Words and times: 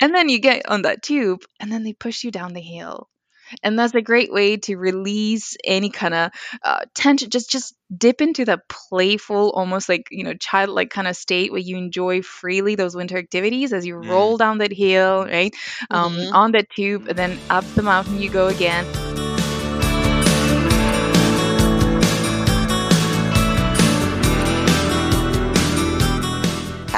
And 0.00 0.14
then 0.14 0.28
you 0.28 0.38
get 0.38 0.68
on 0.68 0.82
that 0.82 1.02
tube, 1.02 1.42
and 1.60 1.70
then 1.70 1.84
they 1.84 1.92
push 1.92 2.24
you 2.24 2.30
down 2.30 2.52
the 2.54 2.60
hill 2.60 3.08
and 3.62 3.78
that's 3.78 3.94
a 3.94 4.02
great 4.02 4.32
way 4.32 4.56
to 4.56 4.76
release 4.76 5.56
any 5.64 5.90
kind 5.90 6.14
of 6.14 6.30
uh, 6.62 6.80
tension 6.94 7.30
just 7.30 7.50
just 7.50 7.74
dip 7.96 8.20
into 8.20 8.44
the 8.44 8.60
playful 8.68 9.50
almost 9.50 9.88
like 9.88 10.06
you 10.10 10.24
know 10.24 10.34
childlike 10.34 10.90
kind 10.90 11.08
of 11.08 11.16
state 11.16 11.50
where 11.50 11.60
you 11.60 11.76
enjoy 11.76 12.22
freely 12.22 12.74
those 12.74 12.96
winter 12.96 13.18
activities 13.18 13.72
as 13.72 13.86
you 13.86 13.94
Mm. 13.94 14.08
roll 14.08 14.36
down 14.36 14.58
that 14.58 14.72
hill 14.72 15.24
right 15.24 15.54
um, 15.90 16.12
Mhm. 16.14 16.34
on 16.34 16.52
that 16.52 16.70
tube 16.70 17.02
and 17.08 17.18
then 17.18 17.38
up 17.50 17.66
the 17.74 17.82
mountain 17.82 18.18
you 18.18 18.30
go 18.30 18.48
again 18.48 18.84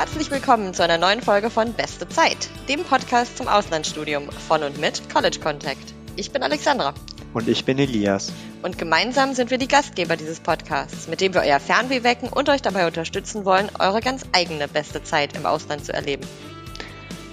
Herzlich 0.04 0.30
willkommen 0.30 0.74
zu 0.74 0.84
einer 0.84 0.98
neuen 0.98 1.22
Folge 1.22 1.48
von 1.48 1.72
Beste 1.72 2.06
Zeit, 2.06 2.50
dem 2.68 2.84
Podcast 2.84 3.38
zum 3.38 3.48
Auslandsstudium 3.48 4.28
von 4.30 4.62
und 4.62 4.78
mit 4.78 5.00
College 5.08 5.38
Contact. 5.42 5.94
Ich 6.14 6.30
bin 6.30 6.42
Alexandra 6.42 6.92
Und 7.32 7.48
ich 7.48 7.64
bin 7.64 7.78
Elias. 7.78 8.30
und 8.62 8.76
gemeinsam 8.76 9.32
sind 9.32 9.50
wir 9.50 9.56
die 9.56 9.66
Gastgeber 9.66 10.18
dieses 10.18 10.40
Podcasts, 10.40 11.08
mit 11.08 11.22
dem 11.22 11.32
wir 11.32 11.40
euer 11.40 11.58
Fernweh 11.58 12.04
wecken 12.04 12.28
und 12.28 12.50
euch 12.50 12.60
dabei 12.60 12.86
unterstützen 12.86 13.46
wollen, 13.46 13.70
eure 13.78 14.00
ganz 14.00 14.26
eigene 14.32 14.68
beste 14.68 15.02
Zeit 15.02 15.34
im 15.38 15.46
Ausland 15.46 15.86
zu 15.86 15.94
erleben. 15.94 16.26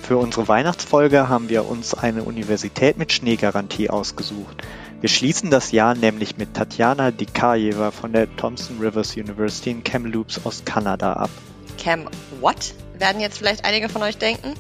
Für 0.01 0.15
unsere 0.15 0.47
Weihnachtsfolge 0.47 1.27
haben 1.27 1.49
wir 1.49 1.67
uns 1.67 1.93
eine 1.93 2.23
Universität 2.23 2.97
mit 2.97 3.11
Schneegarantie 3.11 3.89
ausgesucht. 3.89 4.61
Wir 5.01 5.09
schließen 5.09 5.49
das 5.49 5.73
Jahr 5.73 5.93
nämlich 5.93 6.37
mit 6.37 6.53
Tatjana 6.53 7.11
Dikajeva 7.11 7.91
von 7.91 8.13
der 8.13 8.33
Thompson 8.37 8.77
Rivers 8.79 9.17
University 9.17 9.71
in 9.71 9.83
Kamloops 9.83 10.39
aus 10.45 10.63
Kanada 10.63 11.11
ab. 11.11 11.31
Cam 11.81 12.07
What? 12.39 12.73
Werden 12.99 13.19
jetzt 13.19 13.39
vielleicht 13.39 13.65
einige 13.65 13.89
von 13.89 14.03
euch 14.03 14.17
denken. 14.17 14.53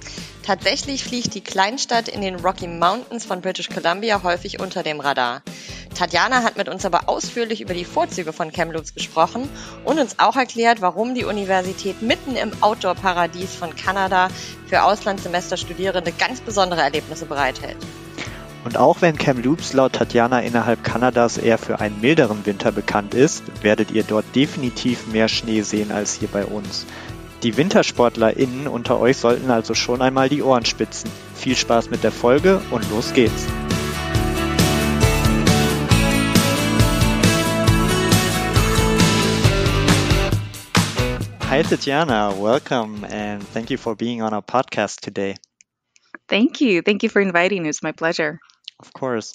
Tatsächlich 0.43 1.03
fliegt 1.03 1.35
die 1.35 1.41
Kleinstadt 1.41 2.07
in 2.07 2.21
den 2.21 2.37
Rocky 2.37 2.67
Mountains 2.67 3.25
von 3.25 3.41
British 3.41 3.69
Columbia 3.69 4.23
häufig 4.23 4.59
unter 4.59 4.81
dem 4.81 4.99
Radar. 4.99 5.43
Tatjana 5.93 6.41
hat 6.41 6.57
mit 6.57 6.67
uns 6.67 6.83
aber 6.83 7.07
ausführlich 7.07 7.61
über 7.61 7.75
die 7.75 7.85
Vorzüge 7.85 8.33
von 8.33 8.51
Kamloops 8.51 8.95
gesprochen 8.95 9.47
und 9.85 9.99
uns 9.99 10.17
auch 10.17 10.35
erklärt, 10.35 10.81
warum 10.81 11.13
die 11.13 11.25
Universität 11.25 12.01
mitten 12.01 12.35
im 12.35 12.51
Outdoor-Paradies 12.61 13.53
von 13.53 13.75
Kanada 13.75 14.29
für 14.65 14.81
Auslandssemesterstudierende 14.81 16.11
ganz 16.13 16.41
besondere 16.41 16.81
Erlebnisse 16.81 17.27
bereithält. 17.27 17.77
Und 18.63 18.77
auch 18.77 19.01
wenn 19.01 19.17
Kamloops 19.17 19.73
laut 19.73 19.93
Tatjana 19.93 20.41
innerhalb 20.41 20.83
Kanadas 20.83 21.37
eher 21.37 21.57
für 21.57 21.79
einen 21.79 21.99
milderen 21.99 22.45
Winter 22.45 22.71
bekannt 22.71 23.13
ist, 23.13 23.43
werdet 23.63 23.91
ihr 23.91 24.03
dort 24.03 24.35
definitiv 24.35 25.07
mehr 25.07 25.27
Schnee 25.27 25.61
sehen 25.63 25.91
als 25.91 26.13
hier 26.13 26.27
bei 26.27 26.45
uns. 26.45 26.85
Die 27.43 27.57
WintersportlerInnen 27.57 28.67
unter 28.67 28.99
euch 28.99 29.17
sollten 29.17 29.49
also 29.49 29.73
schon 29.73 30.03
einmal 30.03 30.29
die 30.29 30.43
Ohren 30.43 30.63
spitzen. 30.63 31.09
Viel 31.33 31.55
Spaß 31.55 31.89
mit 31.89 32.03
der 32.03 32.11
Folge 32.11 32.61
und 32.69 32.87
los 32.91 33.13
geht's! 33.13 33.47
Hi 41.49 41.63
Tatjana, 41.63 42.31
welcome 42.39 43.03
and 43.11 43.43
thank 43.53 43.71
you 43.71 43.77
for 43.77 43.95
being 43.95 44.21
on 44.21 44.33
our 44.33 44.41
podcast 44.41 45.01
today. 45.01 45.35
thank 46.27 46.61
you 46.61 46.81
thank 46.81 47.03
you 47.03 47.09
for 47.09 47.21
inviting 47.21 47.65
us 47.67 47.81
my 47.81 47.91
pleasure 47.91 48.39
Of 48.79 48.93
course. 48.93 49.33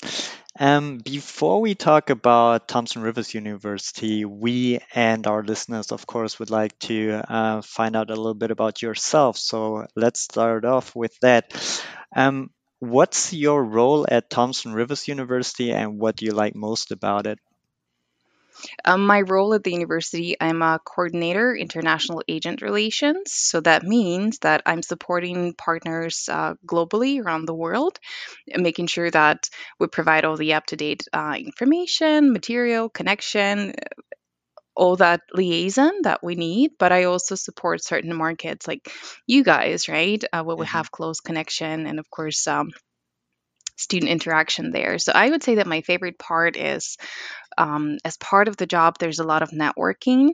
Um, 0.58 0.98
before 0.98 1.60
we 1.60 1.74
talk 1.74 2.10
about 2.10 2.68
Thompson 2.68 3.02
Rivers 3.02 3.32
University, 3.34 4.24
we 4.24 4.80
and 4.94 5.26
our 5.26 5.42
listeners, 5.42 5.92
of 5.92 6.06
course, 6.06 6.38
would 6.38 6.50
like 6.50 6.78
to 6.80 7.22
uh, 7.28 7.62
find 7.62 7.94
out 7.96 8.10
a 8.10 8.16
little 8.16 8.34
bit 8.34 8.50
about 8.50 8.80
yourself. 8.82 9.36
So 9.38 9.86
let's 9.96 10.20
start 10.20 10.64
off 10.64 10.94
with 10.96 11.14
that. 11.20 11.52
Um, 12.14 12.50
what's 12.78 13.32
your 13.32 13.62
role 13.64 14.06
at 14.10 14.30
Thompson 14.30 14.72
Rivers 14.72 15.08
University 15.08 15.72
and 15.72 15.98
what 15.98 16.16
do 16.16 16.24
you 16.26 16.32
like 16.32 16.54
most 16.54 16.90
about 16.90 17.26
it? 17.26 17.38
Um, 18.84 19.06
my 19.06 19.20
role 19.22 19.54
at 19.54 19.64
the 19.64 19.72
university, 19.72 20.36
I'm 20.40 20.62
a 20.62 20.80
coordinator, 20.84 21.54
international 21.54 22.22
agent 22.28 22.62
relations. 22.62 23.32
So 23.32 23.60
that 23.60 23.82
means 23.82 24.38
that 24.40 24.62
I'm 24.66 24.82
supporting 24.82 25.54
partners 25.54 26.28
uh, 26.30 26.54
globally 26.66 27.22
around 27.24 27.46
the 27.46 27.54
world, 27.54 27.98
making 28.56 28.86
sure 28.88 29.10
that 29.10 29.48
we 29.80 29.88
provide 29.88 30.24
all 30.24 30.36
the 30.36 30.54
up 30.54 30.66
to 30.66 30.76
date 30.76 31.04
uh, 31.12 31.36
information, 31.38 32.32
material, 32.32 32.88
connection, 32.88 33.74
all 34.74 34.96
that 34.96 35.22
liaison 35.32 36.02
that 36.02 36.22
we 36.22 36.34
need. 36.34 36.72
But 36.78 36.92
I 36.92 37.04
also 37.04 37.34
support 37.34 37.82
certain 37.82 38.14
markets 38.14 38.68
like 38.68 38.90
you 39.26 39.42
guys, 39.42 39.88
right? 39.88 40.22
Uh, 40.32 40.42
where 40.44 40.56
we 40.56 40.66
Mhm. 40.66 40.70
have 40.72 40.90
close 40.90 41.20
connection 41.20 41.86
and, 41.86 41.98
of 41.98 42.10
course, 42.10 42.46
um, 42.46 42.70
student 43.76 44.10
interaction 44.10 44.72
there. 44.72 44.98
So 44.98 45.12
I 45.14 45.30
would 45.30 45.42
say 45.42 45.56
that 45.56 45.66
my 45.66 45.82
favorite 45.82 46.18
part 46.18 46.56
is 46.56 46.96
um, 47.58 47.98
as 48.04 48.16
part 48.18 48.48
of 48.48 48.56
the 48.56 48.66
job, 48.66 48.96
there's 48.98 49.18
a 49.18 49.24
lot 49.24 49.42
of 49.42 49.50
networking. 49.50 50.30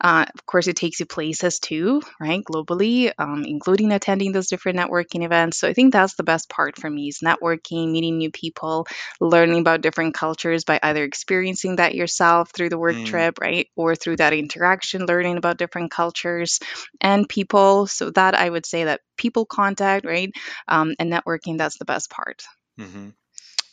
Uh, 0.00 0.26
of 0.32 0.46
course, 0.46 0.66
it 0.68 0.76
takes 0.76 1.00
you 1.00 1.06
places 1.06 1.58
too, 1.58 2.00
right? 2.20 2.42
Globally, 2.44 3.12
um, 3.18 3.44
including 3.44 3.92
attending 3.92 4.32
those 4.32 4.48
different 4.48 4.78
networking 4.78 5.24
events. 5.24 5.58
So 5.58 5.68
I 5.68 5.74
think 5.74 5.92
that's 5.92 6.14
the 6.14 6.22
best 6.22 6.48
part 6.48 6.78
for 6.78 6.88
me 6.88 7.08
is 7.08 7.20
networking, 7.24 7.90
meeting 7.90 8.18
new 8.18 8.30
people, 8.30 8.86
learning 9.20 9.60
about 9.60 9.80
different 9.82 10.14
cultures 10.14 10.64
by 10.64 10.78
either 10.82 11.04
experiencing 11.04 11.76
that 11.76 11.94
yourself 11.94 12.50
through 12.50 12.68
the 12.70 12.78
work 12.78 12.96
Mm. 12.96 13.04
trip, 13.04 13.38
right? 13.40 13.68
Or 13.76 13.94
through 13.96 14.16
that 14.16 14.32
interaction, 14.32 15.06
learning 15.06 15.36
about 15.36 15.58
different 15.58 15.90
cultures 15.90 16.60
and 17.00 17.28
people. 17.28 17.86
So 17.86 18.10
that 18.10 18.34
I 18.34 18.48
would 18.48 18.66
say 18.66 18.84
that 18.84 19.00
people 19.16 19.44
contact, 19.44 20.06
right? 20.06 20.30
Um, 20.68 20.94
and 20.98 21.12
networking, 21.12 21.58
that's 21.58 21.78
the 21.78 21.84
best 21.84 22.10
part. 22.10 22.42
Hmm 22.78 23.10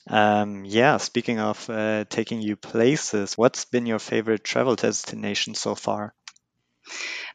Um, 0.09 0.65
yeah, 0.65 0.97
speaking 0.97 1.39
of 1.39 1.69
uh, 1.69 2.05
taking 2.09 2.41
you 2.41 2.55
places, 2.55 3.37
what's 3.37 3.65
been 3.65 3.85
your 3.85 3.99
favorite 3.99 4.43
travel 4.43 4.75
destination 4.75 5.55
so 5.55 5.75
far? 5.75 6.13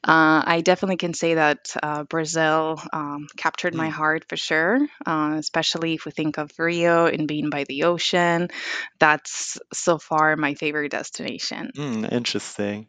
Uh, 0.04 0.42
I 0.44 0.60
definitely 0.62 0.96
can 0.96 1.14
say 1.14 1.34
that 1.34 1.74
uh, 1.82 2.04
Brazil 2.04 2.80
um, 2.92 3.26
captured 3.36 3.74
my 3.74 3.88
Mm. 3.88 3.90
heart 3.90 4.24
for 4.28 4.36
sure, 4.36 4.78
uh, 5.06 5.34
especially 5.38 5.94
if 5.94 6.04
we 6.04 6.12
think 6.12 6.38
of 6.38 6.50
Rio 6.58 7.06
and 7.06 7.26
being 7.28 7.50
by 7.50 7.64
the 7.64 7.84
ocean. 7.84 8.48
That's 8.98 9.58
so 9.72 9.98
far 9.98 10.36
my 10.36 10.54
favorite 10.54 10.90
destination. 10.90 11.72
Hmm, 11.76 12.04
interesting. 12.04 12.88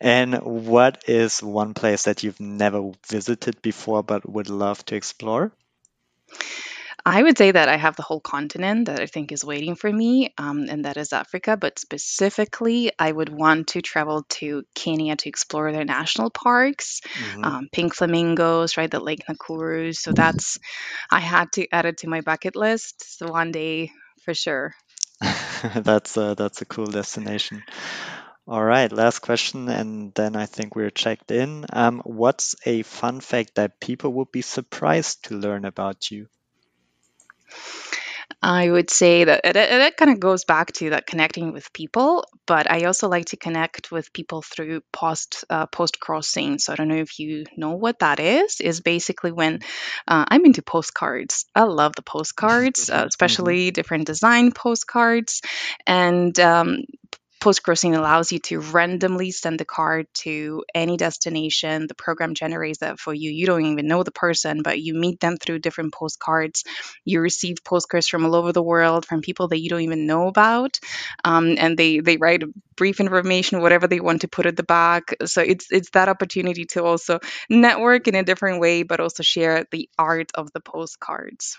And 0.00 0.34
what 0.42 1.04
is 1.08 1.42
one 1.42 1.74
place 1.74 2.04
that 2.04 2.22
you've 2.22 2.40
never 2.40 2.92
visited 3.08 3.62
before 3.62 4.02
but 4.02 4.28
would 4.28 4.48
love 4.50 4.84
to 4.86 4.96
explore? 4.96 5.52
I 7.06 7.22
would 7.22 7.38
say 7.38 7.52
that 7.52 7.68
I 7.70 7.76
have 7.76 7.96
the 7.96 8.02
whole 8.02 8.20
continent 8.20 8.86
that 8.86 9.00
I 9.00 9.06
think 9.06 9.32
is 9.32 9.44
waiting 9.44 9.76
for 9.76 9.90
me, 9.90 10.34
um, 10.38 10.66
and 10.68 10.84
that 10.84 10.98
is 10.98 11.12
Africa. 11.14 11.56
But 11.56 11.78
specifically, 11.78 12.92
I 12.98 13.12
would 13.12 13.30
want 13.30 13.68
to 13.68 13.82
travel 13.82 14.24
to 14.40 14.64
Kenya 14.74 15.16
to 15.16 15.28
explore 15.28 15.72
their 15.72 15.84
national 15.84 16.30
parks, 16.30 17.00
Mhm. 17.14 17.42
um, 17.44 17.68
pink 17.72 17.94
flamingos, 17.94 18.76
right? 18.76 18.90
The 18.90 19.00
Lake 19.00 19.24
Nakuru. 19.30 19.96
So 19.96 20.12
that's, 20.12 20.58
I 21.10 21.20
had 21.20 21.52
to 21.52 21.68
add 21.72 21.86
it 21.86 21.98
to 21.98 22.08
my 22.08 22.22
bucket 22.22 22.56
list. 22.56 23.18
So 23.18 23.28
one 23.30 23.52
day 23.52 23.92
for 24.24 24.34
sure. 24.34 24.74
That's 25.74 26.16
a, 26.16 26.34
that's 26.36 26.62
a 26.62 26.66
cool 26.66 26.86
destination. 26.86 27.64
All 28.48 28.64
right, 28.64 28.90
last 28.92 29.20
question, 29.20 29.68
and 29.68 30.14
then 30.14 30.36
I 30.36 30.46
think 30.46 30.74
we're 30.76 30.90
checked 30.90 31.30
in. 31.32 31.66
Um, 31.72 32.00
what's 32.04 32.56
a 32.66 32.82
fun 32.82 33.20
fact 33.20 33.56
that 33.56 33.80
people 33.80 34.12
would 34.14 34.32
be 34.32 34.42
surprised 34.42 35.24
to 35.26 35.36
learn 35.36 35.64
about 35.64 36.10
you? 36.10 36.28
I 38.42 38.70
would 38.70 38.90
say 38.90 39.24
that 39.24 39.40
it 39.44 39.96
kind 39.96 40.10
of 40.10 40.20
goes 40.20 40.44
back 40.44 40.72
to 40.74 40.90
that 40.90 41.06
connecting 41.06 41.52
with 41.52 41.72
people, 41.72 42.24
but 42.46 42.70
I 42.70 42.84
also 42.84 43.08
like 43.08 43.26
to 43.26 43.36
connect 43.36 43.90
with 43.90 44.12
people 44.12 44.42
through 44.42 44.82
post 44.92 45.44
uh, 45.50 45.66
Postcrossing. 45.66 46.60
So 46.60 46.72
I 46.72 46.76
don't 46.76 46.88
know 46.88 46.96
if 46.96 47.18
you 47.18 47.44
know 47.56 47.72
what 47.72 48.00
that 48.00 48.20
is. 48.20 48.60
Is 48.60 48.80
basically 48.80 49.32
when 49.32 49.60
uh, 50.06 50.24
I'm 50.28 50.44
into 50.44 50.62
postcards. 50.62 51.46
I 51.54 51.62
love 51.64 51.94
the 51.96 52.02
postcards, 52.02 52.90
uh, 52.90 53.04
Mhm. 53.04 53.06
especially 53.06 53.70
different 53.70 54.06
design 54.06 54.52
postcards, 54.52 55.42
and 55.86 56.38
um, 56.38 56.78
Postcrossing 57.40 57.96
allows 57.96 58.32
you 58.32 58.38
to 58.40 58.60
randomly 58.60 59.30
send 59.30 59.60
the 59.60 59.64
card 59.64 60.06
to 60.14 60.64
any 60.74 60.96
destination. 60.96 61.86
The 61.86 61.94
program 61.94 62.34
generates 62.34 62.78
that 62.78 62.98
for 62.98 63.12
you. 63.12 63.30
You 63.30 63.46
don't 63.46 63.64
even 63.66 63.86
know 63.86 64.02
the 64.02 64.10
person, 64.10 64.62
but 64.62 64.80
you 64.80 64.94
meet 64.94 65.20
them 65.20 65.36
through 65.36 65.58
different 65.60 65.92
postcards. 65.92 66.64
You 67.04 67.20
receive 67.20 67.58
postcards 67.62 68.08
from 68.08 68.24
all 68.24 68.34
over 68.34 68.52
the 68.52 68.62
world 68.62 69.04
from 69.04 69.20
people 69.20 69.48
that 69.48 69.60
you 69.60 69.68
don't 69.68 69.82
even 69.82 70.06
know 70.06 70.28
about, 70.28 70.80
um, 71.24 71.56
and 71.58 71.78
they 71.78 72.00
they 72.00 72.16
write 72.16 72.42
brief 72.74 73.00
information, 73.00 73.60
whatever 73.60 73.86
they 73.86 74.00
want 74.00 74.22
to 74.22 74.28
put 74.28 74.46
at 74.46 74.56
the 74.56 74.62
back. 74.62 75.14
So 75.26 75.42
it's 75.42 75.70
it's 75.70 75.90
that 75.90 76.08
opportunity 76.08 76.64
to 76.72 76.84
also 76.84 77.20
network 77.50 78.08
in 78.08 78.14
a 78.14 78.24
different 78.24 78.60
way, 78.60 78.82
but 78.82 78.98
also 79.00 79.22
share 79.22 79.66
the 79.70 79.88
art 79.98 80.32
of 80.34 80.52
the 80.52 80.60
postcards. 80.60 81.58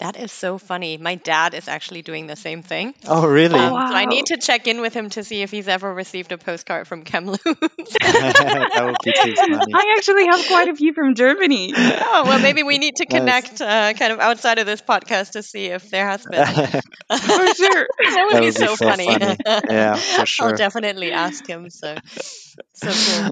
That 0.00 0.16
is 0.16 0.32
so 0.32 0.58
funny. 0.58 0.96
My 0.98 1.16
dad 1.16 1.54
is 1.54 1.68
actually 1.68 2.02
doing 2.02 2.26
the 2.26 2.36
same 2.36 2.62
thing. 2.62 2.94
Oh, 3.06 3.26
really? 3.26 3.58
Um, 3.58 3.72
Oh, 3.74 3.86
So 3.90 3.94
I 3.94 4.06
need 4.06 4.26
to 4.26 4.38
check 4.38 4.66
in 4.66 4.80
with 4.80 4.94
him 4.94 5.10
to 5.10 5.24
see 5.24 5.42
if 5.42 5.50
he's 5.50 5.68
ever 5.68 5.92
received 5.94 6.32
a 6.32 6.38
postcard 6.38 6.88
from 6.88 7.04
Kamloops. 7.04 7.42
that 7.44 8.82
would 8.84 8.96
be 9.04 9.12
too 9.12 9.34
funny. 9.36 9.74
I 9.74 9.94
actually 9.96 10.26
have 10.26 10.46
quite 10.46 10.68
a 10.68 10.74
few 10.74 10.92
from 10.94 11.14
Germany. 11.14 11.72
oh, 11.76 12.24
well, 12.26 12.38
maybe 12.40 12.62
we 12.62 12.78
need 12.78 12.96
to 12.96 13.06
connect 13.06 13.60
uh, 13.60 13.92
kind 13.94 14.12
of 14.12 14.20
outside 14.20 14.58
of 14.58 14.66
this 14.66 14.80
podcast 14.82 15.32
to 15.32 15.42
see 15.42 15.66
if 15.66 15.90
there 15.90 16.06
has 16.06 16.26
been. 16.26 16.46
For 16.46 17.46
sure. 17.54 17.86
that 18.14 18.24
would 18.26 18.36
That 18.36 18.40
be 18.40 18.50
would 18.50 18.56
be 18.56 18.66
so, 18.66 18.74
so 18.74 18.76
funny. 18.76 19.06
funny. 19.08 19.36
Yeah, 19.68 20.02
for 20.12 20.26
sure. 20.26 20.48
I'll 20.48 20.52
definitely 20.52 21.12
ask 21.12 21.46
him. 21.46 21.70
So, 21.70 21.96
so 22.74 22.96
cool. 22.96 23.30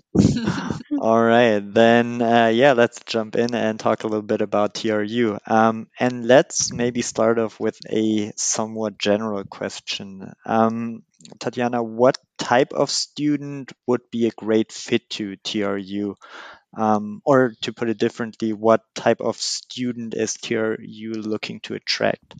All 0.98 1.22
right, 1.22 1.60
then, 1.60 2.20
uh, 2.22 2.46
yeah, 2.48 2.72
let's 2.72 3.00
jump 3.06 3.36
in 3.36 3.54
and 3.54 3.78
talk 3.78 4.04
a 4.04 4.06
little 4.06 4.22
bit 4.22 4.40
about 4.40 4.74
TRU. 4.74 5.38
Um, 5.46 5.88
and 5.98 6.26
let's 6.26 6.57
maybe 6.72 7.02
start 7.02 7.38
off 7.38 7.60
with 7.60 7.78
a 7.90 8.32
somewhat 8.36 8.98
general 8.98 9.44
question. 9.44 10.32
Um, 10.46 11.02
Tatyana, 11.38 11.84
what 11.84 12.18
type 12.38 12.72
of 12.72 12.90
student 12.90 13.72
would 13.86 14.02
be 14.10 14.26
a 14.26 14.30
great 14.36 14.72
fit 14.72 15.08
to 15.10 15.36
TRU? 15.36 16.14
Um, 16.76 17.22
or 17.24 17.54
to 17.62 17.72
put 17.72 17.88
it 17.88 17.98
differently, 17.98 18.52
what 18.52 18.82
type 18.94 19.20
of 19.20 19.36
student 19.36 20.14
is 20.14 20.34
TRU 20.34 21.12
looking 21.14 21.60
to 21.60 21.74
attract? 21.74 22.34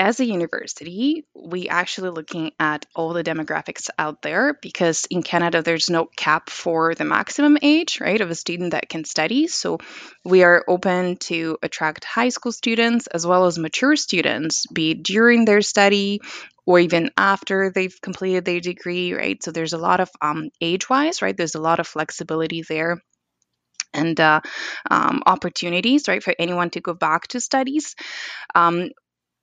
As 0.00 0.18
a 0.18 0.24
university, 0.24 1.26
we 1.34 1.68
actually 1.68 2.08
looking 2.08 2.52
at 2.58 2.86
all 2.96 3.12
the 3.12 3.22
demographics 3.22 3.90
out 3.98 4.22
there 4.22 4.54
because 4.62 5.04
in 5.10 5.22
Canada 5.22 5.60
there's 5.60 5.90
no 5.90 6.06
cap 6.06 6.48
for 6.48 6.94
the 6.94 7.04
maximum 7.04 7.58
age, 7.60 8.00
right, 8.00 8.22
of 8.22 8.30
a 8.30 8.34
student 8.34 8.70
that 8.70 8.88
can 8.88 9.04
study. 9.04 9.46
So 9.46 9.78
we 10.24 10.42
are 10.42 10.64
open 10.66 11.18
to 11.28 11.58
attract 11.62 12.04
high 12.04 12.30
school 12.30 12.50
students 12.50 13.08
as 13.08 13.26
well 13.26 13.44
as 13.44 13.58
mature 13.58 13.94
students, 13.94 14.66
be 14.66 14.92
it 14.92 15.02
during 15.02 15.44
their 15.44 15.60
study 15.60 16.20
or 16.64 16.78
even 16.80 17.10
after 17.18 17.70
they've 17.70 18.00
completed 18.00 18.46
their 18.46 18.60
degree, 18.60 19.12
right? 19.12 19.42
So 19.42 19.50
there's 19.50 19.74
a 19.74 19.78
lot 19.78 20.00
of 20.00 20.08
um, 20.22 20.48
age-wise, 20.62 21.20
right? 21.20 21.36
There's 21.36 21.56
a 21.56 21.60
lot 21.60 21.78
of 21.78 21.86
flexibility 21.86 22.62
there 22.62 23.02
and 23.92 24.18
uh, 24.18 24.40
um, 24.90 25.22
opportunities, 25.26 26.08
right, 26.08 26.22
for 26.22 26.34
anyone 26.38 26.70
to 26.70 26.80
go 26.80 26.94
back 26.94 27.28
to 27.28 27.40
studies. 27.40 27.96
Um, 28.54 28.90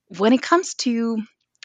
when 0.08 0.32
it 0.32 0.42
comes 0.42 0.74
to 0.74 1.18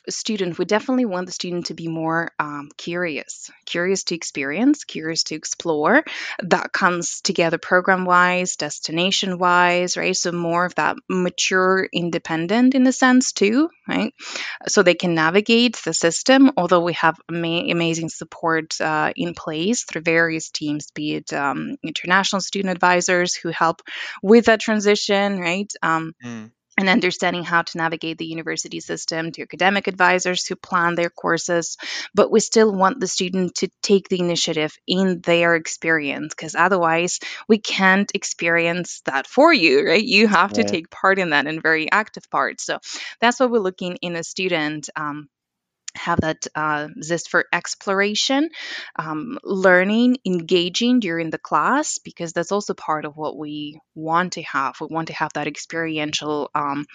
a 0.05 0.11
student, 0.11 0.57
we 0.57 0.65
definitely 0.65 1.05
want 1.05 1.27
the 1.27 1.31
student 1.31 1.67
to 1.67 1.73
be 1.73 1.87
more 1.87 2.31
um, 2.37 2.69
curious, 2.77 3.49
curious 3.65 4.03
to 4.03 4.15
experience, 4.15 4.83
curious 4.83 5.23
to 5.23 5.35
explore. 5.35 6.03
That 6.41 6.73
comes 6.73 7.21
together 7.21 7.57
program 7.57 8.03
wise, 8.03 8.57
destination 8.57 9.39
wise, 9.39 9.95
right? 9.95 10.15
So 10.15 10.33
more 10.33 10.65
of 10.65 10.75
that 10.75 10.97
mature, 11.07 11.87
independent 11.93 12.75
in 12.75 12.85
a 12.85 12.91
sense 12.91 13.31
too, 13.31 13.69
right? 13.87 14.13
So 14.67 14.83
they 14.83 14.95
can 14.95 15.15
navigate 15.15 15.77
the 15.77 15.93
system. 15.93 16.51
Although 16.57 16.83
we 16.83 16.93
have 16.93 17.17
ama- 17.29 17.71
amazing 17.71 18.09
support 18.09 18.79
uh, 18.81 19.13
in 19.15 19.33
place 19.33 19.83
through 19.85 20.01
various 20.01 20.49
teams, 20.49 20.91
be 20.91 21.15
it 21.15 21.31
um, 21.31 21.77
international 21.81 22.41
student 22.41 22.73
advisors 22.73 23.35
who 23.35 23.49
help 23.49 23.81
with 24.21 24.45
that 24.45 24.59
transition, 24.59 25.39
right? 25.39 25.71
Um, 25.81 26.13
Mm, 26.23 26.51
and 26.77 26.89
understanding 26.89 27.43
how 27.43 27.61
to 27.61 27.77
navigate 27.77 28.17
the 28.17 28.25
university 28.25 28.79
system 28.79 29.31
to 29.31 29.41
academic 29.43 29.87
advisors 29.87 30.45
who 30.45 30.55
plan 30.55 30.95
their 30.95 31.09
courses 31.09 31.77
but 32.13 32.31
we 32.31 32.39
still 32.39 32.73
want 32.73 32.99
the 32.99 33.07
student 33.07 33.55
to 33.55 33.69
take 33.81 34.09
the 34.09 34.19
initiative 34.19 34.75
in 34.87 35.21
their 35.21 35.55
experience 35.55 36.33
because 36.33 36.55
otherwise 36.55 37.19
we 37.47 37.57
can't 37.57 38.11
experience 38.15 39.01
that 39.05 39.27
for 39.27 39.53
you 39.53 39.83
right? 39.85 40.03
You 40.03 40.27
have 40.27 40.53
to 40.53 40.63
take 40.63 40.89
part 40.89 41.19
in 41.19 41.31
that 41.31 41.47
and 41.47 41.61
very 41.61 41.91
active 41.91 42.29
part. 42.29 42.59
So 42.59 42.79
that's 43.19 43.39
what 43.39 43.51
we're 43.51 43.59
looking 43.59 43.97
in 43.97 44.15
a 44.15 44.23
student 44.23 44.89
um, 44.95 45.29
have 45.95 46.21
that 46.21 46.47
uh, 46.55 46.87
zest 47.01 47.29
for 47.29 47.45
exploration, 47.53 48.49
um, 48.97 49.37
learning, 49.43 50.17
engaging 50.25 50.99
during 50.99 51.29
the 51.29 51.37
class, 51.37 51.99
because 51.99 52.33
that's 52.33 52.51
also 52.51 52.73
part 52.73 53.05
of 53.05 53.15
what 53.15 53.37
we 53.37 53.79
want 53.95 54.33
to 54.33 54.43
have. 54.43 54.75
We 54.81 54.87
want 54.89 55.07
to 55.07 55.13
have 55.13 55.33
that 55.33 55.47
experiential 55.47 56.49
um, 56.55 56.85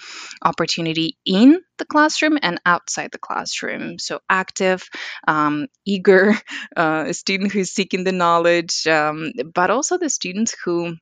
opportunity 0.43 1.17
in 1.25 1.61
the 1.79 1.85
classroom 1.85 2.39
and 2.43 2.61
outside 2.67 3.13
the 3.13 3.19
classroom. 3.19 3.99
So, 3.99 4.21
active, 4.29 4.89
um, 5.27 5.69
eager, 5.85 6.35
uh, 6.77 7.05
a 7.09 7.15
student 7.15 7.53
who's 7.53 7.71
seeking 7.71 8.05
the 8.05 8.13
knowledge, 8.13 8.87
um, 8.87 9.33
but 9.55 9.71
also 9.71 9.99
the 9.99 10.11
students 10.11 10.55
who 10.65 10.97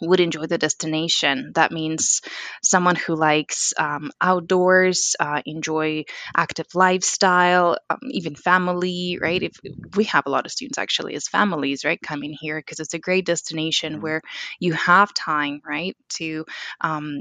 would 0.00 0.20
enjoy 0.20 0.46
the 0.46 0.58
destination. 0.58 1.52
That 1.54 1.72
means 1.72 2.20
someone 2.62 2.96
who 2.96 3.14
likes 3.14 3.72
um, 3.78 4.10
outdoors, 4.20 5.16
uh, 5.20 5.42
enjoy 5.46 6.04
active 6.36 6.66
lifestyle, 6.74 7.76
um, 7.90 7.98
even 8.10 8.34
family, 8.34 9.18
right? 9.20 9.42
If 9.42 9.52
we 9.96 10.04
have 10.04 10.26
a 10.26 10.30
lot 10.30 10.46
of 10.46 10.52
students 10.52 10.78
actually 10.78 11.14
as 11.14 11.28
families, 11.28 11.84
right, 11.84 12.00
coming 12.00 12.34
here 12.38 12.58
because 12.58 12.80
it's 12.80 12.94
a 12.94 12.98
great 12.98 13.26
destination 13.26 14.00
where 14.00 14.22
you 14.60 14.72
have 14.74 15.14
time, 15.14 15.60
right, 15.66 15.96
to 16.14 16.44
um, 16.80 17.20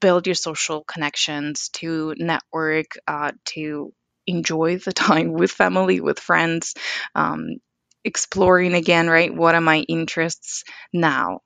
build 0.00 0.26
your 0.26 0.34
social 0.34 0.84
connections, 0.84 1.68
to 1.70 2.14
network, 2.18 2.86
uh, 3.06 3.32
to 3.46 3.92
enjoy 4.26 4.78
the 4.78 4.92
time 4.92 5.32
with 5.32 5.50
family, 5.50 6.00
with 6.00 6.18
friends. 6.20 6.74
Um, 7.14 7.56
exploring 8.04 8.74
again 8.74 9.08
right 9.10 9.34
what 9.34 9.56
are 9.56 9.60
my 9.60 9.78
interests 9.80 10.62
now 10.92 11.40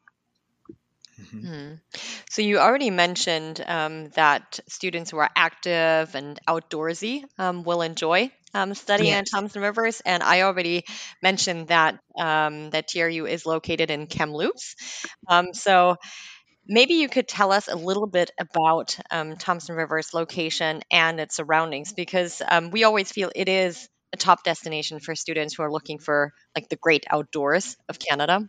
mhm. 1.23 1.47
Hmm. 1.47 1.75
So 2.31 2.43
you 2.43 2.59
already 2.59 2.91
mentioned 2.91 3.63
um, 3.67 4.11
that 4.11 4.61
students 4.69 5.11
who 5.11 5.19
are 5.19 5.31
active 5.37 6.15
and 6.15 6.41
outdoorsy 6.49 7.25
um, 7.39 7.65
will 7.65 7.83
enjoy 7.83 8.31
um, 8.55 8.75
studying 8.75 9.13
at 9.13 9.27
Thompson 9.31 9.63
Rivers, 9.63 10.03
and 10.05 10.23
I 10.23 10.43
already 10.43 10.85
mentioned 11.23 11.69
that 11.69 11.99
um, 12.19 12.71
that 12.71 12.89
TRU 12.89 13.27
is 13.27 13.47
located 13.47 13.91
in 13.91 14.07
Kamloops. 14.07 14.77
Um, 15.29 15.55
so 15.55 15.97
maybe 16.67 16.95
you 16.95 17.09
could 17.09 17.29
tell 17.29 17.53
us 17.53 17.69
a 17.69 17.77
little 17.77 18.07
bit 18.07 18.31
about 18.39 18.99
um, 19.11 19.37
Thompson 19.37 19.77
Rivers 19.77 20.15
location 20.15 20.83
and 20.91 21.21
its 21.21 21.37
surroundings, 21.37 21.93
because 21.93 22.43
um, 22.47 22.71
we 22.71 22.85
always 22.85 23.11
feel 23.13 23.31
it 23.35 23.49
is 23.49 23.89
a 24.13 24.17
top 24.17 24.45
destination 24.45 25.01
for 25.01 25.15
students 25.15 25.55
who 25.55 25.63
are 25.63 25.73
looking 25.73 25.99
for 25.99 26.33
like 26.57 26.69
the 26.69 26.77
great 26.77 27.05
outdoors 27.11 27.77
of 27.89 27.99
Canada. 27.99 28.49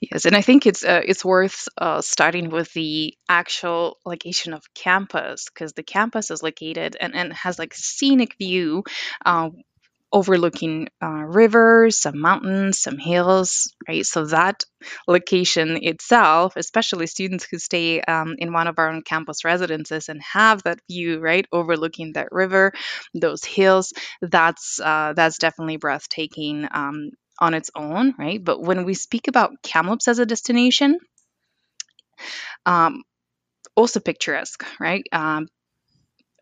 Yes, 0.00 0.24
and 0.24 0.36
I 0.36 0.40
think 0.42 0.66
it's 0.66 0.84
uh, 0.84 1.02
it's 1.04 1.24
worth 1.24 1.68
uh, 1.78 2.00
starting 2.00 2.50
with 2.50 2.72
the 2.72 3.14
actual 3.28 3.98
location 4.04 4.52
of 4.52 4.62
campus 4.74 5.46
because 5.52 5.72
the 5.72 5.82
campus 5.82 6.30
is 6.30 6.42
located 6.42 6.96
and, 7.00 7.14
and 7.14 7.32
has 7.32 7.58
like 7.58 7.74
scenic 7.74 8.36
view 8.38 8.84
uh, 9.24 9.50
overlooking 10.12 10.88
uh, 11.02 11.08
rivers, 11.26 12.00
some 12.00 12.20
mountains, 12.20 12.80
some 12.80 12.98
hills, 12.98 13.74
right? 13.88 14.06
So 14.06 14.26
that 14.26 14.64
location 15.08 15.78
itself, 15.82 16.54
especially 16.56 17.06
students 17.08 17.46
who 17.50 17.58
stay 17.58 18.00
um, 18.02 18.36
in 18.38 18.52
one 18.52 18.68
of 18.68 18.78
our 18.78 18.90
own 18.90 19.02
campus 19.02 19.44
residences 19.44 20.08
and 20.08 20.20
have 20.22 20.62
that 20.64 20.80
view, 20.90 21.20
right, 21.20 21.46
overlooking 21.52 22.12
that 22.14 22.28
river, 22.32 22.72
those 23.14 23.44
hills, 23.44 23.92
that's 24.22 24.80
uh, 24.80 25.14
that's 25.16 25.38
definitely 25.38 25.78
breathtaking. 25.78 26.68
Um, 26.72 27.10
on 27.40 27.54
its 27.54 27.70
own, 27.74 28.14
right? 28.18 28.42
But 28.42 28.60
when 28.62 28.84
we 28.84 28.94
speak 28.94 29.28
about 29.28 29.62
Kamloops 29.62 30.08
as 30.08 30.18
a 30.18 30.26
destination, 30.26 30.98
um, 32.66 33.02
also 33.76 34.00
picturesque, 34.00 34.64
right? 34.80 35.04
Um, 35.12 35.48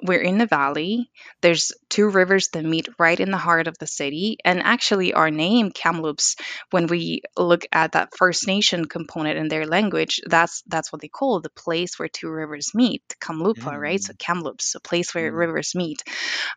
we're 0.02 0.20
in 0.20 0.36
the 0.38 0.46
valley. 0.46 1.10
There's 1.40 1.72
two 1.88 2.10
rivers 2.10 2.48
that 2.52 2.64
meet 2.64 2.88
right 2.98 3.18
in 3.18 3.30
the 3.30 3.38
heart 3.38 3.66
of 3.66 3.78
the 3.78 3.86
city. 3.86 4.36
And 4.44 4.62
actually, 4.62 5.14
our 5.14 5.30
name, 5.30 5.70
Kamloops, 5.70 6.36
when 6.70 6.86
we 6.86 7.22
look 7.36 7.64
at 7.72 7.92
that 7.92 8.10
First 8.16 8.46
Nation 8.46 8.84
component 8.84 9.38
in 9.38 9.48
their 9.48 9.66
language, 9.66 10.20
that's 10.26 10.62
that's 10.66 10.92
what 10.92 11.00
they 11.00 11.08
call 11.08 11.40
the 11.40 11.50
place 11.50 11.98
where 11.98 12.08
two 12.08 12.28
rivers 12.28 12.72
meet, 12.74 13.02
Kamloopa, 13.20 13.78
right? 13.80 14.02
So 14.02 14.12
Kamloops, 14.18 14.74
a 14.74 14.80
place 14.80 15.14
where 15.14 15.32
Mm. 15.32 15.36
rivers 15.38 15.74
meet. 15.74 16.02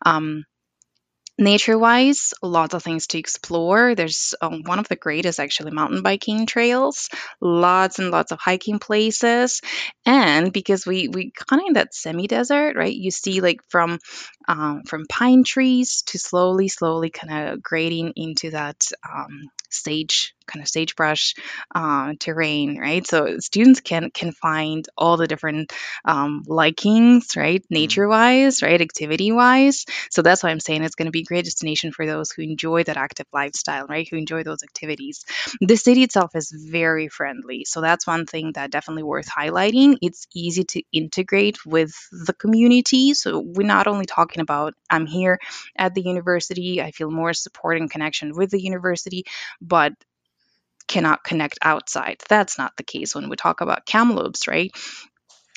Um, 0.04 0.44
nature 1.40 1.78
wise 1.78 2.34
lots 2.42 2.74
of 2.74 2.82
things 2.82 3.08
to 3.08 3.18
explore. 3.18 3.94
There's 3.94 4.34
um, 4.40 4.62
one 4.64 4.78
of 4.78 4.88
the 4.88 4.96
greatest 4.96 5.40
actually 5.40 5.72
mountain 5.72 6.02
biking 6.02 6.46
trails. 6.46 7.08
Lots 7.40 7.98
and 7.98 8.10
lots 8.10 8.32
of 8.32 8.38
hiking 8.38 8.78
places. 8.78 9.60
And 10.06 10.52
because 10.52 10.86
we 10.86 11.08
we 11.08 11.32
kind 11.32 11.62
of 11.62 11.68
in 11.68 11.72
that 11.74 11.94
semi 11.94 12.26
desert 12.26 12.76
right 12.76 12.94
you 12.94 13.10
see 13.10 13.40
like 13.40 13.60
from 13.68 13.98
um, 14.48 14.82
from 14.86 15.06
pine 15.06 15.44
trees 15.44 16.02
to 16.06 16.18
slowly 16.18 16.68
slowly 16.68 17.10
kind 17.10 17.48
of 17.48 17.62
grading 17.62 18.12
into 18.16 18.50
that 18.50 18.88
um, 19.10 19.50
sage 19.70 20.34
kind 20.50 20.62
of 20.62 20.68
sagebrush 20.68 21.34
uh, 21.74 22.14
terrain, 22.18 22.78
right? 22.78 23.06
So 23.06 23.38
students 23.38 23.80
can 23.80 24.10
can 24.10 24.32
find 24.32 24.86
all 24.96 25.16
the 25.16 25.26
different 25.26 25.72
um, 26.04 26.42
likings, 26.46 27.36
right, 27.36 27.64
nature 27.70 28.08
wise, 28.08 28.62
right, 28.62 28.80
activity 28.80 29.32
wise. 29.32 29.84
So 30.10 30.22
that's 30.22 30.42
why 30.42 30.50
I'm 30.50 30.60
saying 30.60 30.82
it's 30.82 30.94
going 30.94 31.06
to 31.06 31.12
be 31.12 31.20
a 31.20 31.24
great 31.24 31.44
destination 31.44 31.92
for 31.92 32.06
those 32.06 32.30
who 32.30 32.42
enjoy 32.42 32.84
that 32.84 32.96
active 32.96 33.26
lifestyle, 33.32 33.86
right, 33.86 34.08
who 34.08 34.16
enjoy 34.16 34.42
those 34.42 34.62
activities. 34.62 35.24
The 35.60 35.76
city 35.76 36.02
itself 36.02 36.34
is 36.34 36.50
very 36.50 37.08
friendly, 37.08 37.64
so 37.64 37.80
that's 37.80 38.06
one 38.06 38.26
thing 38.26 38.52
that 38.54 38.70
definitely 38.70 39.02
worth 39.04 39.28
highlighting. 39.28 39.96
It's 40.02 40.26
easy 40.34 40.64
to 40.64 40.82
integrate 40.92 41.64
with 41.64 41.92
the 42.10 42.32
community. 42.32 43.14
So 43.14 43.40
we're 43.40 43.66
not 43.66 43.86
only 43.86 44.06
talking 44.06 44.40
about 44.40 44.74
I'm 44.88 45.06
here 45.06 45.38
at 45.76 45.94
the 45.94 46.02
university, 46.02 46.82
I 46.82 46.90
feel 46.90 47.10
more 47.10 47.32
support 47.32 47.78
and 47.78 47.90
connection 47.90 48.34
with 48.34 48.50
the 48.50 48.60
university, 48.60 49.24
but 49.60 49.92
cannot 50.90 51.24
connect 51.24 51.58
outside. 51.62 52.16
That's 52.28 52.58
not 52.58 52.76
the 52.76 52.82
case 52.82 53.14
when 53.14 53.30
we 53.30 53.36
talk 53.36 53.60
about 53.60 53.86
Kamloops, 53.86 54.48
right? 54.48 54.72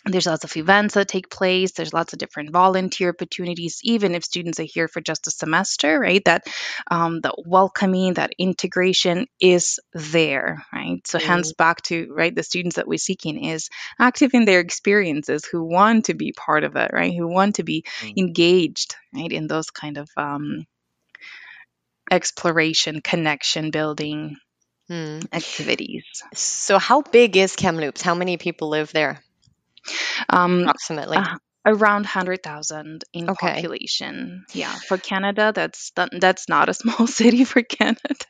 there's 0.05 0.25
lots 0.25 0.43
of 0.43 0.55
events 0.57 0.95
that 0.95 1.07
take 1.07 1.29
place 1.29 1.71
there's 1.71 1.93
lots 1.93 2.11
of 2.11 2.19
different 2.19 2.51
volunteer 2.51 3.09
opportunities 3.09 3.79
even 3.83 4.15
if 4.15 4.25
students 4.25 4.59
are 4.59 4.63
here 4.63 4.89
for 4.89 4.99
just 4.99 5.27
a 5.27 5.31
semester 5.31 5.97
right 5.97 6.25
that 6.25 6.45
um, 6.91 7.21
the 7.21 7.33
welcoming 7.45 8.13
that 8.15 8.33
integration 8.37 9.27
is 9.39 9.79
there 9.93 10.65
right 10.73 11.07
so 11.07 11.17
mm. 11.19 11.21
hence 11.21 11.53
back 11.53 11.81
to 11.81 12.11
right 12.11 12.35
the 12.35 12.43
students 12.43 12.75
that 12.75 12.87
we're 12.87 12.97
seeking 12.97 13.45
is 13.45 13.69
active 13.97 14.33
in 14.33 14.43
their 14.43 14.59
experiences 14.59 15.45
who 15.45 15.63
want 15.63 16.05
to 16.05 16.13
be 16.13 16.33
part 16.33 16.65
of 16.65 16.75
it 16.75 16.91
right 16.91 17.13
who 17.15 17.27
want 17.27 17.55
to 17.55 17.63
be 17.63 17.85
mm. 18.01 18.13
engaged 18.17 18.95
right 19.13 19.31
in 19.31 19.47
those 19.47 19.69
kind 19.69 19.97
of 19.97 20.09
um, 20.17 20.65
exploration 22.11 22.99
connection 23.01 23.71
building 23.71 24.35
mm. 24.89 25.25
activities 25.33 26.03
so 26.33 26.77
how 26.77 27.01
big 27.01 27.37
is 27.37 27.55
kamloops 27.55 28.01
how 28.01 28.15
many 28.15 28.37
people 28.37 28.69
live 28.69 28.91
there 28.91 29.23
um, 30.29 30.61
approximately? 30.61 31.17
Uh, 31.17 31.37
around 31.65 32.03
100,000 32.03 33.03
in 33.13 33.29
okay. 33.29 33.53
population. 33.53 34.46
Yeah, 34.53 34.74
for 34.74 34.98
Canada, 34.98 35.51
that's 35.55 35.91
that's 35.96 36.50
not 36.50 36.70
a 36.70 36.74
small 36.82 37.08
city 37.08 37.46
for 37.46 37.62
Canada. 37.62 38.25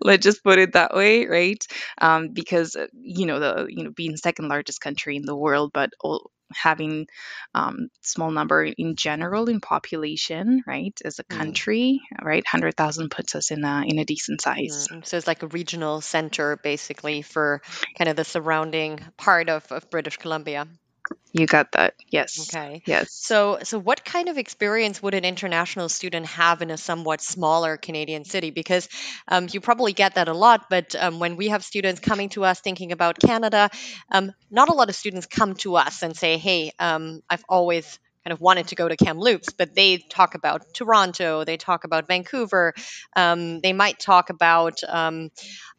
Let's 0.00 0.24
just 0.24 0.42
put 0.42 0.58
it 0.58 0.72
that 0.72 0.94
way, 0.94 1.26
right? 1.26 1.64
Um, 2.00 2.30
because 2.32 2.76
uh, 2.76 2.86
you 2.92 3.26
know 3.26 3.40
the 3.40 3.66
you 3.68 3.84
know 3.84 3.90
being 3.90 4.16
second 4.16 4.48
largest 4.48 4.80
country 4.80 5.16
in 5.16 5.26
the 5.26 5.36
world, 5.36 5.70
but 5.72 5.90
all, 6.00 6.30
having 6.52 7.06
um, 7.54 7.88
small 8.02 8.30
number 8.30 8.64
in 8.64 8.96
general 8.96 9.48
in 9.48 9.60
population, 9.60 10.62
right, 10.66 10.98
as 11.04 11.18
a 11.18 11.24
mm. 11.24 11.36
country, 11.36 12.00
mm. 12.12 12.24
right, 12.24 12.46
hundred 12.46 12.76
thousand 12.76 13.10
puts 13.10 13.34
us 13.34 13.50
in 13.50 13.64
a 13.64 13.84
in 13.86 13.98
a 13.98 14.04
decent 14.04 14.40
size. 14.40 14.88
Mm. 14.90 15.06
So 15.06 15.16
it's 15.16 15.26
like 15.26 15.42
a 15.42 15.48
regional 15.48 16.00
center, 16.00 16.56
basically, 16.56 17.22
for 17.22 17.62
kind 17.96 18.08
of 18.08 18.16
the 18.16 18.24
surrounding 18.24 19.00
part 19.16 19.48
of, 19.48 19.70
of 19.70 19.90
British 19.90 20.16
Columbia. 20.16 20.66
You 21.32 21.46
got 21.46 21.72
that. 21.72 21.94
Yes. 22.10 22.48
Okay. 22.48 22.82
Yes. 22.86 23.12
So, 23.12 23.58
so 23.64 23.78
what 23.78 24.04
kind 24.04 24.28
of 24.28 24.38
experience 24.38 25.02
would 25.02 25.14
an 25.14 25.24
international 25.24 25.88
student 25.88 26.26
have 26.26 26.62
in 26.62 26.70
a 26.70 26.76
somewhat 26.76 27.20
smaller 27.20 27.76
Canadian 27.76 28.24
city? 28.24 28.50
Because 28.50 28.88
um, 29.26 29.48
you 29.50 29.60
probably 29.60 29.92
get 29.92 30.14
that 30.14 30.28
a 30.28 30.32
lot, 30.32 30.66
but 30.70 30.94
um, 30.94 31.18
when 31.18 31.36
we 31.36 31.48
have 31.48 31.64
students 31.64 32.00
coming 32.00 32.28
to 32.30 32.44
us 32.44 32.60
thinking 32.60 32.92
about 32.92 33.18
Canada, 33.18 33.68
um, 34.12 34.32
not 34.50 34.68
a 34.68 34.74
lot 34.74 34.88
of 34.88 34.94
students 34.94 35.26
come 35.26 35.54
to 35.56 35.74
us 35.74 36.02
and 36.02 36.16
say, 36.16 36.38
"Hey, 36.38 36.72
um, 36.78 37.20
I've 37.28 37.44
always 37.48 37.98
kind 38.24 38.32
of 38.32 38.40
wanted 38.40 38.68
to 38.68 38.74
go 38.74 38.88
to 38.88 38.96
Kamloops, 38.96 39.52
but 39.52 39.74
they 39.74 39.98
talk 39.98 40.34
about 40.34 40.72
Toronto, 40.72 41.44
they 41.44 41.56
talk 41.56 41.84
about 41.84 42.08
Vancouver, 42.08 42.72
um, 43.14 43.60
they 43.60 43.72
might 43.72 43.98
talk 43.98 44.30
about 44.30 44.82
um, 44.88 45.30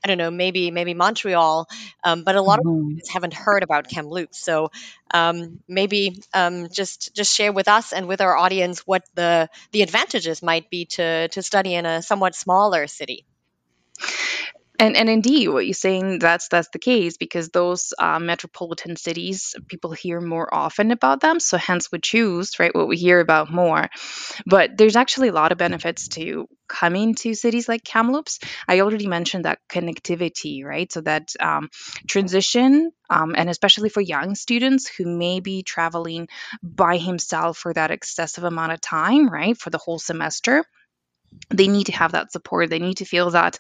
I 0.04 0.08
don't 0.08 0.20
know, 0.20 0.30
maybe 0.30 0.70
maybe 0.70 0.94
Montreal, 0.94 1.68
um, 2.04 2.24
but 2.24 2.36
a 2.36 2.42
lot 2.42 2.60
mm-hmm. 2.60 2.70
of 2.70 2.84
students 2.86 3.10
haven't 3.10 3.34
heard 3.34 3.64
about 3.64 3.90
Kamloops. 3.90 4.40
So 4.40 4.70
um, 5.12 5.60
maybe 5.68 6.22
um, 6.34 6.70
just 6.70 7.16
just 7.16 7.36
share 7.36 7.52
with 7.52 7.68
us 7.68 7.92
and 7.92 8.08
with 8.08 8.22
our 8.22 8.38
audience 8.38 8.82
what 8.82 9.04
the 9.16 9.50
the 9.72 9.82
advantages 9.82 10.44
might 10.44 10.70
be 10.70 10.86
to 10.86 11.28
to 11.30 11.42
study 11.42 11.74
in 11.74 11.88
a 11.88 12.04
somewhat 12.04 12.36
smaller 12.36 12.86
city. 12.86 13.26
And 14.80 14.98
and 14.98 15.10
indeed, 15.10 15.48
what 15.50 15.66
you're 15.66 15.74
saying 15.74 16.20
that's 16.20 16.50
that's 16.50 16.70
the 16.70 16.80
case 16.80 17.18
because 17.18 17.50
those 17.50 17.94
uh, 17.98 18.20
metropolitan 18.20 18.96
cities, 18.98 19.56
people 19.68 19.92
hear 19.92 20.20
more 20.20 20.54
often 20.54 20.92
about 20.92 21.22
them. 21.22 21.40
So 21.40 21.58
hence 21.58 21.92
we 21.92 22.00
choose 22.00 22.60
right 22.60 22.76
what 22.76 22.88
we 22.88 22.98
hear 22.98 23.20
about 23.20 23.52
more. 23.52 23.90
But 24.46 24.78
there's 24.78 24.96
actually 24.96 25.30
a 25.30 25.34
lot 25.34 25.52
of 25.52 25.58
benefits 25.58 26.10
to 26.10 26.48
coming 26.68 27.16
to 27.16 27.36
cities 27.36 27.70
like 27.70 27.84
Kamloops. 27.84 28.40
I 28.68 28.82
already 28.82 29.08
mentioned 29.08 29.46
that 29.46 29.60
connectivity, 29.70 30.66
right? 30.66 30.92
So 30.92 31.02
that 31.02 31.34
um, 31.40 31.70
transition, 32.08 32.92
um, 33.10 33.36
and 33.38 33.50
especially 33.50 33.90
for 33.90 34.02
young 34.02 34.36
students 34.36 34.88
who 34.88 35.06
may 35.06 35.40
be 35.40 35.64
traveling 35.64 36.28
by 36.64 36.98
himself 36.98 37.58
for 37.58 37.74
that 37.74 37.92
excessive 37.92 38.44
amount 38.44 38.74
of 38.74 38.82
time, 38.82 39.30
right, 39.30 39.58
for 39.58 39.70
the 39.70 39.78
whole 39.78 40.00
semester 40.00 40.66
they 41.50 41.68
need 41.68 41.86
to 41.86 41.92
have 41.92 42.14
that 42.14 42.32
support. 42.32 42.70
They 42.70 42.80
need 42.80 42.98
to 42.98 43.06
feel 43.06 43.32
that 43.32 43.58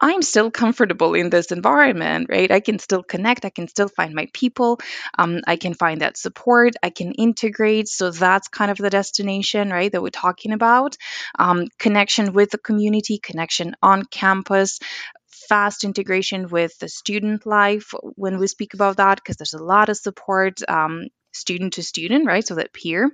I'm 0.00 0.22
still 0.22 0.50
comfortable 0.50 1.14
in 1.14 1.30
this 1.30 1.52
environment, 1.52 2.26
right? 2.28 2.50
I 2.50 2.60
can 2.60 2.78
still 2.78 3.02
connect. 3.02 3.44
I 3.44 3.50
can 3.50 3.68
still 3.68 3.88
find 3.88 4.14
my 4.14 4.28
people. 4.32 4.78
Um, 5.16 5.40
I 5.46 5.56
can 5.56 5.74
find 5.74 6.02
that 6.02 6.16
support. 6.16 6.74
I 6.82 6.90
can 6.90 7.12
integrate. 7.12 7.88
So 7.88 8.10
that's 8.10 8.48
kind 8.48 8.70
of 8.70 8.76
the 8.76 8.90
destination, 8.90 9.70
right, 9.70 9.90
that 9.90 10.02
we're 10.02 10.10
talking 10.10 10.52
about. 10.52 10.96
Um, 11.38 11.68
connection 11.78 12.32
with 12.32 12.50
the 12.50 12.58
community, 12.58 13.18
connection 13.18 13.74
on 13.82 14.04
campus, 14.04 14.80
fast 15.28 15.84
integration 15.84 16.48
with 16.48 16.78
the 16.78 16.88
student 16.88 17.46
life 17.46 17.94
when 18.16 18.38
we 18.38 18.46
speak 18.48 18.74
about 18.74 18.96
that, 18.98 19.16
because 19.16 19.36
there's 19.36 19.54
a 19.54 19.62
lot 19.62 19.88
of 19.88 19.96
support. 19.96 20.60
Um, 20.68 21.08
student 21.32 21.74
to 21.74 21.82
student, 21.82 22.26
right? 22.26 22.46
So 22.46 22.54
that 22.54 22.72
peer 22.72 23.10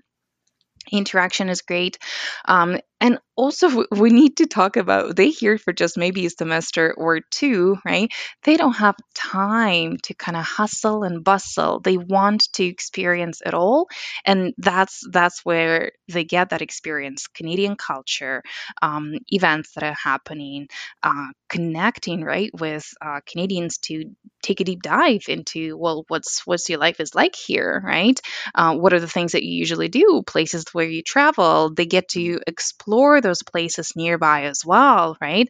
interaction 0.91 1.49
is 1.49 1.63
great 1.63 1.99
um, 2.45 2.79
and 3.03 3.19
also 3.37 3.85
we 3.93 4.11
need 4.11 4.39
to 4.39 4.47
talk 4.47 4.79
about 4.79 5.17
they 5.17 5.31
here 5.31 5.59
for 5.59 5.75
just 5.75 5.99
maybe 5.99 6.27
a 6.27 6.31
semester 6.31 6.95
or 6.99 7.21
two 7.33 7.79
right? 7.87 8.13
They 8.45 8.59
don't 8.59 8.75
have 8.79 8.97
time 9.15 9.99
to 10.05 10.15
kind 10.15 10.39
of 10.39 10.45
hustle 10.45 11.05
and 11.05 11.25
bustle. 11.25 11.81
They 11.81 11.99
want 11.99 12.53
to 12.55 12.65
experience 12.65 13.43
it 13.47 13.55
all 13.55 13.89
and 14.27 14.55
that's 14.59 15.03
that's 15.13 15.45
where 15.45 15.93
they 16.09 16.25
get 16.25 16.51
that 16.51 16.63
experience. 16.63 17.29
Canadian 17.29 17.77
culture 17.77 18.43
um, 18.83 19.15
events 19.31 19.75
that 19.75 19.85
are 19.85 19.97
happening 20.03 20.69
uh, 21.05 21.29
connecting 21.51 22.25
right 22.25 22.51
with 22.61 22.89
uh, 23.03 23.21
canadians 23.27 23.79
to 23.79 24.05
take 24.43 24.61
a 24.61 24.65
deep 24.65 24.83
dive 24.83 25.25
into 25.29 25.77
well 25.79 26.05
what's 26.09 26.47
what's 26.47 26.69
your 26.71 26.81
life 26.81 27.01
is 27.01 27.15
like 27.17 27.37
here 27.37 27.83
right? 27.85 28.21
Uh, 28.55 28.77
what 28.77 28.95
are 28.95 29.01
the 29.01 29.09
things 29.09 29.33
that 29.33 29.45
you 29.45 29.53
usually 29.55 29.89
do? 29.89 30.23
Places 30.27 30.67
where 30.73 30.87
you 30.89 31.03
travel. 31.03 31.73
They 31.75 31.87
get 31.87 32.09
to 32.11 32.41
explore 32.47 32.92
those 33.21 33.43
places 33.43 33.95
nearby 33.97 34.45
as 34.45 34.65
well 34.65 35.17
right 35.21 35.49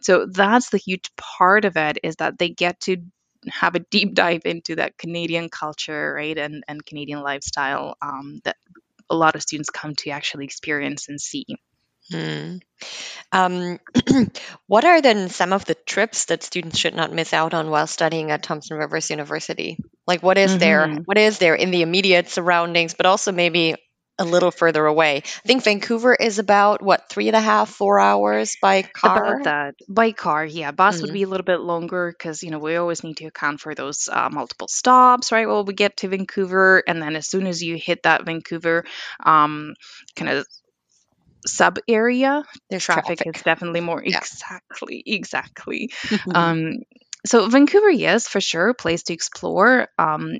so 0.00 0.26
that's 0.26 0.70
the 0.70 0.78
huge 0.78 1.10
part 1.16 1.64
of 1.64 1.76
it 1.76 1.98
is 2.02 2.16
that 2.16 2.38
they 2.38 2.48
get 2.48 2.80
to 2.80 2.96
have 3.48 3.74
a 3.74 3.80
deep 3.80 4.14
dive 4.22 4.42
into 4.44 4.76
that 4.76 4.96
canadian 4.98 5.48
culture 5.48 6.14
right 6.14 6.38
and 6.38 6.64
and 6.68 6.84
canadian 6.84 7.20
lifestyle 7.20 7.96
um, 8.02 8.40
that 8.44 8.56
a 9.08 9.14
lot 9.14 9.34
of 9.34 9.42
students 9.42 9.70
come 9.70 9.94
to 9.94 10.10
actually 10.10 10.44
experience 10.44 11.08
and 11.08 11.20
see 11.20 11.46
Hmm. 12.10 12.58
Um, 13.32 13.80
what 14.66 14.84
are 14.84 15.02
then 15.02 15.28
some 15.28 15.52
of 15.52 15.64
the 15.64 15.74
trips 15.74 16.26
that 16.26 16.42
students 16.42 16.78
should 16.78 16.94
not 16.94 17.12
miss 17.12 17.32
out 17.32 17.52
on 17.52 17.70
while 17.70 17.86
studying 17.86 18.30
at 18.30 18.42
Thompson 18.42 18.76
Rivers 18.76 19.10
University? 19.10 19.78
Like, 20.06 20.22
what 20.22 20.38
is 20.38 20.56
there? 20.58 20.86
Mm-hmm. 20.86 21.02
What 21.04 21.18
is 21.18 21.38
there 21.38 21.54
in 21.54 21.72
the 21.72 21.82
immediate 21.82 22.28
surroundings, 22.28 22.94
but 22.94 23.06
also 23.06 23.32
maybe 23.32 23.74
a 24.18 24.24
little 24.24 24.50
further 24.50 24.84
away? 24.86 25.16
I 25.18 25.46
think 25.46 25.64
Vancouver 25.64 26.14
is 26.14 26.38
about 26.38 26.82
what 26.82 27.08
three 27.08 27.28
and 27.28 27.36
a 27.36 27.40
half, 27.40 27.70
four 27.70 28.00
hours 28.00 28.56
by 28.60 28.82
car. 28.82 29.34
About 29.34 29.44
that 29.44 29.74
by 29.88 30.12
car, 30.12 30.44
yeah. 30.44 30.70
Bus 30.70 31.02
would 31.02 31.12
be 31.12 31.22
a 31.22 31.28
little 31.28 31.44
bit 31.44 31.60
longer 31.60 32.14
because 32.16 32.42
you 32.42 32.50
know 32.50 32.58
we 32.58 32.76
always 32.76 33.04
need 33.04 33.18
to 33.18 33.26
account 33.26 33.60
for 33.60 33.74
those 33.74 34.08
uh, 34.10 34.28
multiple 34.30 34.68
stops, 34.68 35.32
right? 35.32 35.46
Well, 35.46 35.64
we 35.64 35.74
get 35.74 35.98
to 35.98 36.08
Vancouver, 36.08 36.82
and 36.86 37.00
then 37.00 37.16
as 37.16 37.26
soon 37.28 37.46
as 37.46 37.62
you 37.62 37.76
hit 37.76 38.04
that 38.04 38.24
Vancouver 38.24 38.84
um, 39.24 39.74
kind 40.14 40.30
of 40.30 40.46
sub 41.46 41.78
area, 41.88 42.42
There's 42.70 42.84
traffic, 42.84 43.18
traffic. 43.18 43.36
is 43.36 43.42
definitely 43.42 43.80
more 43.80 44.02
Yeah. 44.04 44.18
exactly, 44.18 45.02
exactly. 45.06 45.90
um, 46.34 46.72
so 47.24 47.48
Vancouver, 47.48 47.90
yes, 47.90 48.28
for 48.28 48.40
sure, 48.40 48.74
place 48.74 49.04
to 49.04 49.12
explore. 49.12 49.88
Um, 49.98 50.34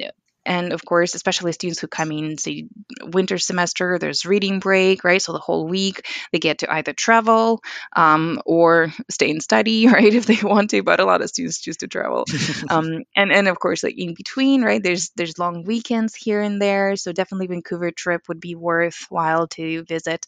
and 0.46 0.72
of 0.72 0.84
course, 0.84 1.14
especially 1.14 1.52
students 1.52 1.80
who 1.80 1.88
come 1.88 2.12
in, 2.12 2.38
say, 2.38 2.68
winter 3.02 3.36
semester, 3.36 3.98
there's 3.98 4.24
reading 4.24 4.60
break, 4.60 5.04
right? 5.04 5.20
So 5.20 5.32
the 5.32 5.38
whole 5.38 5.66
week 5.66 6.06
they 6.32 6.38
get 6.38 6.58
to 6.58 6.72
either 6.72 6.92
travel 6.92 7.62
um, 7.94 8.40
or 8.46 8.92
stay 9.10 9.30
and 9.30 9.42
study, 9.42 9.88
right, 9.96 10.14
if 10.14 10.26
they 10.26 10.38
want 10.42 10.70
to. 10.70 10.82
But 10.82 11.00
a 11.00 11.04
lot 11.04 11.22
of 11.22 11.28
students 11.28 11.60
choose 11.60 11.78
to 11.78 11.88
travel. 11.88 12.24
um, 12.70 13.02
and 13.14 13.32
and 13.32 13.48
of 13.48 13.58
course, 13.58 13.82
like 13.82 13.98
in 13.98 14.14
between, 14.14 14.62
right? 14.62 14.82
There's 14.82 15.10
there's 15.16 15.38
long 15.38 15.64
weekends 15.64 16.14
here 16.14 16.40
and 16.40 16.62
there. 16.62 16.96
So 16.96 17.12
definitely 17.12 17.48
Vancouver 17.48 17.90
trip 17.90 18.22
would 18.28 18.40
be 18.40 18.54
worthwhile 18.54 19.48
to 19.48 19.84
visit. 19.84 20.26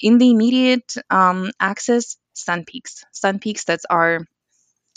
In 0.00 0.18
the 0.18 0.30
immediate 0.30 0.94
um, 1.10 1.50
access, 1.60 2.16
Sun 2.34 2.64
Peaks. 2.64 3.04
Sun 3.12 3.38
Peaks, 3.38 3.64
that's 3.64 3.84
our 3.84 4.26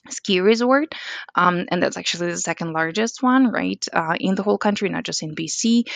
ski 0.10 0.40
resort 0.40 0.94
um, 1.36 1.66
and 1.70 1.82
that's 1.82 1.98
actually 1.98 2.32
the 2.32 2.38
second 2.38 2.74
largest 2.74 3.24
one 3.24 3.52
right 3.52 3.86
uh, 3.94 4.16
in 4.20 4.36
the 4.36 4.44
whole 4.44 4.58
country 4.58 4.90
not 4.90 5.04
just 5.04 5.24
in 5.24 5.36
bc 5.36 5.88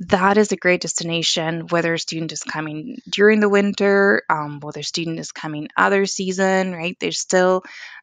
that 0.00 0.36
is 0.38 0.50
a 0.50 0.56
great 0.56 0.80
destination 0.80 1.68
whether 1.68 1.94
a 1.94 1.98
student 1.98 2.32
is 2.32 2.42
coming 2.42 2.98
during 3.08 3.38
the 3.38 3.48
winter 3.48 4.22
um, 4.28 4.58
whether 4.60 4.80
a 4.80 4.84
student 4.84 5.20
is 5.20 5.30
coming 5.30 5.68
other 5.76 6.04
season 6.04 6.72
right? 6.72 6.96
There's 6.98 7.20
still 7.20 7.62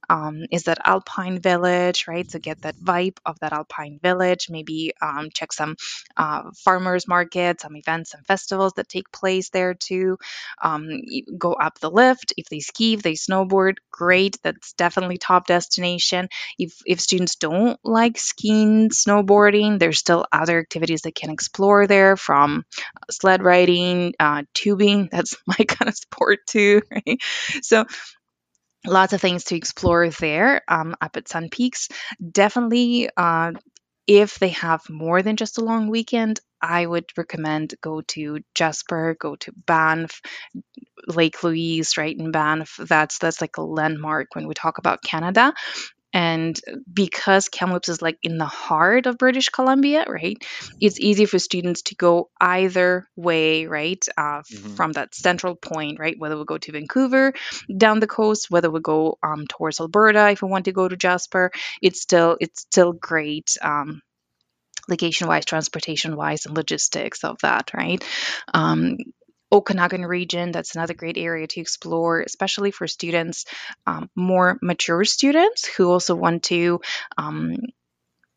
um, 0.09 0.45
is 0.51 0.63
that 0.63 0.79
alpine 0.85 1.39
village 1.39 2.05
right? 2.07 2.27
To 2.29 2.39
get 2.39 2.61
that 2.61 2.77
vibe 2.77 3.17
of 3.25 3.37
that 3.39 3.51
alpine 3.51 3.99
village 4.01 4.47
maybe 4.49 4.93
um, 5.01 5.29
check 5.33 5.51
some 5.51 5.75
uh, 6.15 6.51
farmers 6.55 7.07
markets 7.07 7.63
some 7.63 7.75
events 7.75 8.13
and 8.13 8.25
festivals 8.25 8.73
that 8.73 8.87
take 8.87 9.11
place 9.11 9.49
there 9.49 9.73
too. 9.73 10.17
Um, 10.61 10.89
go 11.37 11.53
up 11.53 11.79
the 11.79 11.91
lift 11.91 12.33
if 12.37 12.47
they 12.47 12.61
ski 12.61 12.93
if 12.93 13.03
they 13.03 13.13
snowboard 13.13 13.75
great 13.91 14.37
that's 14.43 14.73
definitely 14.73 15.17
top 15.17 15.45
destination. 15.45 16.29
If 16.57 16.73
if 16.85 17.01
students 17.01 17.35
don't 17.35 17.77
like 17.83 18.17
skiing 18.17 18.89
snowboarding 18.89 19.77
there's 19.77 19.99
still 19.99 20.25
other 20.31 20.57
activities 20.57 21.01
they 21.01 21.11
can 21.11 21.29
explore 21.29 21.80
there 21.87 22.17
from 22.17 22.65
sled 23.09 23.43
riding 23.43 24.13
uh, 24.19 24.43
tubing 24.53 25.07
that's 25.11 25.37
my 25.47 25.55
kind 25.67 25.89
of 25.89 25.95
sport 25.95 26.39
too 26.47 26.81
right 26.91 27.21
so 27.61 27.85
lots 28.85 29.13
of 29.13 29.21
things 29.21 29.45
to 29.45 29.55
explore 29.55 30.09
there 30.09 30.61
um, 30.67 30.95
up 31.01 31.17
at 31.17 31.27
Sun 31.27 31.49
Peaks. 31.49 31.89
Definitely, 32.31 33.09
uh, 33.15 33.53
if 34.07 34.39
they 34.39 34.49
have 34.49 34.81
more 34.89 35.21
than 35.21 35.35
just 35.35 35.57
a 35.57 35.63
long 35.63 35.87
weekend, 35.87 36.39
I 36.61 36.85
would 36.85 37.05
recommend 37.17 37.75
go 37.81 38.01
to 38.09 38.39
Jasper, 38.55 39.15
go 39.19 39.35
to 39.37 39.53
Banff, 39.65 40.21
Lake 41.07 41.43
Louise, 41.43 41.97
right 41.97 42.17
in 42.17 42.31
Banff. 42.31 42.77
That's 42.77 43.19
that's 43.19 43.41
like 43.41 43.57
a 43.57 43.63
landmark 43.63 44.35
when 44.35 44.47
we 44.47 44.53
talk 44.53 44.77
about 44.77 45.03
Canada. 45.03 45.53
And 46.13 46.59
because 46.91 47.49
Kamloops 47.49 47.89
is 47.89 48.01
like 48.01 48.17
in 48.21 48.37
the 48.37 48.45
heart 48.45 49.05
of 49.05 49.17
British 49.17 49.49
Columbia, 49.49 50.05
right? 50.07 50.37
It's 50.79 50.99
easy 50.99 51.25
for 51.25 51.39
students 51.39 51.83
to 51.83 51.95
go 51.95 52.29
either 52.39 53.07
way, 53.15 53.65
right? 53.67 54.05
Uh, 54.17 54.41
Mhm. 54.51 54.75
From 54.75 54.91
that 54.93 55.15
central 55.15 55.55
point, 55.55 55.99
right? 55.99 56.15
Whether 56.17 56.37
we 56.37 56.45
go 56.45 56.57
to 56.57 56.71
Vancouver 56.71 57.33
down 57.75 57.99
the 57.99 58.07
coast, 58.07 58.51
whether 58.51 58.69
we 58.69 58.79
go 58.81 59.17
um, 59.23 59.47
towards 59.47 59.79
Alberta 59.79 60.29
if 60.31 60.41
we 60.41 60.49
want 60.49 60.65
to 60.65 60.71
go 60.71 60.87
to 60.87 60.97
Jasper, 60.97 61.51
it's 61.81 62.01
still 62.01 62.37
it's 62.39 62.61
still 62.61 62.93
great. 62.93 63.57
Um, 63.61 64.01
location 64.89 65.27
wise, 65.27 65.45
transportation 65.45 66.15
wise, 66.15 66.45
and 66.45 66.55
logistics 66.57 67.23
of 67.23 67.37
that, 67.41 67.71
right? 67.73 68.03
Um, 68.53 68.97
Okanagan 69.51 70.05
region, 70.05 70.51
that's 70.51 70.75
another 70.75 70.93
great 70.93 71.17
area 71.17 71.47
to 71.47 71.61
explore, 71.61 72.21
especially 72.21 72.71
for 72.71 72.87
students, 72.87 73.45
um, 73.85 74.09
more 74.15 74.57
mature 74.61 75.03
students 75.03 75.65
who 75.65 75.91
also 75.91 76.15
want 76.15 76.43
to 76.43 76.79
um, 77.17 77.57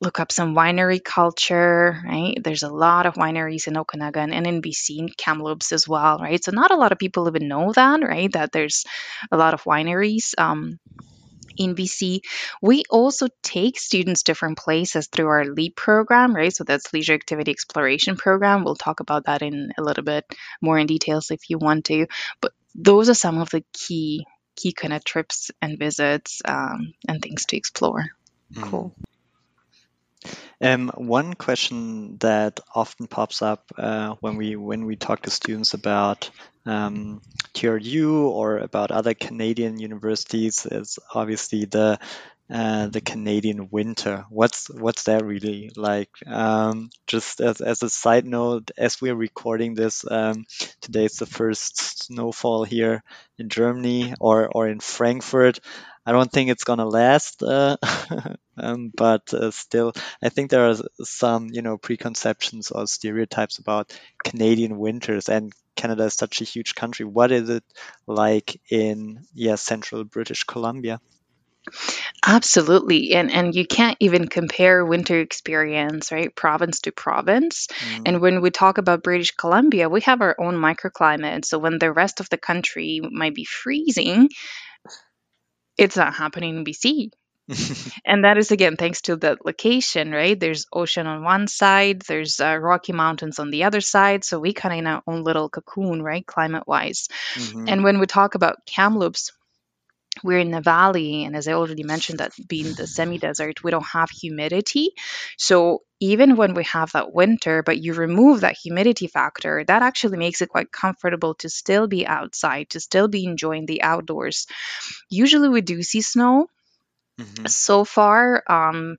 look 0.01 0.21
up 0.21 0.33
some 0.33 0.55
winery 0.55 1.03
culture, 1.03 2.01
right? 2.05 2.37
There's 2.43 2.63
a 2.63 2.73
lot 2.73 3.07
of 3.07 3.15
wineries 3.15 3.67
in 3.67 3.77
Okanagan 3.77 4.33
and 4.33 4.47
in 4.47 4.61
BC, 4.61 4.99
in 4.99 5.09
Kamloops 5.09 5.73
as 5.73 5.89
well, 5.89 6.19
right? 6.19 6.43
So 6.43 6.53
not 6.53 6.71
a 6.71 6.77
lot 6.77 6.93
of 6.93 6.99
people 6.99 7.29
even 7.29 7.49
know 7.49 7.73
that, 7.73 8.03
right? 8.03 8.31
That 8.33 8.53
there's 8.53 8.85
a 9.33 9.37
lot 9.37 9.55
of 9.55 9.65
wineries. 9.65 10.35
Um, 10.37 10.79
in 11.57 11.75
BC. 11.75 12.21
We 12.63 12.85
also 12.91 13.29
take 13.43 13.79
students 13.79 14.23
different 14.23 14.59
places 14.59 15.09
through 15.09 15.29
our 15.29 15.45
LEAP 15.45 15.77
program, 15.77 16.35
right? 16.35 16.55
So 16.55 16.65
that's 16.65 16.93
Leisure 16.93 17.15
Activity 17.15 17.51
Exploration 17.51 18.17
Program. 18.17 18.65
We'll 18.65 18.77
talk 18.77 19.01
about 19.01 19.27
that 19.27 19.43
in 19.43 19.73
a 19.79 19.83
little 19.83 20.05
bit 20.05 20.25
more 20.61 20.79
in 20.79 20.87
details 20.87 21.31
if 21.31 21.51
you 21.51 21.59
want 21.59 21.87
to. 21.87 22.07
But 22.41 22.53
those 22.75 23.09
are 23.09 23.15
some 23.15 23.39
of 23.39 23.51
the 23.51 23.65
key 23.73 24.27
key 24.57 24.73
kind 24.73 24.93
of 24.93 25.03
trips 25.05 25.51
and 25.61 25.79
visits 25.79 26.41
um, 26.45 26.95
and 27.09 27.21
things 27.21 27.45
to 27.47 27.57
explore. 27.57 28.05
Mhm. 28.53 28.63
Cool. 28.63 28.95
Um, 30.61 30.91
one 30.97 31.35
question 31.35 32.17
that 32.19 32.61
often 32.75 33.07
pops 33.07 33.43
up 33.43 33.73
uh, 33.77 34.15
when 34.21 34.37
we 34.37 34.57
when 34.57 34.87
we 34.87 34.97
talk 34.97 35.23
to 35.23 35.31
students 35.31 35.75
about 35.75 36.31
um, 36.67 37.21
TRU 37.53 38.29
or 38.29 38.59
about 38.59 38.91
other 38.91 39.15
Canadian 39.15 39.79
universities 39.79 40.67
is 40.67 40.99
obviously 41.13 41.67
the 41.67 41.99
uh, 42.51 42.89
the 42.89 43.01
Canadian 43.01 43.69
winter. 43.71 44.27
What's 44.29 44.69
what's 44.69 45.05
that 45.05 45.25
really 45.25 45.71
like? 45.77 46.11
Um, 46.27 46.91
just 47.07 47.41
as, 47.41 47.61
as 47.61 47.83
a 47.83 47.89
side 47.89 48.27
note, 48.27 48.71
as 48.77 49.01
we're 49.01 49.15
recording 49.15 49.75
this, 49.75 50.05
um, 50.11 50.45
today 50.83 51.07
is 51.07 51.17
the 51.17 51.27
first 51.27 52.05
snowfall 52.05 52.65
here 52.65 53.03
in 53.39 53.49
Germany 53.49 54.15
or 54.21 54.49
or 54.49 54.69
in 54.69 54.81
Frankfurt. 54.81 55.61
I 56.07 56.13
don't 56.13 56.31
think 56.31 56.51
it's 56.51 56.65
gonna 56.65 56.87
last, 56.87 57.43
uh, 57.43 57.77
um, 58.57 58.91
but 58.95 59.33
uh, 59.35 59.51
still, 59.51 59.93
I 60.23 60.29
think 60.29 60.51
there 60.51 60.69
are 60.71 60.77
some, 61.03 61.49
you 61.53 61.63
know, 61.63 61.79
preconceptions 61.79 62.71
or 62.71 62.87
stereotypes 62.87 63.59
about 63.59 63.93
Canadian 64.23 64.79
winters, 64.79 65.29
and 65.29 65.53
Canada 65.77 66.05
is 66.05 66.15
such 66.15 66.41
a 66.41 66.45
huge 66.45 66.75
country. 66.75 67.05
What 67.07 67.33
is 67.33 67.49
it 67.51 67.65
like 68.07 68.61
in, 68.71 69.25
yeah, 69.35 69.57
central 69.57 70.05
British 70.05 70.45
Columbia? 70.45 71.01
Absolutely. 72.27 73.13
And 73.15 73.31
and 73.31 73.55
you 73.55 73.67
can't 73.67 73.97
even 74.01 74.29
compare 74.29 74.85
winter 74.85 75.21
experience, 75.21 76.11
right? 76.13 76.35
Province 76.35 76.81
to 76.83 76.93
province. 76.93 77.69
Mm, 77.81 78.03
And 78.07 78.21
when 78.21 78.41
we 78.41 78.51
talk 78.51 78.79
about 78.79 79.03
British 79.03 79.33
Columbia, 79.33 79.89
we 79.89 80.01
have 80.03 80.21
our 80.23 80.35
own 80.39 80.55
microclimate. 80.57 81.45
So 81.45 81.59
when 81.59 81.79
the 81.79 81.93
rest 81.93 82.21
of 82.21 82.29
the 82.31 82.39
country 82.39 83.01
might 83.03 83.35
be 83.35 83.45
freezing, 83.45 84.29
it's 85.79 85.97
not 85.97 86.15
happening 86.15 86.57
in 86.59 86.65
BC. 86.65 87.11
And 88.07 88.25
that 88.25 88.39
is 88.39 88.51
again 88.53 88.77
thanks 88.77 89.03
to 89.03 89.17
the 89.17 89.37
location, 89.45 90.13
right? 90.13 90.39
There's 90.39 90.67
ocean 90.73 91.07
on 91.07 91.25
one 91.25 91.47
side, 91.49 92.03
there's 92.09 92.41
uh, 92.41 92.57
Rocky 92.59 92.93
Mountains 92.93 93.39
on 93.39 93.51
the 93.51 93.65
other 93.65 93.81
side. 93.81 94.25
So 94.25 94.39
we 94.41 94.53
kind 94.55 94.73
of 94.75 94.79
in 94.81 94.87
our 94.87 95.03
own 95.07 95.25
little 95.25 95.49
cocoon, 95.49 96.03
right? 96.03 96.27
Climate 96.27 96.65
wise. 96.67 97.09
mhm, 97.37 97.67
And 97.67 97.85
when 97.85 97.99
we 98.01 98.07
talk 98.07 98.35
about 98.35 98.65
Kamloops, 98.67 99.33
we're 100.23 100.39
in 100.39 100.55
a 100.55 100.61
valley, 100.61 101.25
and 101.25 101.35
as 101.37 101.49
I 101.49 101.53
already 101.55 101.83
mentioned, 101.83 102.19
that 102.21 102.33
being 102.49 102.73
the 102.75 102.87
semi 102.87 103.19
desert, 103.19 103.63
we 103.65 103.71
don't 103.71 103.85
have 103.87 104.11
humidity. 104.11 104.91
So 105.39 105.83
even 106.01 106.37
when 106.37 106.55
we 106.55 106.65
have 106.65 106.93
that 106.93 107.13
winter, 107.13 107.63
but 107.63 107.79
you 107.79 107.95
remove 107.95 108.41
that 108.41 108.57
humidity 108.57 109.07
factor, 109.07 109.65
that 109.65 109.83
actually 109.83 110.19
makes 110.19 110.43
it 110.43 110.49
quite 110.51 110.71
comfortable 110.71 111.35
to 111.37 111.49
still 111.49 111.87
be 111.87 112.07
outside, 112.07 112.71
to 112.71 112.81
still 112.81 113.09
be 113.09 113.25
enjoying 113.25 113.67
the 113.67 113.83
outdoors. 113.83 114.47
Usually 115.11 115.49
we 115.49 115.61
do 115.63 115.83
see 115.83 116.03
snow. 116.03 116.49
Mhm, 117.19 117.49
So 117.49 117.85
far, 117.85 118.43
um, 118.49 118.97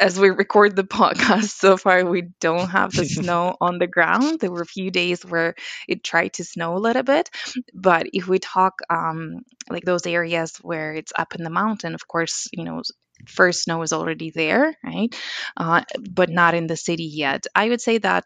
as 0.00 0.18
we 0.18 0.30
record 0.30 0.76
the 0.76 0.84
podcast 0.98 1.50
so 1.50 1.76
far 1.76 2.04
we 2.04 2.22
don't 2.40 2.68
have 2.70 2.92
the 2.92 3.04
snow 3.18 3.56
on 3.60 3.78
the 3.78 3.86
ground. 3.86 4.40
There 4.40 4.50
were 4.50 4.62
a 4.62 4.66
few 4.66 4.90
days 4.90 5.24
where 5.24 5.54
it 5.88 6.04
tried 6.04 6.34
to 6.34 6.44
snow 6.44 6.76
a 6.76 6.78
little 6.86 7.02
bit 7.02 7.30
but 7.74 8.06
if 8.12 8.28
we 8.28 8.38
talk 8.38 8.80
um, 8.90 9.42
like 9.70 9.84
those 9.84 10.06
areas 10.06 10.56
where 10.62 10.92
it's 10.94 11.12
up 11.18 11.34
in 11.34 11.44
the 11.44 11.50
mountain 11.50 11.94
of 11.94 12.06
course 12.08 12.48
you 12.52 12.64
know 12.64 12.82
first 13.28 13.64
snow 13.64 13.82
is 13.82 13.92
already 13.92 14.30
there 14.30 14.76
right? 14.84 15.14
Uh, 15.56 15.82
but 16.10 16.30
not 16.30 16.54
in 16.54 16.66
the 16.66 16.76
city 16.76 17.04
yet. 17.04 17.46
I 17.54 17.68
would 17.68 17.80
say 17.80 17.98
that 17.98 18.24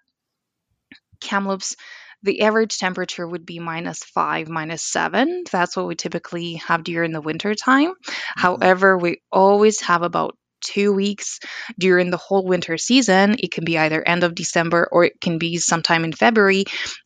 kamloops 1.21 1.77
the 2.23 2.43
average 2.43 2.79
temperature 2.79 3.27
would 3.29 3.47
be 3.47 3.59
minus 3.61 4.05
five 4.05 4.49
minus 4.49 4.83
seven 4.83 5.45
that's 5.53 5.77
what 5.77 5.87
we 5.87 5.95
typically 5.97 6.55
have 6.55 6.85
during 6.85 7.13
the 7.13 7.21
winter 7.23 7.55
time 7.55 7.93
mhm, 8.37 8.71
However, 8.71 8.99
we 8.99 9.23
always 9.33 9.81
have 9.83 10.03
about 10.03 10.37
two 10.63 10.93
weeks 10.93 11.41
during 11.79 12.11
the 12.11 12.19
whole 12.19 12.47
winter 12.47 12.79
season. 12.79 13.37
It 13.39 13.53
can 13.53 13.65
be 13.65 13.79
either 13.79 14.03
end 14.07 14.25
of 14.25 14.35
December 14.35 14.89
or 14.93 15.05
it 15.05 15.21
can 15.21 15.39
be 15.39 15.59
sometime 15.59 16.05
in 16.05 16.13
February 16.13 16.65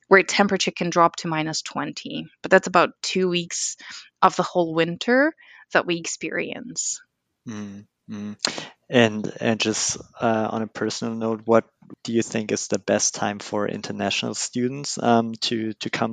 where 0.09 0.23
temperature 0.23 0.73
can 0.73 0.91
drop 0.91 1.17
to 1.17 1.29
minus 1.29 1.63
20. 1.63 2.27
But 2.43 2.51
that's 2.51 2.69
about 2.69 2.91
two 3.03 3.29
weeks 3.29 3.77
of 4.23 4.37
the 4.37 4.45
whole 4.45 4.75
winter 4.75 5.35
that 5.73 5.87
we 5.87 5.97
experience. 5.99 7.01
mm, 7.49 7.87
mm. 8.11 8.37
And 8.89 9.33
and 9.41 9.61
just 9.61 9.99
uh, 10.21 10.49
on 10.51 10.63
a 10.63 10.67
personal 10.69 11.15
note, 11.15 11.43
what 11.45 11.65
do 12.07 12.12
you 12.12 12.23
think 12.23 12.53
is 12.53 12.69
the 12.69 12.79
best 12.79 13.16
time 13.16 13.40
for 13.40 13.66
international 13.69 14.35
students 14.35 14.97
um, 15.03 15.35
to 15.40 15.73
to 15.75 15.90
come? 15.90 16.12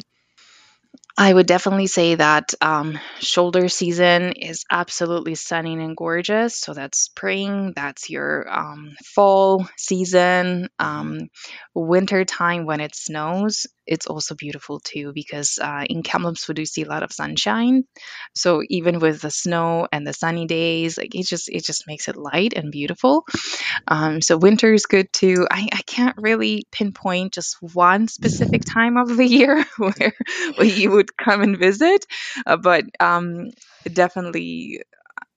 I 1.16 1.32
would 1.32 1.46
definitely 1.46 1.86
say 1.86 2.16
that 2.16 2.56
um, 2.60 3.00
shoulder 3.20 3.70
season 3.70 4.32
is 4.32 4.66
absolutely 4.72 5.36
stunning 5.36 5.80
and 5.80 5.96
gorgeous. 5.96 6.56
So 6.56 6.74
that's 6.74 6.98
spring, 7.00 7.74
that's 7.76 8.10
your 8.10 8.52
um, 8.52 8.96
fall 9.14 9.68
season, 9.78 10.70
um, 10.80 11.30
winter 11.76 12.26
time 12.26 12.66
when 12.66 12.80
it 12.80 12.96
snows. 12.96 13.68
It's 13.86 14.08
also 14.08 14.34
beautiful 14.34 14.80
too 14.80 15.12
because 15.14 15.60
uh, 15.62 15.86
in 15.88 16.02
Kamloops 16.02 16.48
we 16.48 16.56
do 16.56 16.66
see 16.66 16.84
a 16.84 16.90
lot 16.90 17.04
of 17.04 17.12
sunshine. 17.12 17.84
So 18.34 18.64
even 18.70 19.00
with 19.00 19.22
the 19.22 19.30
snow 19.30 19.88
and 19.92 20.08
the 20.08 20.14
sunny 20.14 20.48
days, 20.48 20.98
like 20.98 21.14
it 21.14 21.28
just 21.28 21.48
it 21.48 21.64
just 21.64 21.86
makes 21.86 22.08
it 22.08 22.16
light 22.16 22.54
and 22.56 22.72
beautiful. 22.72 23.26
Um, 23.88 24.22
so 24.22 24.38
winter 24.38 24.74
is 24.74 24.86
good 24.86 25.12
too. 25.12 25.48
I, 25.50 25.68
I 25.72 25.82
can't 25.86 26.16
really 26.18 26.66
pinpoint 26.72 27.34
just 27.34 27.58
one 27.62 28.08
specific 28.08 28.64
time 28.66 28.98
of 28.98 29.16
the 29.16 29.26
year 29.26 29.66
where 29.78 30.14
you 30.64 30.92
would 30.92 31.03
come 31.18 31.42
and 31.42 31.58
visit, 31.58 32.06
uh, 32.46 32.58
but 32.58 32.86
um, 33.00 33.52
definitely 33.92 34.82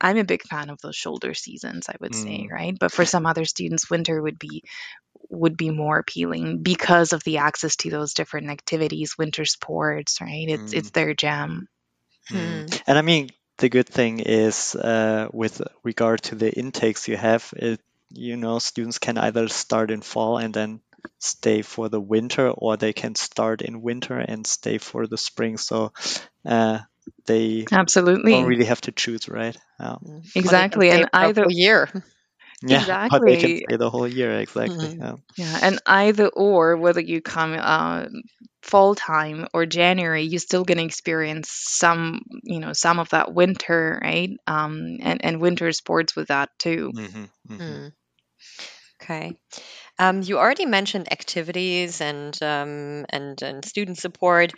I'm 0.00 0.18
a 0.18 0.24
big 0.24 0.42
fan 0.42 0.70
of 0.70 0.80
those 0.80 0.96
shoulder 0.96 1.34
seasons, 1.34 1.88
I 1.88 1.96
would 2.00 2.14
say, 2.14 2.48
Mm. 2.48 2.50
right? 2.50 2.76
But 2.78 2.92
for 2.92 3.04
some 3.04 3.26
other 3.26 3.44
students, 3.44 3.90
winter 3.90 4.20
would 4.20 4.38
be 4.38 4.62
would 5.30 5.56
be 5.56 5.70
more 5.70 5.98
appealing 5.98 6.62
because 6.62 7.12
of 7.12 7.24
the 7.24 7.38
access 7.38 7.76
to 7.76 7.90
those 7.90 8.14
different 8.14 8.50
activities, 8.50 9.18
winter 9.18 9.44
sports, 9.44 10.20
right? 10.20 10.46
It's 10.48 10.72
it's 10.72 10.90
Mm. 10.90 10.92
their 10.92 11.14
jam. 11.14 11.68
Mm. 12.30 12.82
And 12.86 12.98
I 12.98 13.02
mean, 13.02 13.30
the 13.58 13.68
good 13.68 13.88
thing 13.88 14.20
is 14.20 14.74
uh, 14.74 15.28
with 15.32 15.62
regard 15.82 16.22
to 16.24 16.34
the 16.34 16.52
intakes 16.52 17.08
you 17.08 17.16
have, 17.16 17.52
it 17.56 17.80
you 18.10 18.36
know 18.36 18.58
students 18.60 18.98
can 18.98 19.18
either 19.18 19.48
start 19.48 19.90
in 19.90 20.00
fall 20.00 20.38
and 20.38 20.54
then 20.54 20.80
stay 21.18 21.62
for 21.62 21.88
the 21.88 22.00
winter, 22.00 22.48
or 22.50 22.76
they 22.76 22.92
can 22.92 23.14
start 23.14 23.62
in 23.62 23.82
winter 23.82 24.18
and 24.18 24.46
stay 24.46 24.78
for 24.78 25.06
the 25.06 25.18
spring. 25.18 25.56
So 25.58 25.92
uh, 26.46 26.80
they 27.26 27.68
Absolutely. 27.72 28.30
don't 28.30 28.44
really 28.46 28.64
have 28.66 28.80
to 28.82 28.92
choose, 28.92 29.28
right? 29.28 29.56
Yeah. 29.80 29.96
Exactly, 30.34 30.90
and 30.90 31.06
either 31.12 31.44
year. 31.48 31.88
Yeah, 32.62 32.86
but 33.08 33.24
they 33.26 33.36
can 33.36 33.50
Exactly. 33.50 33.66
stay 33.66 33.76
the 33.76 33.90
whole 33.90 34.06
year. 34.08 34.38
Exactly. 34.40 34.88
Mhm. 34.88 34.98
Yeah. 34.98 35.16
Yeah, 35.36 35.58
and 35.60 35.80
either 35.86 36.28
or, 36.28 36.76
whether 36.76 37.00
you 37.00 37.20
come 37.22 37.54
uh, 37.58 38.06
fall 38.62 38.94
time 38.94 39.46
or 39.54 39.66
January, 39.66 40.22
you're 40.22 40.38
still 40.40 40.64
going 40.64 40.78
to 40.78 40.84
experience 40.84 41.50
some, 41.50 42.22
you 42.44 42.58
know, 42.60 42.72
some 42.72 42.98
of 42.98 43.10
that 43.10 43.32
winter, 43.34 43.98
right? 44.02 44.30
Um, 44.46 44.98
and 45.02 45.24
and 45.24 45.40
winter 45.40 45.70
sports 45.72 46.16
with 46.16 46.28
that 46.28 46.50
too. 46.58 46.92
Mhm, 46.92 47.30
mhm. 47.48 47.84
Mm. 47.84 47.92
Okay. 49.02 49.36
Um, 49.98 50.22
you 50.22 50.38
already 50.38 50.66
mentioned 50.66 51.10
activities 51.10 52.00
and 52.00 52.40
um, 52.42 53.06
and 53.08 53.40
and 53.42 53.64
student 53.64 53.98
support. 53.98 54.52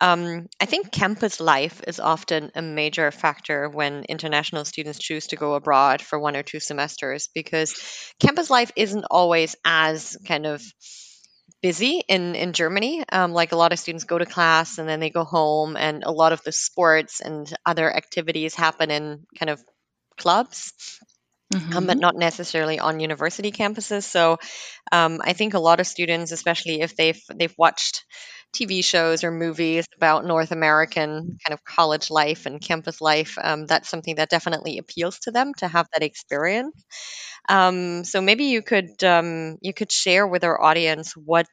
Um, 0.00 0.46
I 0.60 0.64
think 0.64 0.92
campus 0.92 1.40
life 1.40 1.82
is 1.86 2.00
often 2.00 2.50
a 2.54 2.62
major 2.62 3.10
factor 3.10 3.68
when 3.68 4.04
international 4.08 4.64
students 4.64 4.98
choose 4.98 5.26
to 5.28 5.36
go 5.36 5.54
abroad 5.54 6.00
for 6.00 6.18
one 6.18 6.36
or 6.36 6.42
two 6.42 6.60
semesters 6.60 7.28
because 7.34 7.74
campus 8.18 8.48
life 8.48 8.72
isn't 8.76 9.04
always 9.10 9.56
as 9.64 10.16
kind 10.26 10.46
of 10.46 10.62
busy 11.62 12.02
in 12.08 12.34
in 12.34 12.52
Germany. 12.54 13.04
Um, 13.10 13.32
like 13.32 13.52
a 13.52 13.56
lot 13.56 13.72
of 13.72 13.78
students 13.78 14.04
go 14.04 14.18
to 14.18 14.26
class 14.26 14.78
and 14.78 14.88
then 14.88 15.00
they 15.00 15.10
go 15.10 15.24
home, 15.24 15.76
and 15.76 16.02
a 16.04 16.12
lot 16.12 16.32
of 16.32 16.42
the 16.44 16.52
sports 16.52 17.20
and 17.20 17.52
other 17.66 17.94
activities 17.94 18.54
happen 18.54 18.90
in 18.90 19.26
kind 19.38 19.50
of 19.50 19.60
clubs 20.16 20.72
um, 21.76 21.86
but 21.86 21.98
Mhm. 21.98 22.00
not 22.00 22.16
necessarily 22.16 22.78
on 22.78 23.00
university 23.00 23.52
campuses. 23.52 24.04
So 24.04 24.38
um, 24.92 25.20
I 25.24 25.32
think 25.34 25.54
a 25.54 25.58
lot 25.60 25.80
of 25.80 25.86
students, 25.86 26.32
especially 26.32 26.80
if 26.80 26.96
they've 26.96 27.20
they've 27.34 27.54
watched 27.58 28.04
TV 28.52 28.82
shows 28.82 29.24
or 29.24 29.30
movies 29.30 29.86
about 29.96 30.24
North 30.24 30.52
American 30.52 31.38
kind 31.46 31.52
of 31.52 31.64
college 31.64 32.10
life 32.10 32.46
and 32.46 32.60
campus 32.60 33.00
life, 33.00 33.38
um, 33.42 33.66
that's 33.66 33.88
something 33.88 34.16
that 34.16 34.30
definitely 34.30 34.78
appeals 34.78 35.18
to 35.20 35.30
them 35.30 35.52
to 35.58 35.68
have 35.68 35.86
that 35.94 36.02
experience. 36.02 36.74
Um, 37.48 38.04
so 38.04 38.20
maybe 38.20 38.44
you 38.44 38.62
could 38.62 39.02
um, 39.04 39.58
you 39.60 39.72
could 39.74 39.92
share 39.92 40.26
with 40.26 40.44
our 40.44 40.60
audience 40.60 41.14
what 41.16 41.48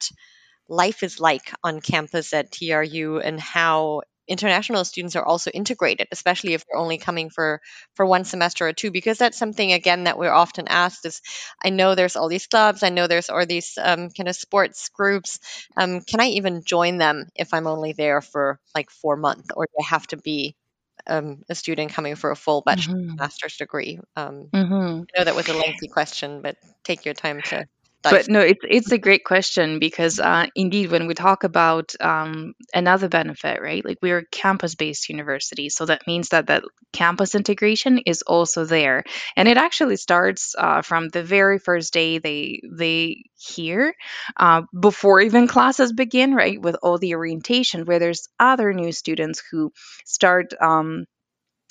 life 0.69 1.03
is 1.03 1.19
like 1.19 1.53
on 1.63 1.81
campus 1.81 2.34
at 2.34 2.51
TRU 2.51 3.19
and 3.19 3.39
how 3.39 4.01
international 4.27 4.83
students 4.85 5.15
are 5.15 5.25
also 5.25 5.51
integrated 5.51 6.07
especially 6.11 6.53
if 6.53 6.63
they're 6.65 6.79
only 6.79 6.97
coming 6.97 7.29
for 7.29 7.61
for 7.95 8.05
one 8.05 8.23
semester 8.25 8.67
or 8.67 8.73
two 8.73 8.91
because 8.91 9.17
that's 9.17 9.38
something 9.38 9.71
again 9.73 10.05
that 10.05 10.17
we're 10.17 10.31
often 10.31 10.67
asked 10.67 11.05
is 11.05 11.21
i 11.63 11.69
know 11.69 11.95
there's 11.95 12.15
all 12.15 12.29
these 12.29 12.47
clubs 12.47 12.83
i 12.83 12.89
know 12.89 13.07
there's 13.07 13.29
all 13.29 13.45
these 13.45 13.77
um, 13.81 14.09
kind 14.09 14.27
of 14.29 14.35
sports 14.35 14.89
groups 14.89 15.39
um, 15.77 16.01
can 16.01 16.19
i 16.19 16.27
even 16.27 16.63
join 16.63 16.97
them 16.97 17.25
if 17.35 17.53
i'm 17.53 17.67
only 17.67 17.93
there 17.93 18.21
for 18.21 18.59
like 18.75 18.89
four 18.89 19.15
months 19.15 19.47
or 19.55 19.65
do 19.65 19.73
i 19.81 19.85
have 19.85 20.07
to 20.07 20.17
be 20.17 20.55
um, 21.07 21.43
a 21.49 21.55
student 21.55 21.91
coming 21.93 22.15
for 22.15 22.31
a 22.31 22.35
full 22.35 22.61
bachelor's 22.65 22.95
Mhm. 22.95 23.17
master's 23.19 23.57
degree 23.57 23.99
um, 24.15 24.51
Mhm. 24.53 25.05
i 25.15 25.19
know 25.19 25.25
that 25.25 25.35
was 25.35 25.49
a 25.49 25.53
lengthy 25.57 25.88
question 25.88 26.41
but 26.41 26.57
take 26.83 27.05
your 27.05 27.13
time 27.15 27.41
to 27.43 27.65
But 28.10 28.30
no, 28.30 28.39
it's 28.41 28.62
it's 28.63 28.91
a 28.91 28.98
great 29.00 29.24
question 29.24 29.80
because 29.80 30.20
uh, 30.20 30.46
indeed, 30.56 30.91
when 30.91 31.08
we 31.08 31.15
talk 31.15 31.44
about 31.44 31.94
um, 32.00 32.54
another 32.74 33.10
benefit, 33.10 33.62
right? 33.62 33.84
Like 33.84 33.98
we're 34.02 34.20
a 34.20 34.26
campus-based 34.28 35.10
university, 35.10 35.70
so 35.70 35.86
that 35.86 36.06
means 36.06 36.30
that 36.30 36.48
that 36.48 36.63
campus 36.94 37.34
integration 37.36 38.00
is 38.06 38.22
also 38.22 38.65
there, 38.65 39.04
and 39.36 39.48
it 39.48 39.58
actually 39.58 39.98
starts 39.98 40.54
uh, 40.58 40.82
from 40.84 41.10
the 41.10 41.24
very 41.24 41.58
first 41.58 41.94
day 41.94 42.20
they 42.20 42.62
they 42.72 43.24
hear, 43.38 43.94
uh, 44.38 44.62
before 44.80 45.22
even 45.22 45.48
classes 45.48 45.91
begin, 45.91 46.36
right? 46.36 46.62
With 46.62 46.78
all 46.84 46.98
the 47.00 47.15
orientation, 47.15 47.86
where 47.86 48.00
there's 48.00 48.28
other 48.39 48.72
new 48.74 48.91
students 48.91 49.41
who 49.52 49.72
start. 50.06 50.54
Um, 50.62 51.06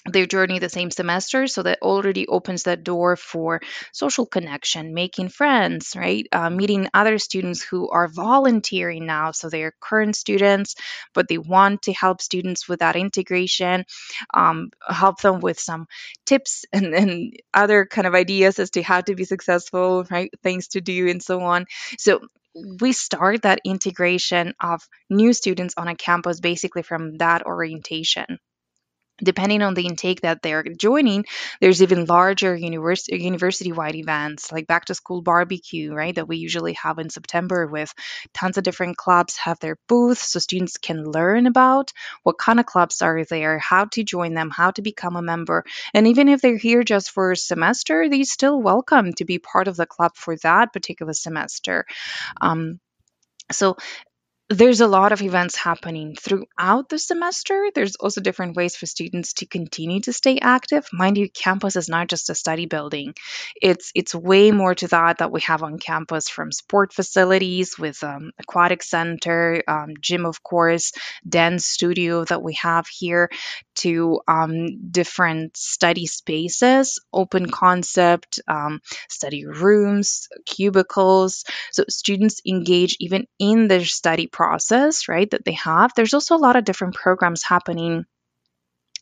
their 0.06 0.26
journey 0.26 0.58
the 0.58 0.68
same 0.68 0.90
semester 0.90 1.46
so 1.46 1.62
that 1.62 1.80
already 1.80 2.26
opens 2.26 2.64
that 2.64 2.84
door 2.84 3.16
for 3.16 3.60
social 3.92 4.26
connection 4.26 4.92
making 4.92 5.28
friends 5.28 5.94
right? 5.96 6.26
Uh, 6.30 6.50
meeting 6.50 6.88
other 6.92 7.18
students 7.18 7.62
who 7.62 7.88
are 7.88 8.08
volunteering 8.08 9.06
now 9.06 9.30
so 9.30 9.48
they're 9.48 9.72
current 9.80 10.14
students 10.14 10.74
but 11.14 11.28
they 11.28 11.38
want 11.38 11.82
to 11.82 11.92
help 11.92 12.20
students 12.20 12.68
with 12.68 12.80
that 12.80 12.96
integration 12.96 13.84
um, 14.34 14.70
help 14.86 15.20
them 15.20 15.40
with 15.40 15.58
some 15.58 15.86
tips 16.26 16.64
and, 16.72 16.94
and 16.94 17.36
other 17.52 17.86
kind 17.86 18.06
of 18.06 18.14
ideas 18.14 18.58
as 18.58 18.70
to 18.70 18.82
how 18.82 19.00
to 19.00 19.14
be 19.14 19.24
successful 19.24 20.04
right? 20.10 20.30
Things 20.42 20.68
to 20.68 20.80
do 20.80 21.08
and 21.08 21.22
so 21.22 21.40
on. 21.40 21.66
So 21.98 22.20
we 22.80 22.92
start 22.92 23.42
that 23.42 23.60
integration 23.64 24.54
of 24.60 24.86
new 25.10 25.32
students 25.32 25.74
on 25.76 25.88
a 25.88 25.96
campus 25.96 26.40
basically 26.40 26.82
from 26.82 27.16
that 27.18 27.46
orientation 27.46 28.38
depending 29.18 29.62
on 29.62 29.74
the 29.74 29.86
intake 29.86 30.22
that 30.22 30.42
they're 30.42 30.64
joining 30.64 31.24
there's 31.60 31.82
even 31.82 32.04
larger 32.06 32.54
university 32.54 33.22
university 33.22 33.72
wide 33.72 33.94
events 33.94 34.50
like 34.50 34.66
back 34.66 34.84
to 34.84 34.94
school 34.94 35.22
barbecue 35.22 35.92
right 35.92 36.16
that 36.16 36.28
we 36.28 36.36
usually 36.36 36.72
have 36.74 36.98
in 36.98 37.10
september 37.10 37.66
with 37.66 37.92
tons 38.32 38.58
of 38.58 38.64
different 38.64 38.96
clubs 38.96 39.36
have 39.36 39.58
their 39.60 39.76
booths 39.88 40.32
so 40.32 40.38
students 40.38 40.78
can 40.78 41.04
learn 41.04 41.46
about 41.46 41.92
what 42.22 42.38
kind 42.38 42.60
of 42.60 42.66
clubs 42.66 43.02
are 43.02 43.24
there 43.24 43.58
how 43.58 43.84
to 43.84 44.02
join 44.04 44.34
them 44.34 44.50
how 44.50 44.70
to 44.70 44.82
become 44.82 45.16
a 45.16 45.22
member. 45.22 45.64
And 45.92 46.06
even 46.06 46.28
if 46.28 46.40
they're 46.40 46.56
here 46.56 46.82
just 46.82 47.10
for 47.10 47.32
a 47.32 47.36
semester 47.36 48.08
they're 48.08 48.24
still 48.24 48.60
welcome 48.60 49.12
to 49.14 49.24
be 49.24 49.38
part 49.38 49.68
of 49.68 49.76
the 49.76 49.86
club 49.86 50.12
for 50.14 50.36
that 50.38 50.72
particular 50.72 51.12
semester. 51.12 51.86
Um, 52.40 52.80
so 53.52 53.76
there's 54.50 54.82
a 54.82 54.86
lot 54.86 55.12
of 55.12 55.22
events 55.22 55.56
happening 55.56 56.16
throughout 56.20 56.90
the 56.90 56.98
semester. 56.98 57.70
There's 57.74 57.96
also 57.96 58.20
different 58.20 58.56
ways 58.56 58.76
for 58.76 58.84
students 58.84 59.32
to 59.34 59.46
continue 59.46 60.00
to 60.00 60.12
stay 60.12 60.38
active. 60.38 60.86
Mind 60.92 61.16
you, 61.16 61.30
campus 61.30 61.76
is 61.76 61.88
not 61.88 62.08
just 62.08 62.28
a 62.28 62.34
study 62.34 62.66
building. 62.66 63.14
It's 63.60 63.90
it's 63.94 64.14
way 64.14 64.50
more 64.50 64.74
to 64.74 64.88
that 64.88 65.18
that 65.18 65.32
we 65.32 65.40
have 65.42 65.62
on 65.62 65.78
campus 65.78 66.28
from 66.28 66.52
sport 66.52 66.92
facilities 66.92 67.78
with 67.78 68.04
um, 68.04 68.32
aquatic 68.38 68.82
center, 68.82 69.62
um, 69.66 69.94
gym, 69.98 70.26
of 70.26 70.42
course, 70.42 70.92
dance 71.26 71.64
studio 71.64 72.24
that 72.26 72.42
we 72.42 72.52
have 72.54 72.86
here, 72.86 73.30
to 73.76 74.20
um, 74.28 74.90
different 74.90 75.56
study 75.56 76.06
spaces, 76.06 77.00
open 77.14 77.50
concept, 77.50 78.40
um, 78.46 78.80
study 79.08 79.46
rooms, 79.46 80.28
cubicles. 80.44 81.44
So 81.72 81.84
students 81.88 82.42
engage 82.46 82.98
even 83.00 83.26
in 83.38 83.68
their 83.68 83.86
study 83.86 84.26
process, 84.34 85.08
right, 85.08 85.30
that 85.30 85.44
they 85.46 85.56
have. 85.64 85.92
There's 85.94 86.14
also 86.14 86.36
a 86.36 86.44
lot 86.46 86.56
of 86.56 86.64
different 86.64 86.94
programs 86.94 87.42
happening 87.42 88.04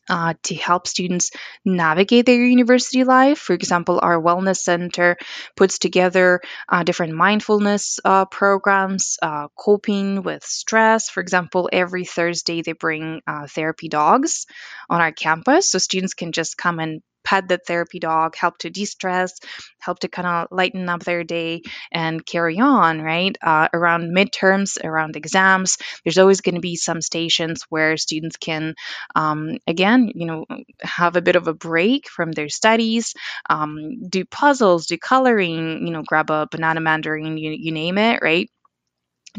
uh, 0.09 0.33
to 0.43 0.55
help 0.55 0.87
students 0.87 1.31
navigate 1.63 2.25
their 2.25 2.43
university 2.43 3.03
life. 3.03 3.39
For 3.39 3.53
example, 3.53 3.99
our 4.01 4.21
wellness 4.21 4.57
center 4.57 5.17
puts 5.55 5.79
together 5.79 6.41
uh, 6.67 6.83
different 6.83 7.13
mindfulness 7.13 7.99
uh, 8.03 8.25
programs, 8.25 9.17
uh, 9.21 9.47
coping 9.57 10.23
with 10.23 10.43
stress. 10.43 11.09
For 11.09 11.21
example, 11.21 11.69
every 11.71 12.05
Thursday 12.05 12.61
they 12.61 12.73
bring 12.73 13.21
uh, 13.27 13.47
therapy 13.47 13.87
dogs 13.87 14.45
on 14.89 15.01
our 15.01 15.11
campus, 15.11 15.71
so 15.71 15.79
students 15.79 16.13
can 16.13 16.31
just 16.31 16.57
come 16.57 16.79
and 16.79 17.01
pet 17.23 17.47
the 17.47 17.57
therapy 17.57 17.99
dog, 17.99 18.35
help 18.35 18.57
to 18.59 18.69
de-stress, 18.69 19.33
help 19.79 19.99
to 19.99 20.07
kind 20.07 20.27
of 20.27 20.47
lighten 20.51 20.89
up 20.89 21.03
their 21.03 21.23
day 21.23 21.61
and 21.91 22.25
carry 22.25 22.59
on, 22.59 23.01
right? 23.01 23.37
Uh, 23.41 23.67
around 23.73 24.15
midterms, 24.15 24.77
around 24.83 25.15
exams, 25.15 25.77
there's 26.03 26.17
always 26.17 26.41
going 26.41 26.55
to 26.55 26.61
be 26.61 26.75
some 26.75 27.01
stations 27.01 27.63
where 27.69 27.97
students 27.97 28.37
can, 28.37 28.75
um, 29.15 29.57
again, 29.67 30.11
you 30.13 30.25
know, 30.25 30.45
have 30.81 31.15
a 31.15 31.21
bit 31.21 31.35
of 31.35 31.47
a 31.47 31.53
break 31.53 32.09
from 32.09 32.31
their 32.31 32.49
studies, 32.49 33.13
um, 33.49 34.07
do 34.09 34.25
puzzles, 34.25 34.85
do 34.87 34.97
coloring, 34.97 35.85
you 35.85 35.93
know, 35.93 36.03
grab 36.05 36.29
a 36.29 36.47
banana 36.49 36.81
mandarin, 36.81 37.37
you, 37.37 37.51
you 37.51 37.71
name 37.71 37.97
it, 37.97 38.21
right? 38.21 38.49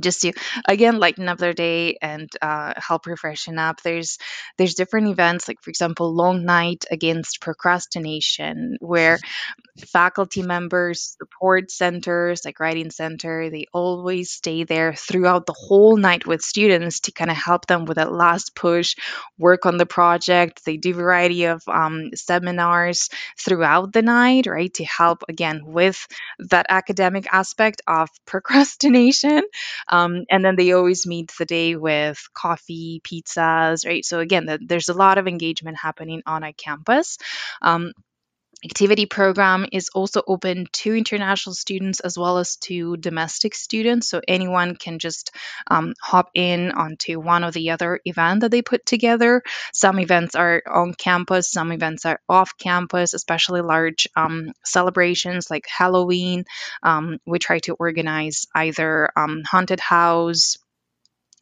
Just 0.01 0.23
to 0.23 0.33
again 0.67 0.99
lighten 0.99 1.29
up 1.29 1.39
their 1.39 1.53
day 1.53 1.97
and 2.01 2.31
uh, 2.43 2.75
help 2.77 3.05
refreshen 3.05 3.59
up. 3.59 3.83
There's 3.83 4.19
there's 4.59 4.75
different 4.75 5.09
events 5.09 5.49
like 5.49 5.61
for 5.63 5.71
example 5.71 6.15
long 6.15 6.45
night 6.45 6.85
against 6.91 7.41
procrastination 7.41 8.77
where 8.81 9.19
faculty 9.89 10.43
members 10.43 11.17
support 11.19 11.71
centers 11.71 12.45
like 12.45 12.61
writing 12.61 12.91
center 12.91 13.51
they 13.51 13.67
always 13.73 14.31
stay 14.31 14.63
there 14.63 14.95
throughout 14.95 15.47
the 15.47 15.55
whole 15.57 15.97
night 15.97 16.27
with 16.27 16.43
students 16.43 17.01
to 17.01 17.13
kind 17.13 17.31
of 17.31 17.37
help 17.37 17.67
them 17.67 17.85
with 17.85 17.97
that 17.97 18.13
last 18.13 18.55
push 18.55 18.95
work 19.39 19.67
on 19.67 19.77
the 19.77 19.87
project. 19.87 20.65
They 20.65 20.77
do 20.77 20.91
a 20.91 20.95
variety 20.95 21.45
of 21.45 21.63
um, 21.69 22.11
seminars 22.15 23.09
throughout 23.39 23.93
the 23.93 24.03
night 24.03 24.47
right 24.47 24.73
to 24.75 24.85
help 24.85 25.23
again 25.29 25.63
with 25.65 26.07
that 26.51 26.67
academic 26.69 27.27
aspect 27.33 27.83
of 27.87 28.09
procrastination 28.27 29.43
um, 29.88 30.25
and 30.31 30.44
then 30.44 30.57
they 30.57 30.73
always 30.73 31.07
meet 31.07 31.33
the 31.38 31.44
day 31.44 31.77
with 31.77 32.18
coffee, 32.35 33.01
pizzas, 33.05 33.87
right? 33.87 34.05
So 34.05 34.20
again, 34.20 34.47
the, 34.47 34.59
there's 34.64 34.88
a 34.88 34.94
lot 34.94 35.18
of 35.18 35.27
engagement 35.29 35.77
happening 35.79 36.23
on 36.27 36.42
a 36.42 36.53
campus. 36.53 37.18
Um, 37.62 37.92
activity 38.64 39.07
program 39.07 39.66
is 39.72 39.90
also 39.94 40.22
open 40.27 40.66
to 40.72 40.94
international 40.94 41.55
students 41.55 42.00
as 42.00 42.18
well 42.18 42.38
as 42.38 42.57
to 42.57 42.96
domestic 42.96 43.55
students. 43.55 44.09
So 44.09 44.20
anyone 44.27 44.77
can 44.77 44.98
just 44.98 45.31
um, 45.70 45.94
hop 46.00 46.31
in 46.35 46.72
onto 46.72 47.20
one 47.20 47.44
or 47.44 47.50
the 47.50 47.70
other 47.70 48.00
event 48.05 48.40
that 48.40 48.50
they 48.50 48.62
put 48.62 48.87
together. 48.87 49.42
Some 49.72 49.98
events 49.98 50.35
are 50.35 50.62
on 50.66 50.94
campus 50.94 51.50
some 51.50 51.72
events 51.72 52.07
are 52.07 52.20
off 52.29 52.57
campus 52.59 53.14
especially 53.14 53.61
large 53.61 54.09
um, 54.16 54.53
celebrations 54.64 55.50
like 55.50 55.66
halloween 55.66 56.44
um, 56.83 57.18
we 57.27 57.38
try 57.38 57.59
to 57.61 57.74
organize 57.74 58.46
either 58.55 59.11
um, 59.16 59.42
haunted 59.44 59.81
house 59.81 60.57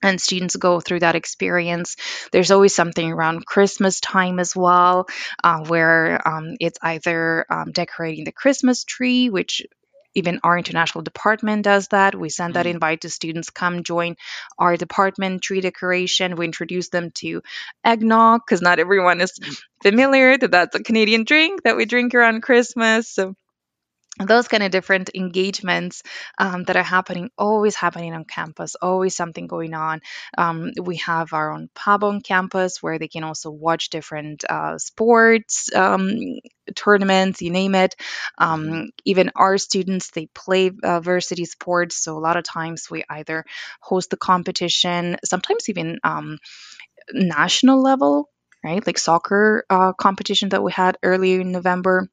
and 0.02 0.20
students 0.20 0.56
go 0.56 0.80
through 0.80 1.00
that 1.00 1.14
experience. 1.16 1.96
There's 2.32 2.50
always 2.50 2.74
something 2.74 3.10
around 3.12 3.46
Christmas 3.46 4.00
time 4.00 4.38
as 4.38 4.54
well, 4.56 5.06
uh, 5.42 5.64
where 5.66 6.26
um, 6.26 6.56
it's 6.60 6.78
either 6.82 7.46
um, 7.50 7.72
decorating 7.72 8.24
the 8.24 8.32
Christmas 8.32 8.84
tree, 8.84 9.30
which 9.30 9.62
even 10.14 10.40
our 10.44 10.58
international 10.58 11.02
department 11.02 11.64
does 11.64 11.88
that. 11.88 12.14
We 12.14 12.28
send 12.28 12.54
that 12.54 12.66
Mm. 12.66 12.70
invite 12.72 13.00
to 13.02 13.10
students, 13.10 13.50
come 13.50 13.82
join 13.82 14.16
our 14.58 14.76
department 14.76 15.42
tree 15.42 15.60
decoration. 15.60 16.36
We 16.36 16.44
introduce 16.46 16.90
them 16.90 17.10
to 17.16 17.42
eggnog 17.84 18.42
because 18.46 18.60
not 18.62 18.78
everyone 18.78 19.20
is 19.20 19.38
familiar 19.82 20.36
that 20.36 20.50
that's 20.50 20.76
a 20.76 20.82
Canadian 20.82 21.24
drink 21.24 21.62
that 21.62 21.76
we 21.76 21.86
drink 21.86 22.14
around 22.14 22.42
Christmas. 22.42 23.08
So 23.08 23.34
those 24.18 24.46
kind 24.46 24.62
of 24.62 24.70
different 24.70 25.10
engagements 25.14 26.02
um, 26.38 26.64
that 26.64 26.76
are 26.76 26.82
happening 26.82 27.30
always 27.38 27.74
happening 27.74 28.12
on 28.12 28.24
campus 28.24 28.74
always 28.80 29.16
something 29.16 29.46
going 29.46 29.74
on. 29.74 30.00
Um, 30.36 30.72
we 30.80 30.96
have 30.96 31.32
our 31.32 31.52
own 31.52 31.70
pub 31.74 32.04
on 32.04 32.20
campus 32.20 32.82
where 32.82 32.98
they 32.98 33.08
can 33.08 33.24
also 33.24 33.50
watch 33.50 33.88
different 33.88 34.44
uh, 34.48 34.76
sports 34.78 35.74
um, 35.74 36.10
tournaments 36.76 37.40
you 37.40 37.50
name 37.50 37.74
it. 37.74 37.94
Um, 38.38 38.90
even 39.04 39.30
our 39.34 39.56
students 39.58 40.10
they 40.10 40.26
play 40.26 40.70
uh, 40.82 41.00
varsity 41.00 41.46
sports 41.46 41.96
so 41.96 42.16
a 42.16 42.20
lot 42.20 42.36
of 42.36 42.44
times 42.44 42.90
we 42.90 43.04
either 43.08 43.44
host 43.80 44.10
the 44.10 44.16
competition 44.16 45.16
sometimes 45.24 45.68
even 45.68 45.98
um, 46.04 46.38
national 47.12 47.82
level 47.82 48.28
right? 48.64 48.86
Like 48.86 48.98
soccer 48.98 49.64
uh, 49.68 49.92
competition 49.92 50.50
that 50.50 50.62
we 50.62 50.70
had 50.70 50.96
earlier 51.02 51.40
in 51.40 51.50
november 51.50 52.08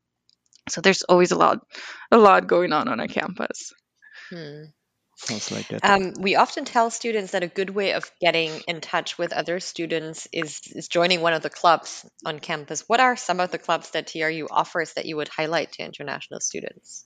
so 0.69 0.81
there's 0.81 1.03
always 1.03 1.31
a 1.31 1.35
lot 1.35 1.59
a 2.11 2.17
lot 2.17 2.47
going 2.47 2.73
on 2.73 2.87
on 2.87 2.99
a 2.99 3.07
campus 3.07 3.73
Hmm. 4.29 4.65
Sounds 5.15 5.51
like 5.51 5.69
it. 5.71 5.83
Um, 5.83 6.13
we 6.17 6.37
often 6.37 6.63
tell 6.63 6.89
students 6.89 7.33
that 7.33 7.43
a 7.43 7.47
good 7.47 7.69
way 7.69 7.91
of 7.93 8.09
getting 8.21 8.61
in 8.67 8.79
touch 8.79 9.17
with 9.17 9.33
other 9.33 9.59
students 9.59 10.29
is, 10.31 10.61
is 10.67 10.87
joining 10.87 11.19
one 11.19 11.33
of 11.33 11.41
the 11.41 11.49
clubs 11.49 12.05
on 12.25 12.39
campus. 12.39 12.85
What 12.87 13.01
are 13.01 13.17
some 13.17 13.41
of 13.41 13.51
the 13.51 13.57
clubs 13.57 13.89
that 13.91 14.07
TRU 14.07 14.47
offers 14.49 14.93
that 14.93 15.05
you 15.05 15.17
would 15.17 15.27
highlight 15.27 15.73
to 15.73 15.83
international 15.83 16.39
students? 16.39 17.05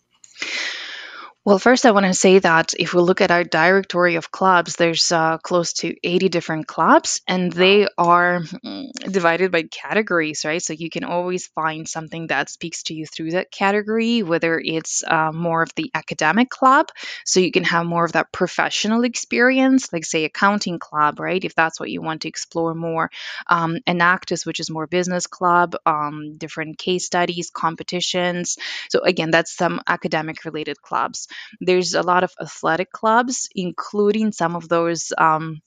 Well, 1.43 1.57
first, 1.57 1.87
I 1.87 1.91
want 1.91 2.05
to 2.05 2.13
say 2.13 2.37
that 2.37 2.73
if 2.77 2.93
we 2.93 3.01
look 3.01 3.19
at 3.19 3.31
our 3.31 3.43
directory 3.43 4.13
of 4.15 4.29
clubs, 4.29 4.75
there's 4.75 5.11
uh, 5.11 5.39
close 5.39 5.73
to 5.81 5.95
80 6.03 6.29
different 6.29 6.67
clubs, 6.67 7.19
and 7.27 7.51
they 7.51 7.87
are 7.97 8.41
mm, 8.41 8.91
divided 9.11 9.51
by 9.51 9.63
categories, 9.63 10.45
right? 10.45 10.61
So 10.61 10.73
you 10.73 10.91
can 10.91 11.03
always 11.03 11.47
find 11.47 11.89
something 11.89 12.27
that 12.27 12.51
speaks 12.51 12.83
to 12.83 12.93
you 12.93 13.07
through 13.07 13.31
that 13.31 13.51
category, 13.51 14.21
whether 14.21 14.61
it's 14.63 15.03
uh, 15.05 15.31
more 15.31 15.63
of 15.63 15.71
the 15.75 15.89
academic 15.95 16.51
club, 16.51 16.89
so 17.25 17.39
you 17.39 17.51
can 17.51 17.63
have 17.63 17.87
more 17.87 18.05
of 18.05 18.11
that 18.11 18.31
professional 18.31 19.03
experience, 19.03 19.91
like, 19.91 20.05
say, 20.05 20.25
accounting 20.25 20.77
club, 20.77 21.19
right? 21.19 21.43
If 21.43 21.55
that's 21.55 21.79
what 21.79 21.89
you 21.89 22.03
want 22.03 22.21
to 22.21 22.27
explore 22.27 22.75
more. 22.75 23.09
Um, 23.49 23.79
Enactus, 23.87 24.45
which 24.45 24.59
is 24.59 24.69
more 24.69 24.85
business 24.85 25.25
club, 25.25 25.75
um, 25.87 26.37
different 26.37 26.77
case 26.77 27.07
studies, 27.07 27.49
competitions. 27.49 28.57
So, 28.91 28.99
again, 29.01 29.31
that's 29.31 29.51
some 29.57 29.81
academic 29.87 30.45
related 30.45 30.79
clubs 30.79 31.19
there's 31.61 31.93
a 31.93 32.03
lot 32.03 32.23
of 32.23 32.31
athletic 32.41 32.91
clubs 32.91 33.49
including 33.55 34.31
some 34.31 34.55
of 34.55 34.69
those 34.69 35.13
um, 35.17 35.61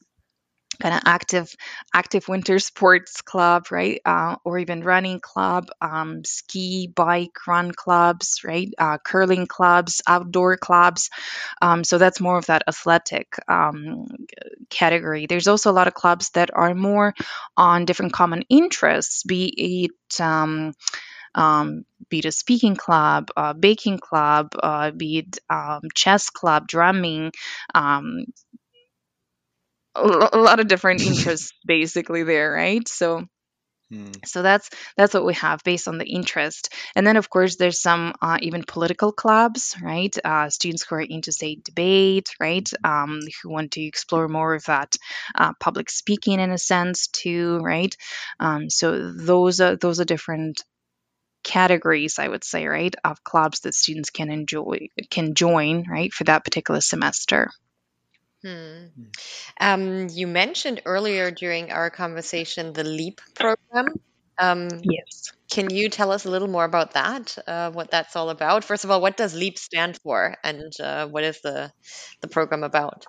kind 0.80 0.94
of 0.94 1.02
active 1.06 1.54
active 1.94 2.28
winter 2.28 2.58
sports 2.60 3.22
club 3.22 3.66
right? 3.70 4.00
Uh, 4.04 4.36
or 4.44 4.58
even 4.58 4.82
running 4.82 5.20
club 5.20 5.68
um, 5.80 6.22
ski 6.24 6.92
bike 6.94 7.32
run 7.46 7.72
clubs 7.72 8.40
right? 8.44 8.72
Uh, 8.78 8.98
curling 8.98 9.46
clubs 9.46 10.02
outdoor 10.06 10.56
clubs. 10.56 11.10
Um, 11.62 11.84
so 11.84 11.98
that's 11.98 12.20
more 12.20 12.38
of 12.38 12.46
that 12.46 12.62
athletic 12.68 13.34
um, 13.48 14.06
category. 14.70 15.26
There's 15.26 15.48
also 15.48 15.70
a 15.70 15.74
lot 15.78 15.88
of 15.88 15.94
clubs 15.94 16.30
that 16.30 16.50
are 16.54 16.74
more 16.74 17.14
on 17.56 17.84
different 17.84 18.12
common 18.12 18.42
interests 18.48 19.22
be 19.24 19.46
it 19.88 20.20
um, 21.36 21.84
be 22.10 22.20
it 22.20 22.26
a 22.26 22.32
speaking 22.32 22.76
club, 22.76 23.30
uh, 23.36 23.54
baking 23.54 23.98
club, 24.00 24.52
uh, 24.62 24.92
be 24.92 25.18
it 25.20 25.38
um, 25.50 25.82
chess 25.94 26.30
club, 26.30 26.68
drumming, 26.68 27.32
um, 27.74 28.24
a, 29.96 30.38
lot 30.38 30.60
of 30.60 30.68
different 30.68 31.02
interests 31.06 31.52
basically 31.66 32.24
there, 32.24 32.52
right? 32.52 32.86
So 32.88 33.26
Hmm. 33.90 34.12
so 34.24 34.42
that's 34.42 34.70
that's 34.96 35.14
what 35.14 35.24
we 35.26 35.34
have 35.34 35.62
based 35.64 35.88
on 35.88 35.98
the 35.98 36.06
interest 36.06 36.74
and 36.96 37.06
then 37.06 37.16
of 37.16 37.30
course 37.30 37.56
there's 37.56 37.80
some 37.80 38.14
uh, 38.22 38.38
even 38.42 38.64
political 38.66 39.12
clubs 39.12 39.76
right 39.82 40.16
uh, 40.24 40.50
students 40.50 40.84
who 40.84 40.96
are 40.96 41.00
into 41.02 41.32
say 41.32 41.56
debate 41.64 42.30
right 42.40 42.70
um, 42.84 43.20
who 43.42 43.50
want 43.50 43.72
to 43.72 43.82
explore 43.82 44.28
more 44.28 44.54
of 44.54 44.64
that 44.66 44.96
uh, 45.36 45.52
public 45.60 45.90
speaking 45.90 46.40
in 46.40 46.50
a 46.52 46.58
sense 46.58 47.08
too 47.08 47.58
right 47.60 47.96
um, 48.40 48.70
so 48.70 49.12
those 49.12 49.60
are 49.60 49.76
those 49.76 50.00
are 50.00 50.06
different 50.06 50.62
categories 51.46 52.18
i 52.18 52.26
would 52.26 52.44
say 52.44 52.66
right 52.66 52.94
of 53.04 53.22
clubs 53.22 53.60
that 53.60 53.74
students 53.74 54.10
can 54.10 54.30
enjoy 54.30 54.88
can 55.10 55.34
join 55.34 55.84
right 55.88 56.12
for 56.12 56.24
that 56.24 56.44
particular 56.44 56.80
semester 56.80 57.50
Hmm. 58.42 58.88
Um, 59.58 60.08
you 60.10 60.26
mentioned 60.26 60.82
earlier 60.84 61.30
during 61.30 61.72
our 61.72 61.90
conversation 61.90 62.74
the 62.74 62.84
LEAP 62.84 63.20
program. 63.34 63.86
Um, 64.38 64.68
yes 64.84 65.32
can 65.50 65.70
you 65.70 65.88
tell 65.88 66.10
us 66.10 66.24
a 66.24 66.30
little 66.30 66.48
more 66.48 66.64
about 66.64 66.92
that? 66.94 67.36
Uh, 67.46 67.70
what 67.70 67.90
that's 67.90 68.16
all 68.16 68.30
about? 68.30 68.64
First 68.64 68.84
of 68.84 68.90
all, 68.90 69.00
what 69.00 69.16
does 69.16 69.34
LEAP 69.34 69.58
stand 69.58 69.98
for, 70.02 70.36
and 70.42 70.72
uh, 70.80 71.06
what 71.06 71.24
is 71.24 71.40
the 71.40 71.72
the 72.20 72.28
program 72.28 72.64
about? 72.64 73.06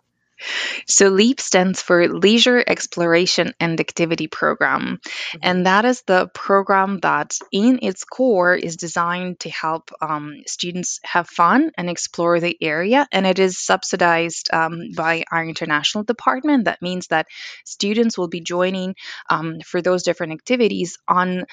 So 0.88 1.10
LEAP 1.10 1.40
stands 1.42 1.82
for 1.82 2.08
Leisure 2.08 2.64
Exploration 2.66 3.54
and 3.60 3.80
Activity 3.80 4.28
Program. 4.28 5.00
Mhm. 5.04 5.40
And 5.42 5.66
that 5.66 5.86
is 5.86 6.02
the 6.04 6.28
program 6.34 7.00
that, 7.00 7.38
in 7.52 7.80
its 7.82 8.04
core, 8.04 8.56
is 8.56 8.78
designed 8.78 9.40
to 9.42 9.50
help 9.50 9.92
um, 10.02 10.44
students 10.48 11.00
have 11.04 11.30
fun 11.30 11.72
and 11.78 11.90
explore 11.90 12.40
the 12.40 12.58
area. 12.62 13.08
And 13.12 13.26
it 13.26 13.40
is 13.40 13.58
subsidized 13.58 14.50
um, 14.54 14.92
by 14.96 15.24
our 15.32 15.44
international 15.44 16.04
department. 16.04 16.66
That 16.66 16.82
means 16.82 17.08
that 17.08 17.28
students 17.66 18.18
will 18.18 18.28
be 18.30 18.42
joining 18.42 18.96
um, 19.30 19.60
for 19.66 19.82
those 19.82 20.04
different 20.04 20.34
activities 20.34 20.98
on 21.08 21.46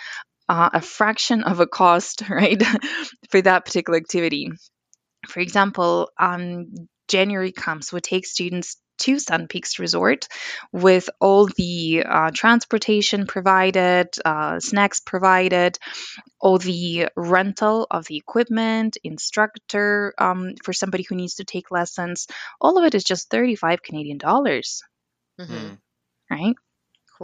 uh, 0.48 0.70
a 0.74 0.80
fraction 0.80 1.42
of 1.42 1.60
a 1.60 1.66
cost, 1.66 2.22
right, 2.28 2.62
for 3.30 3.40
that 3.42 3.64
particular 3.64 3.98
activity. 3.98 4.50
For 5.28 5.40
example, 5.40 6.10
um, 6.18 6.66
January 7.08 7.52
comes, 7.52 7.92
we 7.92 8.00
take 8.00 8.26
students 8.26 8.76
to 9.00 9.18
Sun 9.18 9.48
Peaks 9.48 9.78
Resort 9.78 10.28
with 10.72 11.10
all 11.20 11.46
the 11.46 12.04
uh, 12.08 12.30
transportation 12.32 13.26
provided, 13.26 14.08
uh, 14.24 14.60
snacks 14.60 15.00
provided, 15.00 15.78
all 16.40 16.58
the 16.58 17.08
rental 17.16 17.86
of 17.90 18.06
the 18.06 18.16
equipment, 18.16 18.96
instructor 19.04 20.14
um, 20.18 20.54
for 20.64 20.72
somebody 20.72 21.04
who 21.08 21.16
needs 21.16 21.36
to 21.36 21.44
take 21.44 21.70
lessons. 21.70 22.26
All 22.60 22.78
of 22.78 22.84
it 22.84 22.94
is 22.94 23.04
just 23.04 23.30
35 23.30 23.82
Canadian 23.82 24.18
dollars, 24.18 24.82
Mhm. 25.40 25.46
Hmm. 25.48 25.74
right? 26.30 26.54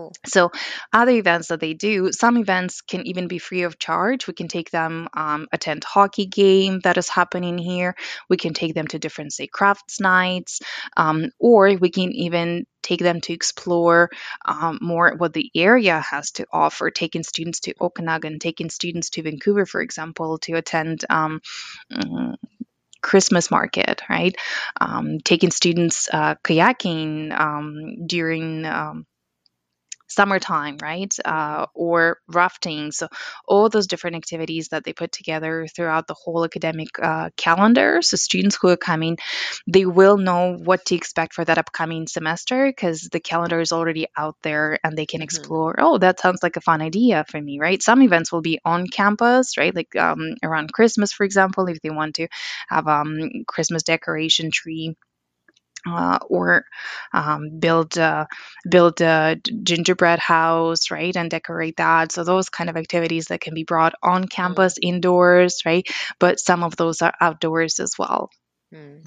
Cool. 0.01 0.13
So, 0.27 0.51
other 0.93 1.13
events 1.13 1.49
that 1.49 1.61
they 1.61 1.75
do, 1.75 2.13
some 2.13 2.37
events 2.39 2.81
can 2.81 3.07
even 3.07 3.29
be 3.29 3.39
free 3.39 3.63
of 3.63 3.79
charge. 3.79 4.27
We 4.27 4.33
can 4.33 4.49
take 4.49 4.71
them 4.71 5.09
um, 5.15 5.47
attend 5.53 5.85
hockey 5.85 6.27
game 6.27 6.81
that 6.85 6.97
is 6.97 7.09
happening 7.09 7.59
here. 7.59 7.95
We 8.29 8.37
can 8.37 8.55
take 8.55 8.75
them 8.75 8.87
to 8.89 8.99
different 8.99 9.33
say 9.33 9.47
crafts 9.47 10.01
nights, 10.01 10.61
um, 10.97 11.31
or 11.39 11.75
we 11.75 11.91
can 11.91 12.13
even 12.13 12.65
take 12.83 13.01
them 13.01 13.21
to 13.21 13.33
explore 13.35 14.09
um, 14.47 14.79
more 14.81 15.15
what 15.19 15.35
the 15.35 15.51
area 15.55 16.01
has 16.01 16.31
to 16.33 16.47
offer. 16.51 16.91
Taking 16.91 17.23
students 17.23 17.61
to 17.61 17.75
Okanagan, 17.79 18.39
taking 18.39 18.71
students 18.71 19.11
to 19.11 19.23
Vancouver, 19.23 19.67
for 19.67 19.83
example, 19.83 20.39
to 20.39 20.55
attend. 20.55 21.05
Um, 21.11 21.41
mm, 21.93 22.37
Christmas 23.03 23.51
market, 23.51 24.03
right? 24.11 24.37
Um, 24.79 25.21
taking 25.21 25.51
students 25.51 26.07
uh, 26.13 26.35
kayaking 26.45 27.33
um, 27.33 28.07
during 28.07 28.67
um, 28.67 29.07
summertime, 30.11 30.79
right? 30.83 31.15
Uh, 31.25 31.67
or 31.75 32.19
rafting. 32.29 32.93
So, 32.93 33.09
all 33.47 33.69
those 33.71 33.87
different 33.87 34.17
activities 34.17 34.69
that 34.69 34.85
they 34.85 34.93
put 34.93 35.13
together 35.13 35.67
throughout 35.75 36.07
the 36.07 36.15
whole 36.15 36.45
academic 36.45 36.89
uh, 37.03 37.31
calendar. 37.37 38.03
So, 38.03 38.17
students 38.17 38.59
who 38.61 38.69
are 38.69 38.77
coming, 38.77 39.19
they 39.67 39.87
will 39.87 40.17
know 40.19 40.57
what 40.57 40.85
to 40.87 40.95
expect 40.95 41.35
for 41.35 41.45
that 41.45 41.59
upcoming 41.59 42.07
semester 42.07 42.67
because 42.69 43.09
the 43.13 43.21
calendar 43.21 43.61
is 43.61 43.73
already 43.73 44.07
out 44.17 44.37
there 44.43 44.79
and 44.85 44.97
they 44.97 45.07
can 45.07 45.23
Mm-hmm. 45.23 45.51
explore, 45.51 45.77
oh, 45.79 45.99
that 45.99 46.21
sounds 46.21 46.43
like 46.43 46.57
a 46.57 46.61
fun 46.61 46.83
idea 46.83 47.25
for 47.29 47.41
me, 47.41 47.59
right? 47.61 47.83
Some 47.83 48.03
events 48.03 48.33
will 48.33 48.43
be 48.43 48.61
on 48.65 48.87
campus, 48.89 49.57
right? 49.59 49.75
Like 49.75 49.95
um, 49.97 50.35
around 50.43 50.73
Christmas, 50.73 51.13
for 51.13 51.25
example, 51.25 51.67
if 51.69 51.81
they 51.83 51.91
want 51.91 52.17
to 52.17 52.29
have 52.69 52.87
um, 52.89 53.45
Christmas 53.47 53.83
decoration 53.83 54.51
tree 54.53 54.97
uh, 55.89 56.19
or 56.29 56.65
um, 57.13 57.59
build 57.59 57.97
a, 57.97 58.27
build 58.69 59.01
a 59.01 59.37
d- 59.43 59.61
gingerbread 59.63 60.19
house, 60.19 60.91
right, 60.91 61.17
and 61.17 61.31
decorate 61.31 61.77
that. 61.77 62.13
So 62.13 62.25
those 62.25 62.49
kind 62.49 62.71
of 62.71 62.77
activities 62.77 63.27
that 63.27 63.41
can 63.41 63.55
be 63.55 63.65
brought 63.65 63.95
on 64.03 64.29
campus, 64.29 64.77
indoors, 64.81 65.63
right, 65.65 65.87
but 66.19 66.41
some 66.41 66.63
of 66.63 66.77
those 66.77 67.03
are 67.03 67.15
outdoors 67.21 67.81
as 67.81 67.95
well. 67.99 68.31
Hmm. 68.73 68.99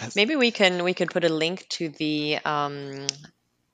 Nice. 0.00 0.16
Maybe 0.16 0.34
we 0.34 0.50
can 0.50 0.82
we 0.82 0.94
can 0.94 1.08
put 1.08 1.24
a 1.24 1.28
link 1.28 1.66
to 1.68 1.90
the 1.90 2.38
um, 2.46 3.06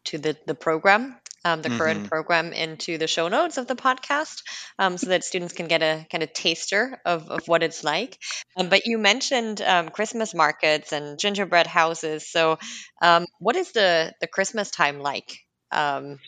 to 0.07 0.19
the 0.19 0.37
the 0.45 0.57
program, 0.57 1.15
um, 1.45 1.63
the 1.63 1.71
current 1.71 2.05
Mhm. 2.05 2.05
program, 2.05 2.53
into 2.53 2.99
the 2.99 3.07
show 3.09 3.29
notes 3.29 3.59
of 3.59 3.67
the 3.67 3.75
podcast, 3.77 4.43
um, 4.79 4.97
so 4.99 5.11
that 5.11 5.25
students 5.25 5.55
can 5.55 5.69
get 5.69 5.83
a 5.83 6.07
kind 6.11 6.23
of 6.23 6.33
taster 6.33 7.01
of, 7.05 7.29
of 7.31 7.49
what 7.49 7.63
it's 7.63 7.85
like. 7.85 8.19
Um, 8.57 8.69
but 8.69 8.87
you 8.87 8.99
mentioned 8.99 9.61
um, 9.63 9.89
Christmas 9.91 10.35
markets 10.35 10.93
and 10.93 11.19
gingerbread 11.19 11.67
houses. 11.67 12.29
So, 12.31 12.59
um, 13.03 13.27
what 13.39 13.57
is 13.57 13.73
the 13.73 14.13
the 14.21 14.27
Christmas 14.27 14.71
time 14.71 15.01
like 15.01 15.39
um, 15.73 16.19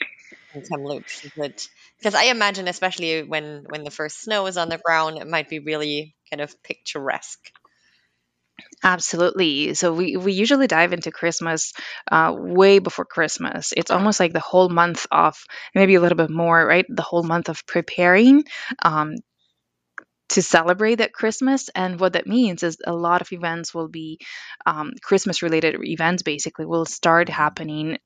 in 0.54 0.62
Kamloops? 0.70 1.22
Because 1.98 2.14
I 2.14 2.24
imagine, 2.24 2.68
especially 2.68 3.22
when 3.22 3.64
when 3.68 3.84
the 3.84 3.90
first 3.90 4.20
snow 4.22 4.46
is 4.46 4.56
on 4.56 4.68
the 4.68 4.78
ground, 4.78 5.18
it 5.18 5.26
might 5.28 5.48
be 5.48 5.60
really 5.60 6.16
kind 6.30 6.40
of 6.40 6.62
picturesque. 6.62 7.50
Absolutely. 8.84 9.74
So 9.74 9.92
we, 9.92 10.16
we 10.16 10.32
usually 10.32 10.66
dive 10.66 10.92
into 10.92 11.10
Christmas 11.12 11.72
uh, 12.10 12.34
way 12.36 12.78
before 12.80 13.04
Christmas. 13.04 13.72
It's 13.76 13.90
almost 13.90 14.18
like 14.20 14.32
the 14.32 14.40
whole 14.40 14.68
month 14.68 15.06
of, 15.10 15.36
maybe 15.74 15.94
a 15.94 16.00
little 16.00 16.16
bit 16.18 16.30
more, 16.30 16.64
right? 16.66 16.86
The 16.88 17.02
whole 17.02 17.22
month 17.22 17.48
of 17.48 17.64
preparing 17.66 18.44
um, 18.82 19.14
to 20.30 20.42
celebrate 20.42 20.96
that 20.96 21.12
Christmas. 21.12 21.68
And 21.74 22.00
what 22.00 22.14
that 22.14 22.26
means 22.26 22.62
is 22.62 22.78
a 22.86 22.92
lot 22.94 23.20
of 23.20 23.32
events 23.32 23.74
will 23.74 23.88
be 23.88 24.18
um, 24.66 24.92
Christmas 25.02 25.42
related 25.42 25.76
events, 25.82 26.22
basically, 26.22 26.66
will 26.66 26.86
start 26.86 27.28
happening 27.28 27.98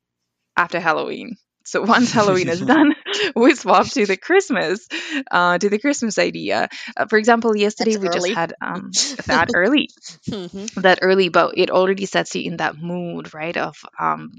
after 0.56 0.80
Halloween. 0.80 1.36
So 1.66 1.82
once 1.82 2.12
Halloween 2.12 2.48
is 2.48 2.62
done, 2.62 2.94
we 3.36 3.54
swap 3.54 3.90
to 3.90 4.06
the 4.06 4.16
Christmas, 4.16 4.86
uh, 5.30 5.58
to 5.58 5.68
the 5.70 5.78
Christmas 5.78 6.18
idea. 6.18 6.68
Uh, 6.96 7.06
for 7.06 7.18
example, 7.18 7.56
yesterday 7.56 7.96
That's 7.96 7.98
we 7.98 8.08
just 8.08 8.28
had 8.28 8.54
um, 8.62 8.92
that 9.26 9.50
early 9.54 9.90
Mhm. 10.30 10.66
that 10.76 10.98
early, 11.02 11.28
but 11.28 11.56
it 11.58 11.70
already 11.70 12.06
sets 12.06 12.34
you 12.34 12.42
in 12.50 12.56
that 12.58 12.76
mood, 12.76 13.34
right? 13.34 13.56
Of 13.56 13.76
um, 14.00 14.30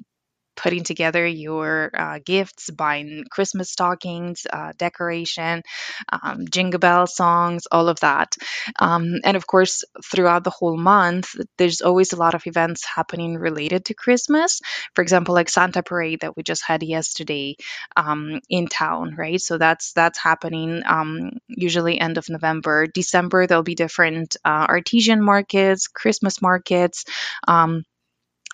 putting 0.58 0.84
together 0.84 1.26
your 1.26 1.92
uh, 1.98 2.20
gifts, 2.26 2.70
buying 2.70 3.26
Christmas 3.30 3.70
stockings, 3.70 4.46
uh, 4.52 4.74
decoration, 4.78 5.64
um, 6.10 6.46
jingle 6.50 6.80
bell 6.80 7.08
songs, 7.08 7.68
all 7.72 7.88
of 7.88 8.00
that. 8.02 8.36
Um, 8.80 9.16
and 9.24 9.38
of 9.38 9.48
course, 9.48 9.84
throughout 10.04 10.44
the 10.44 10.50
whole 10.50 10.78
month, 10.78 11.36
there's 11.58 11.82
always 11.82 12.14
a 12.14 12.18
lot 12.18 12.36
of 12.36 12.46
events 12.48 12.86
happening 12.86 13.36
related 13.38 13.86
to 13.86 13.94
Christmas. 13.94 14.62
For 14.96 15.02
example, 15.02 15.36
like 15.36 15.50
Santa 15.50 15.84
Parade 15.84 16.22
that 16.22 16.36
we 16.36 16.44
just 16.44 16.64
had 16.66 16.84
yesterday 16.84 17.56
um, 17.96 18.42
in 18.50 18.68
town, 18.68 19.16
right? 19.18 19.40
So 19.40 19.58
that's 19.58 19.94
that's 19.94 20.20
happening 20.20 20.82
um, 20.86 21.32
usually 21.48 22.00
end 22.00 22.18
of 22.18 22.30
November. 22.30 22.88
December 22.88 23.48
there'll 23.48 23.64
be 23.64 23.76
different 23.76 24.38
uh, 24.44 24.66
artesian 24.70 25.24
markets, 25.24 25.88
Christmas 25.88 26.42
markets. 26.42 27.06
Um, 27.48 27.84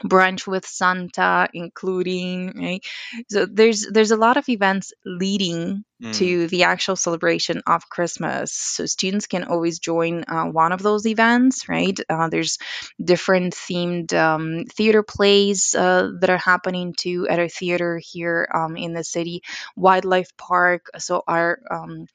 brunch 0.04 0.48
with 0.48 0.66
santa 0.66 1.48
including 1.54 2.54
right? 2.56 2.84
So 3.30 3.46
there's 3.46 3.88
there's 3.92 4.12
a 4.12 4.18
lot 4.18 4.38
of 4.38 4.50
events 4.50 4.94
leading 5.06 5.84
Mm. 6.02 6.12
to 6.14 6.48
the 6.48 6.64
actual 6.64 6.96
celebration 6.96 7.62
of 7.66 7.90
christmas. 7.90 8.52
So 8.54 8.86
students 8.86 9.28
can 9.28 9.44
always 9.46 9.80
join 9.80 10.26
uh, 10.28 10.46
one 10.46 10.72
of 10.72 10.82
those 10.82 11.06
events 11.08 11.70
right? 11.70 11.98
Uh, 12.10 12.30
there's 12.30 12.58
different 13.04 13.54
themed 13.54 14.14
um, 14.14 14.66
theater 14.66 15.04
plays 15.04 15.74
uh, 15.76 16.12
that 16.20 16.30
are 16.30 16.38
happening 16.38 16.94
too 16.98 17.28
at 17.30 17.40
our 17.40 17.48
theater 17.50 18.00
here 18.04 18.48
um, 18.54 18.76
in 18.76 18.94
the 18.94 19.04
city. 19.04 19.42
Wildlife 19.76 20.36
park 20.38 20.88
so 20.98 21.24
our 21.28 21.60
um, 21.72 22.08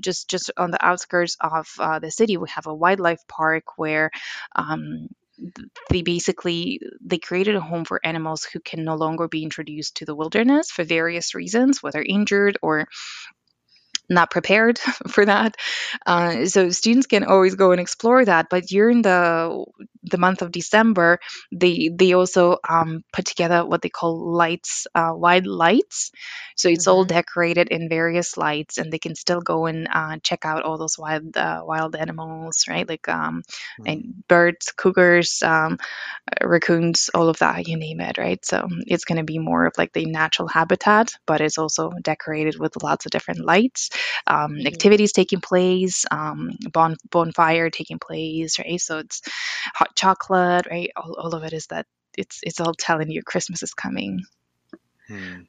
just 0.00 0.28
just 0.28 0.50
on 0.56 0.70
the 0.70 0.84
outskirts 0.84 1.36
of 1.40 1.68
uh, 1.78 1.98
the 1.98 2.10
city 2.10 2.36
we 2.36 2.48
have 2.50 2.66
a 2.66 2.74
wildlife 2.74 3.26
park 3.28 3.64
where 3.78 4.10
um, 4.54 5.08
they 5.90 6.02
basically 6.02 6.80
they 7.04 7.18
created 7.18 7.56
a 7.56 7.60
home 7.60 7.84
for 7.84 8.00
animals 8.04 8.44
who 8.44 8.60
can 8.60 8.84
no 8.84 8.94
longer 8.94 9.28
be 9.28 9.42
introduced 9.42 9.96
to 9.96 10.04
the 10.04 10.14
wilderness 10.14 10.70
for 10.70 10.84
various 10.84 11.34
reasons 11.34 11.82
whether 11.82 12.02
injured 12.02 12.58
or 12.62 12.86
not 14.08 14.30
prepared 14.30 14.78
for 15.08 15.24
that. 15.24 15.56
Uh, 16.06 16.46
so 16.46 16.70
students 16.70 17.06
can 17.06 17.24
always 17.24 17.54
go 17.54 17.72
and 17.72 17.80
explore 17.80 18.24
that 18.24 18.46
but 18.50 18.64
during 18.66 19.02
the 19.02 19.64
the 20.04 20.18
month 20.18 20.42
of 20.42 20.50
december 20.52 21.18
they 21.52 21.90
they 21.94 22.12
also 22.12 22.58
um, 22.68 23.04
put 23.12 23.24
together 23.26 23.64
what 23.64 23.82
they 23.82 23.88
call 23.88 24.32
lights 24.32 24.86
uh, 24.94 25.12
wide 25.14 25.46
lights 25.46 26.10
so 26.56 26.68
it's 26.68 26.86
all 26.86 27.04
Mhm. 27.04 27.06
decorated 27.06 27.68
in 27.68 27.88
various 27.88 28.36
lights 28.36 28.78
and 28.78 28.92
they 28.92 28.98
can 28.98 29.14
still 29.14 29.40
go 29.40 29.66
and 29.66 29.88
uh, 29.92 30.16
check 30.22 30.44
out 30.44 30.62
all 30.64 30.78
those 30.78 30.98
wild 30.98 31.36
uh, 31.36 31.62
wild 31.64 31.94
animals 31.96 32.64
right 32.68 32.88
like 32.88 33.08
um, 33.08 33.42
Mm. 33.78 33.86
and 33.86 34.14
birds 34.28 34.72
cougars 34.76 35.42
um, 35.42 35.78
raccoons 36.42 37.10
all 37.14 37.28
of 37.28 37.38
that 37.38 37.68
you 37.68 37.76
name 37.76 38.00
it 38.00 38.18
right 38.18 38.44
so 38.44 38.66
it's 38.86 39.04
going 39.04 39.18
to 39.18 39.24
be 39.24 39.38
more 39.38 39.66
of 39.66 39.72
like 39.78 39.92
the 39.92 40.06
natural 40.06 40.48
habitat 40.48 41.14
but 41.26 41.40
it's 41.40 41.58
also 41.58 41.90
decorated 42.02 42.58
with 42.58 42.82
lots 42.82 43.06
of 43.06 43.10
different 43.10 43.44
lights 43.44 43.90
um, 44.26 44.58
Mhm. 44.58 44.66
activities 44.66 45.12
taking 45.12 45.40
place 45.40 46.04
um, 46.10 46.50
bon- 46.72 46.96
bonfire 47.10 47.70
taking 47.70 47.98
place 47.98 48.58
right 48.58 48.80
so 48.80 48.98
it's 48.98 49.22
hot 49.74 49.91
chocolate 49.96 50.66
right 50.70 50.90
all, 50.96 51.14
all 51.18 51.34
of 51.34 51.44
it 51.44 51.52
is 51.52 51.66
that 51.68 51.86
it's 52.16 52.40
it's 52.42 52.60
all 52.60 52.74
telling 52.74 53.10
you 53.10 53.22
christmas 53.22 53.62
is 53.62 53.74
coming 53.74 54.20
Mm. 55.10 55.46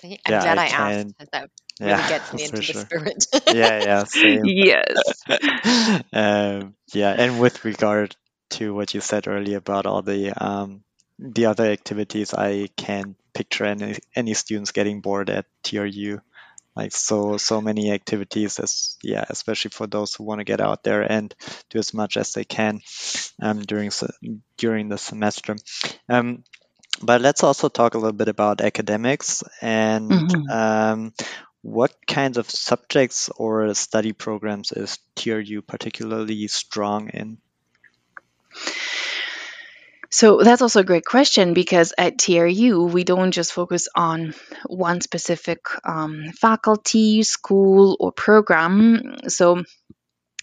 See, 0.00 0.20
I'm 0.26 0.36
Yeah, 0.36 0.38
glad 0.38 0.58
I 0.58 0.58
I, 0.58 0.68
can- 0.68 0.74
asked. 0.88 1.14
'cause 1.18 1.28
That 1.32 1.50
really 1.82 2.02
Yeah, 2.02 2.04
gets 2.04 2.32
me 2.32 2.44
for 2.48 2.62
into 2.62 2.62
sure. 2.62 2.64
the 2.64 2.74
spirit. 2.74 3.24
Yeah, 3.46 3.80
yeah, 3.80 4.04
same. 4.04 4.54
yes 4.62 5.24
um, 6.12 6.74
yeah, 6.92 7.14
and 7.16 7.38
with 7.38 7.64
regard 7.64 8.16
to 8.50 8.74
what 8.74 8.94
you 8.94 9.00
said 9.00 9.28
earlier 9.28 9.58
about 9.58 9.86
all 9.86 10.02
the 10.02 10.32
um, 10.32 10.84
the 11.18 11.46
other 11.46 11.66
activities, 11.66 12.34
I 12.34 12.68
can't 12.76 13.16
picture 13.34 13.64
any 13.64 13.96
any 14.14 14.34
students 14.34 14.72
getting 14.72 15.00
bored 15.00 15.30
at 15.30 15.46
TRU. 15.62 16.20
Like 16.76 16.92
so 16.92 17.36
so 17.36 17.60
many 17.60 17.92
activities, 17.92 18.58
as 18.58 18.96
yeah, 19.02 19.24
especially 19.28 19.70
for 19.70 19.86
those 19.86 20.14
who 20.14 20.24
want 20.24 20.40
to 20.40 20.44
get 20.44 20.60
out 20.60 20.82
there 20.82 21.02
and 21.02 21.34
do 21.70 21.78
as 21.78 21.94
much 21.94 22.16
as 22.16 22.32
they 22.32 22.44
can 22.44 22.80
um, 23.42 23.60
during 23.62 23.90
during 24.58 24.88
the 24.88 24.98
semester. 24.98 25.56
Um, 26.08 26.44
but 27.02 27.20
let's 27.20 27.42
also 27.44 27.68
talk 27.68 27.94
a 27.94 27.98
little 27.98 28.12
bit 28.16 28.28
about 28.28 28.60
academics 28.60 29.42
and 29.60 30.32
Mhm. 30.32 30.44
um, 30.50 31.12
what 31.62 31.92
kinds 32.06 32.38
of 32.38 32.50
subjects 32.50 33.28
or 33.36 33.72
study 33.74 34.12
programs 34.12 34.72
is 34.72 34.98
TRU 35.16 35.62
particularly 35.62 36.46
strong 36.48 37.08
in? 37.10 37.38
So 40.14 40.38
that's 40.44 40.62
also 40.62 40.78
a 40.78 40.84
great 40.84 41.04
question 41.04 41.54
because 41.54 41.92
at 41.98 42.18
TRU, 42.18 42.84
we 42.84 43.02
don't 43.02 43.32
just 43.32 43.52
focus 43.52 43.88
on 43.96 44.32
one 44.64 45.00
specific 45.00 45.66
um, 45.84 46.30
faculty, 46.40 47.24
school, 47.24 47.96
or 47.98 48.12
program. 48.12 49.16
So 49.26 49.64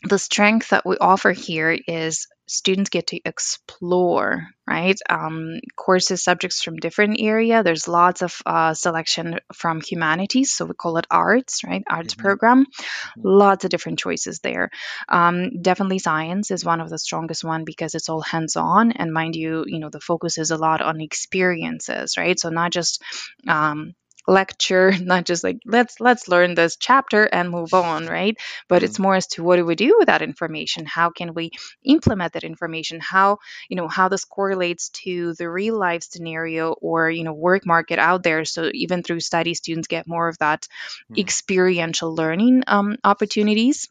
the 0.03 0.19
strength 0.19 0.71
that 0.71 0.85
we 0.85 0.97
offer 0.97 1.31
here 1.31 1.71
is 1.87 2.27
students 2.51 2.89
get 2.89 3.07
to 3.07 3.19
explore 3.25 4.47
right? 4.67 4.97
Um, 5.09 5.59
courses 5.75 6.23
subjects 6.23 6.61
from 6.63 6.77
different 6.77 7.17
area. 7.19 7.61
There's 7.63 7.87
lots 7.89 8.21
of 8.21 8.33
uh, 8.45 8.73
selection 8.73 9.39
from 9.53 9.81
humanities 9.81 10.53
so 10.53 10.65
we 10.65 10.73
call 10.73 10.97
it 10.97 11.07
arts 11.11 11.63
right? 11.65 11.83
Arts 11.89 12.13
Mhm. 12.15 12.19
program. 12.19 12.65
Mhm. 12.65 13.21
lots 13.23 13.63
of 13.65 13.69
different 13.71 13.99
choices 13.99 14.39
there. 14.39 14.69
Um, 15.09 15.61
definitely 15.61 15.99
science 15.99 16.51
is 16.51 16.63
one 16.65 16.81
of 16.81 16.89
the 16.89 16.97
strongest 16.99 17.43
one 17.43 17.63
because 17.65 17.95
it's 17.95 18.09
all 18.09 18.21
hands-on 18.21 18.91
and 18.91 19.13
mind 19.13 19.35
you 19.35 19.63
you 19.67 19.79
know 19.79 19.89
the 19.89 19.99
focus 19.99 20.37
is 20.37 20.51
a 20.51 20.57
lot 20.57 20.81
on 20.81 21.01
experiences 21.01 22.17
right? 22.17 22.39
So 22.39 22.49
not 22.49 22.71
just 22.71 23.01
um, 23.47 23.93
lecture 24.31 24.91
not 25.01 25.25
just 25.25 25.43
like 25.43 25.59
let's 25.65 25.99
let's 25.99 26.27
learn 26.27 26.55
this 26.55 26.77
chapter 26.77 27.23
and 27.23 27.49
move 27.51 27.73
on 27.73 28.05
right? 28.07 28.37
But 28.67 28.83
it's 28.83 28.99
more 28.99 29.15
as 29.15 29.27
to 29.27 29.43
what 29.43 29.57
do 29.57 29.65
we 29.65 29.75
do 29.75 29.95
with 29.99 30.07
that 30.07 30.21
information? 30.21 30.85
How 30.85 31.09
can 31.09 31.33
we 31.33 31.51
implement 31.83 32.33
that 32.33 32.43
information? 32.43 32.99
How 33.01 33.39
you 33.69 33.75
know 33.77 33.87
how 33.87 34.09
this 34.09 34.25
correlates 34.25 34.89
to 35.03 35.33
the 35.35 35.49
real 35.49 35.77
life 35.77 36.03
scenario 36.03 36.73
or 36.73 37.09
you 37.09 37.23
know 37.23 37.33
work 37.33 37.65
market 37.65 37.99
out 37.99 38.23
there. 38.23 38.45
So 38.45 38.69
even 38.73 39.03
through 39.03 39.21
study 39.21 39.53
students 39.53 39.87
get 39.87 40.07
more 40.07 40.27
of 40.29 40.37
that 40.39 40.67
Mhm. 41.09 41.31
experiential 41.31 42.13
learning 42.15 42.63
um, 42.67 42.97
opportunities 43.03 43.89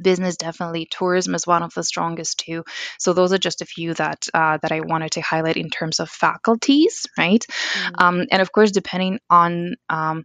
business 0.00 0.36
definitely 0.36 0.86
tourism 0.90 1.34
is 1.34 1.46
one 1.46 1.62
of 1.62 1.74
the 1.74 1.84
strongest 1.84 2.38
too. 2.40 2.64
So 2.98 3.12
those 3.12 3.32
are 3.32 3.38
just 3.38 3.62
a 3.62 3.66
few 3.66 3.94
that 3.94 4.26
uh, 4.34 4.58
that 4.62 4.72
i 4.72 4.80
wanted 4.80 5.12
to 5.12 5.20
highlight 5.20 5.56
in 5.56 5.70
terms 5.70 6.00
of 6.00 6.08
faculties 6.10 7.06
right? 7.18 7.44
Um, 7.98 8.26
and 8.30 8.42
of 8.42 8.52
course 8.52 8.70
depending 8.70 9.18
on 9.30 9.76
um, 9.88 10.24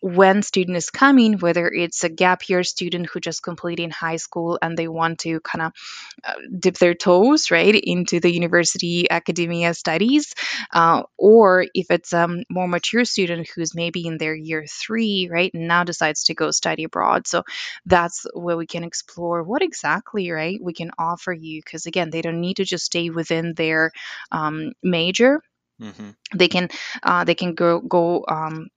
when 0.00 0.42
student 0.42 0.76
is 0.76 0.90
coming 0.90 1.38
whether 1.38 1.68
it's 1.68 2.04
a 2.04 2.08
gap 2.08 2.48
year 2.48 2.62
student 2.62 3.08
who 3.08 3.20
just 3.20 3.42
completing 3.42 3.90
high 3.90 4.16
school 4.16 4.58
and 4.60 4.76
they 4.76 4.88
want 4.88 5.18
to 5.20 5.40
kind 5.40 5.62
of 5.62 5.72
uh, 6.24 6.34
dip 6.58 6.76
their 6.78 6.94
toes 6.94 7.50
right 7.50 7.74
into 7.74 8.20
the 8.20 8.30
university 8.30 9.10
academia 9.10 9.74
studies 9.74 10.34
uh, 10.72 11.02
or 11.18 11.66
if 11.74 11.86
it's 11.90 12.12
a 12.12 12.24
um, 12.24 12.42
more 12.50 12.68
mature 12.68 13.04
student 13.04 13.48
who's 13.54 13.74
maybe 13.74 14.06
in 14.06 14.18
their 14.18 14.34
year 14.34 14.64
three 14.68 15.28
right 15.30 15.52
and 15.54 15.66
now 15.68 15.84
decides 15.84 16.24
to 16.24 16.34
go 16.34 16.50
study 16.50 16.84
abroad 16.84 17.26
so 17.26 17.42
that's 17.86 18.26
where 18.34 18.56
we 18.56 18.66
can 18.66 18.84
explore 18.84 19.42
what 19.42 19.62
exactly 19.62 20.30
right 20.30 20.58
we 20.62 20.72
can 20.72 20.90
offer 20.98 21.32
you 21.32 21.60
because 21.64 21.86
again 21.86 22.10
they 22.10 22.22
don't 22.22 22.40
need 22.40 22.56
to 22.56 22.64
just 22.64 22.84
stay 22.86 23.10
within 23.10 23.54
their 23.54 23.92
um, 24.32 24.72
major 24.82 25.40
Mhm. 25.80 26.16
they 26.34 26.48
can 26.48 26.68
uh, 27.02 27.24
they 27.24 27.34
can 27.34 27.54
go 27.54 27.80
go 27.80 28.24
um, 28.28 28.68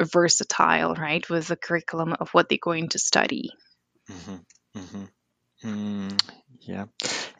versatile 0.00 0.94
right 0.94 1.28
with 1.30 1.46
the 1.46 1.56
curriculum 1.56 2.14
of 2.18 2.30
what 2.30 2.48
they're 2.48 2.58
going 2.60 2.88
to 2.88 2.98
study 2.98 3.50
Mhm. 4.10 4.44
Mhm. 4.76 5.08
Mm, 5.64 6.20
yeah, 6.60 6.84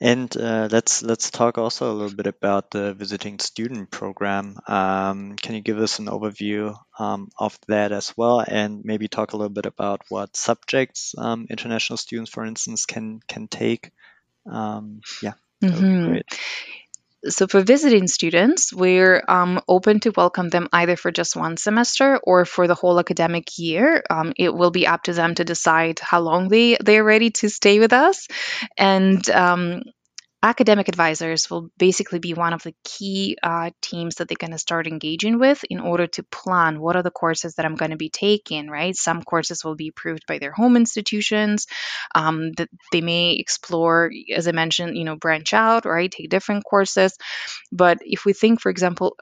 and 0.01 0.35
uh, 0.37 0.69
let's 0.73 1.03
let's 1.03 1.31
talk 1.31 1.59
also 1.59 1.93
a 1.93 1.95
little 1.95 2.17
bit 2.17 2.27
about 2.27 2.71
the 2.71 2.95
visiting 2.95 3.39
student 3.39 3.91
program. 3.91 4.57
Um, 4.67 5.37
can 5.37 5.55
you 5.55 5.61
give 5.61 5.79
us 5.79 5.99
an 5.99 6.07
overview 6.07 6.75
um, 6.99 7.29
of 7.39 7.59
that 7.69 7.93
as 7.93 8.15
well, 8.17 8.41
and 8.41 8.85
maybe 8.85 9.07
talk 9.09 9.33
a 9.33 9.37
little 9.37 9.53
bit 9.53 9.67
about 9.67 10.01
what 10.09 10.35
subjects 10.35 11.15
um, 11.19 11.47
international 11.51 11.99
students, 11.99 12.31
for 12.31 12.47
instance, 12.47 12.87
can 12.87 13.21
can 13.29 13.49
take? 13.49 13.91
Um, 14.51 15.03
yeah, 15.23 15.35
that 15.61 16.25
so 17.29 17.47
for 17.47 17.61
visiting 17.63 18.07
students 18.07 18.73
we're 18.73 19.23
um, 19.29 19.61
open 19.69 20.01
to 20.01 20.13
welcome 20.17 20.49
them 20.49 20.69
either 20.73 20.97
for 20.97 21.11
just 21.11 21.37
one 21.37 21.57
semester 21.57 22.19
or 22.23 22.45
for 22.45 22.67
the 22.67 22.75
whole 22.75 22.99
academic 22.99 23.59
year. 23.59 24.03
Um, 24.11 24.33
it 24.37 24.55
will 24.55 24.71
be 24.71 24.87
up 24.87 25.05
to 25.05 25.13
them 25.13 25.35
to 25.35 25.45
decide 25.45 25.99
how 26.01 26.21
long 26.21 26.49
they 26.49 26.77
they're 26.83 27.05
ready 27.05 27.31
to 27.31 27.49
stay 27.49 27.79
with 27.79 27.93
us. 27.93 28.27
And 28.77 29.29
um, 29.31 29.83
academic 30.43 30.89
advisors 30.89 31.51
will 31.51 31.71
basically 31.79 32.19
be 32.19 32.35
one 32.35 32.53
of 32.53 32.63
the 32.63 32.75
key 32.85 33.37
uh, 33.43 33.71
teams 33.81 34.17
that 34.17 34.29
they're 34.29 34.37
going 34.39 34.53
to 34.53 34.59
start 34.59 34.87
engaging 34.87 35.39
with 35.39 35.65
in 35.71 35.81
order 35.81 36.07
to 36.07 36.23
plan 36.25 36.81
what 36.81 36.95
are 36.95 37.03
the 37.03 37.11
courses 37.11 37.55
that 37.55 37.67
i'm 37.67 37.75
going 37.75 37.91
to 37.91 37.97
be 37.97 38.11
taking 38.11 38.69
right? 38.69 38.95
Some 38.95 39.23
courses 39.23 39.65
will 39.65 39.75
be 39.77 39.89
approved 39.89 40.25
by 40.29 40.39
their 40.39 40.53
home 40.53 40.77
institutions 40.77 41.67
um, 42.15 42.53
that 42.53 42.69
they 42.93 43.01
may 43.01 43.33
explore 43.33 44.11
as 44.35 44.47
i 44.47 44.53
mentioned 44.53 44.97
you 44.97 45.05
know 45.05 45.17
branch 45.17 45.53
out 45.55 45.85
right 45.85 46.11
take 46.11 46.31
different 46.31 46.65
courses. 46.65 47.17
But 47.73 47.99
if 48.03 48.25
we 48.25 48.33
think 48.33 48.61
for 48.61 48.71
example 48.71 49.17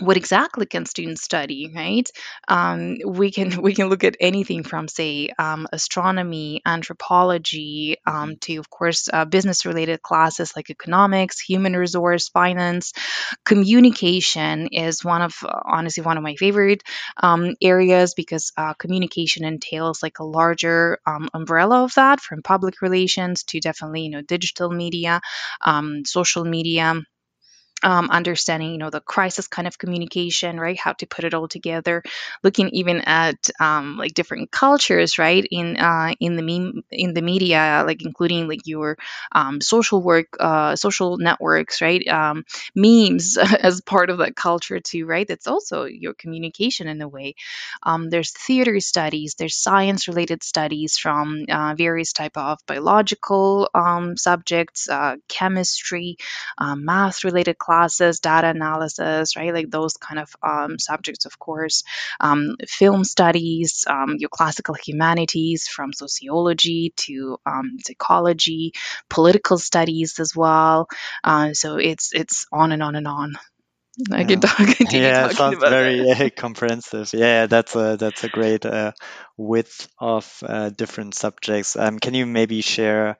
what 0.00 0.16
exactly 0.16 0.66
can 0.66 0.86
students 0.86 1.22
study 1.22 1.70
right? 1.74 2.10
Um, 2.48 2.98
we 3.06 3.30
can 3.30 3.62
we 3.62 3.74
can 3.74 3.88
look 3.88 4.04
at 4.04 4.16
anything 4.20 4.64
from 4.64 4.88
say 4.88 5.30
um, 5.38 5.66
astronomy 5.72 6.62
anthropology 6.66 7.96
um, 8.06 8.36
to 8.36 8.56
of 8.56 8.70
course 8.70 9.08
uh, 9.12 9.24
business 9.24 9.66
related 9.66 10.02
classes 10.02 10.54
like 10.56 10.70
economics 10.70 11.40
human 11.40 11.76
resource 11.76 12.28
finance. 12.28 12.92
Communication 13.44 14.68
is 14.68 15.04
one 15.04 15.22
of 15.22 15.34
uh, 15.44 15.60
honestly 15.64 16.02
one 16.02 16.16
of 16.16 16.22
my 16.22 16.34
favorite 16.36 16.82
um, 17.22 17.54
areas 17.60 18.14
because 18.14 18.52
uh, 18.56 18.74
communication 18.74 19.44
entails 19.44 20.02
like 20.02 20.18
a 20.18 20.24
larger 20.24 20.98
um, 21.06 21.28
umbrella 21.34 21.84
of 21.84 21.94
that 21.94 22.20
from 22.20 22.42
public 22.42 22.80
relations 22.82 23.44
to 23.44 23.60
definitely 23.60 24.02
you 24.02 24.10
know 24.10 24.22
digital 24.22 24.70
media 24.70 25.20
um, 25.64 26.04
social 26.04 26.44
media 26.44 27.00
um, 27.82 28.10
understanding 28.10 28.72
you 28.72 28.78
know 28.78 28.90
the 28.90 29.00
crisis 29.00 29.48
kind 29.48 29.66
of 29.68 29.78
communication 29.78 30.58
right? 30.60 30.78
How 30.78 30.92
to 30.94 31.06
put 31.06 31.24
it 31.24 31.34
all 31.34 31.48
together. 31.48 32.02
Looking 32.42 32.68
even 32.70 33.00
at 33.02 33.50
um, 33.60 33.96
like 33.96 34.14
different 34.14 34.50
cultures 34.50 35.18
right? 35.18 35.46
In 35.50 35.76
uh, 35.76 36.14
in 36.20 36.36
the 36.36 36.42
meme 36.42 36.82
in 36.90 37.14
the 37.14 37.22
media 37.22 37.84
like 37.86 38.04
including 38.04 38.48
like 38.48 38.66
your 38.66 38.96
um, 39.32 39.60
social 39.60 40.02
work 40.02 40.36
uh, 40.38 40.76
social 40.76 41.18
networks 41.18 41.80
right? 41.80 42.06
Um, 42.08 42.44
memes 42.74 43.36
as 43.62 43.80
part 43.80 44.10
of 44.10 44.18
that 44.18 44.36
culture 44.36 44.80
too 44.80 45.06
right? 45.06 45.26
That's 45.26 45.46
also 45.46 45.84
your 45.84 46.14
communication 46.14 46.88
in 46.88 47.00
a 47.02 47.08
way. 47.08 47.34
Um, 47.82 48.10
there's 48.10 48.32
theater 48.32 48.78
studies 48.80 49.34
there's 49.38 49.56
science 49.56 50.08
related 50.08 50.42
studies 50.42 50.98
from 50.98 51.44
uh, 51.48 51.74
various 51.76 52.12
type 52.12 52.36
of 52.36 52.58
biological 52.66 53.70
um, 53.74 54.16
subjects 54.16 54.88
uh, 54.88 55.16
chemistry 55.28 56.16
um, 56.58 56.84
math 56.84 57.24
related 57.24 57.58
classes, 57.70 58.18
data 58.18 58.48
analysis, 58.48 59.36
right? 59.36 59.54
Like 59.54 59.70
those 59.70 59.94
kind 59.96 60.18
of 60.18 60.34
um, 60.42 60.78
subjects, 60.78 61.24
of 61.24 61.38
course. 61.38 61.84
Um, 62.18 62.56
film 62.66 63.04
studies, 63.04 63.84
um, 63.88 64.16
your 64.18 64.28
classical 64.28 64.74
humanities 64.74 65.68
from 65.68 65.92
sociology 65.92 66.92
to 66.96 67.38
um, 67.46 67.78
psychology, 67.86 68.72
political 69.08 69.58
studies 69.58 70.18
as 70.18 70.34
well. 70.34 70.88
Uh, 71.22 71.52
so 71.52 71.76
it's 71.76 72.10
it's 72.12 72.46
on 72.50 72.72
and 72.72 72.82
on 72.82 72.96
and 72.96 73.06
on. 73.06 73.34
I 74.10 74.24
can 74.24 74.40
talk, 74.40 74.80
Yeah, 74.92 75.26
it 75.26 75.36
sounds 75.36 75.58
very 75.58 76.10
uh, 76.10 76.30
comprehensive. 76.36 77.10
Yeah, 77.12 77.46
that's 77.46 77.76
a 77.76 77.96
that's 77.96 78.24
a 78.24 78.28
great 78.28 78.64
uh, 78.66 78.92
width 79.36 79.88
of 79.98 80.26
uh, 80.42 80.70
different 80.70 81.14
subjects. 81.14 81.76
Um, 81.76 81.98
can 81.98 82.14
you 82.14 82.26
maybe 82.26 82.62
share 82.62 83.18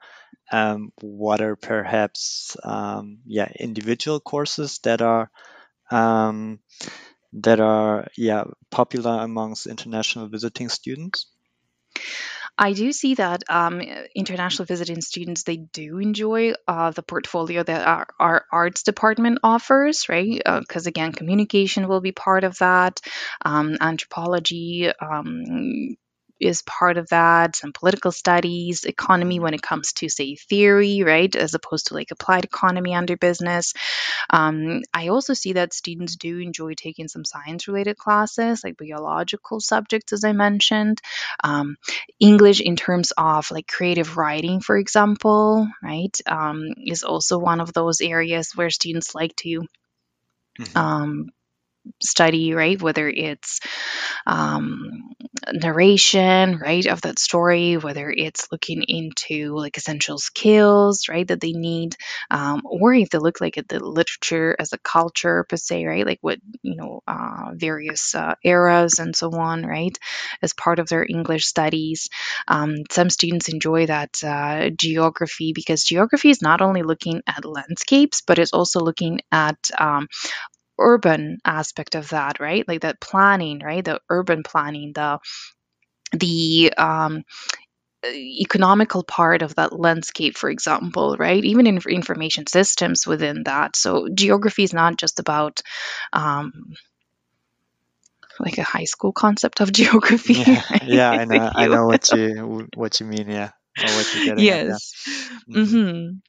um, 0.51 0.91
what 1.01 1.41
are 1.41 1.55
perhaps 1.55 2.57
um, 2.63 3.19
yeah 3.25 3.51
individual 3.59 4.19
courses 4.19 4.79
that 4.83 5.01
are 5.01 5.31
um, 5.89 6.59
that 7.33 7.59
are 7.59 8.07
yeah 8.17 8.43
popular 8.69 9.19
amongst 9.21 9.67
international 9.67 10.27
visiting 10.27 10.69
students? 10.69 11.27
I 12.57 12.73
do 12.73 12.91
see 12.91 13.15
that 13.15 13.43
um, 13.49 13.81
international 14.15 14.65
visiting 14.65 15.01
students 15.01 15.43
they 15.43 15.57
do 15.57 15.97
enjoy 15.97 16.53
uh, 16.67 16.91
the 16.91 17.01
portfolio 17.01 17.63
that 17.63 17.87
our, 17.87 18.07
our 18.19 18.45
arts 18.51 18.83
department 18.83 19.39
offers, 19.43 20.09
right? 20.09 20.41
Because 20.45 20.85
again, 20.85 21.11
communication 21.11 21.87
will 21.87 22.01
be 22.01 22.11
part 22.11 22.43
of 22.43 22.57
that, 22.59 22.99
um, 23.43 23.77
anthropology. 23.79 24.91
Um, 24.91 25.95
is 26.41 26.63
part 26.63 26.97
of 26.97 27.09
that 27.09 27.55
some 27.55 27.73
political 27.73 28.11
studies 28.11 28.83
economy 28.85 29.39
when 29.39 29.53
it 29.53 29.61
comes 29.61 29.93
to 29.93 30.09
say 30.09 30.35
theory 30.35 31.03
right 31.03 31.35
as 31.35 31.53
opposed 31.53 31.87
to 31.87 31.93
like 31.93 32.11
applied 32.11 32.45
economy 32.45 32.95
under 32.95 33.15
business 33.17 33.73
um, 34.29 34.81
I 34.93 35.09
also 35.09 35.33
see 35.33 35.53
that 35.53 35.73
students 35.73 36.15
do 36.15 36.39
enjoy 36.39 36.73
taking 36.73 37.07
some 37.07 37.25
science 37.25 37.67
related 37.67 37.97
classes, 37.97 38.63
like 38.63 38.77
biological 38.77 39.59
subjects, 39.59 40.13
as 40.13 40.23
I 40.23 40.33
mentioned. 40.33 41.01
Um, 41.43 41.77
English, 42.19 42.61
in 42.61 42.75
terms 42.75 43.11
of 43.17 43.51
like 43.51 43.67
creative 43.67 44.17
writing, 44.17 44.61
for 44.61 44.77
example, 44.77 45.67
right, 45.83 46.15
um, 46.25 46.69
is 46.85 47.03
also 47.03 47.37
one 47.39 47.61
of 47.61 47.73
those 47.73 48.01
areas 48.01 48.51
where 48.55 48.69
students 48.69 49.15
like 49.15 49.35
to 49.37 49.63
Mhm. 50.59 50.77
Study, 52.01 52.53
right? 52.53 52.81
Whether 52.81 53.09
it's 53.09 53.59
um, 54.27 55.13
narration, 55.51 56.57
right, 56.57 56.85
of 56.85 57.01
that 57.01 57.19
story, 57.19 57.77
whether 57.77 58.09
it's 58.09 58.47
looking 58.51 58.83
into 58.87 59.55
like 59.55 59.77
essential 59.77 60.17
skills, 60.17 61.07
right, 61.09 61.27
that 61.27 61.41
they 61.41 61.53
need, 61.53 61.95
um, 62.29 62.61
or 62.65 62.93
if 62.93 63.09
they 63.09 63.17
look 63.17 63.41
like 63.41 63.57
at 63.57 63.67
the 63.67 63.79
literature 63.83 64.55
as 64.59 64.73
a 64.73 64.79
culture 64.79 65.45
per 65.47 65.57
se, 65.57 65.85
right, 65.85 66.05
like 66.05 66.19
what 66.21 66.39
you 66.61 66.75
know, 66.75 67.01
uh, 67.07 67.51
various 67.53 68.15
uh, 68.15 68.35
eras 68.43 68.99
and 68.99 69.15
so 69.15 69.31
on, 69.31 69.65
right, 69.65 69.97
as 70.41 70.53
part 70.53 70.79
of 70.79 70.87
their 70.89 71.05
English 71.07 71.45
studies. 71.45 72.09
Um, 72.47 72.75
some 72.89 73.09
students 73.09 73.49
enjoy 73.49 73.87
that 73.87 74.23
uh, 74.23 74.69
geography 74.69 75.53
because 75.53 75.83
geography 75.83 76.29
is 76.29 76.41
not 76.41 76.61
only 76.61 76.83
looking 76.83 77.21
at 77.27 77.45
landscapes, 77.45 78.21
but 78.21 78.39
it's 78.39 78.53
also 78.53 78.79
looking 78.79 79.21
at 79.31 79.57
um, 79.77 80.07
urban 80.81 81.39
aspect 81.45 81.95
of 81.95 82.09
that, 82.09 82.39
right? 82.39 82.67
Like 82.67 82.81
that 82.81 83.01
planning, 83.01 83.59
right? 83.59 83.83
The 83.83 84.01
urban 84.09 84.43
planning, 84.43 84.93
the 84.93 85.19
the 86.13 86.73
um, 86.77 87.23
economical 88.05 89.03
part 89.03 89.41
of 89.41 89.55
that 89.55 89.77
landscape, 89.77 90.37
for 90.37 90.49
example, 90.49 91.15
right? 91.17 91.43
Even 91.43 91.67
in 91.67 91.79
information 91.89 92.47
systems 92.47 93.05
within 93.07 93.43
that. 93.45 93.75
So 93.75 94.07
geography 94.13 94.63
is 94.63 94.73
not 94.73 94.97
just 94.97 95.19
about 95.19 95.61
um, 96.13 96.51
like 98.39 98.57
a 98.57 98.63
high 98.63 98.85
school 98.85 99.11
concept 99.13 99.61
of 99.61 99.71
geography. 99.73 100.37
Yeah, 100.45 100.63
right? 100.71 100.81
yeah, 100.87 101.11
I 101.11 101.25
know, 101.25 101.51
I 101.53 101.67
know 101.67 101.85
what 101.85 102.11
you 102.11 102.67
what 102.75 102.99
you 102.99 103.05
mean. 103.05 103.29
Yeah, 103.29 103.51
or 103.77 103.93
what 103.93 104.13
you're 104.13 104.21
getting 104.21 104.49
at. 104.49 104.63
yes. 104.65 104.93
Yeah. 105.47 105.55
Mhm. 105.55 105.77
hmm 105.77 106.21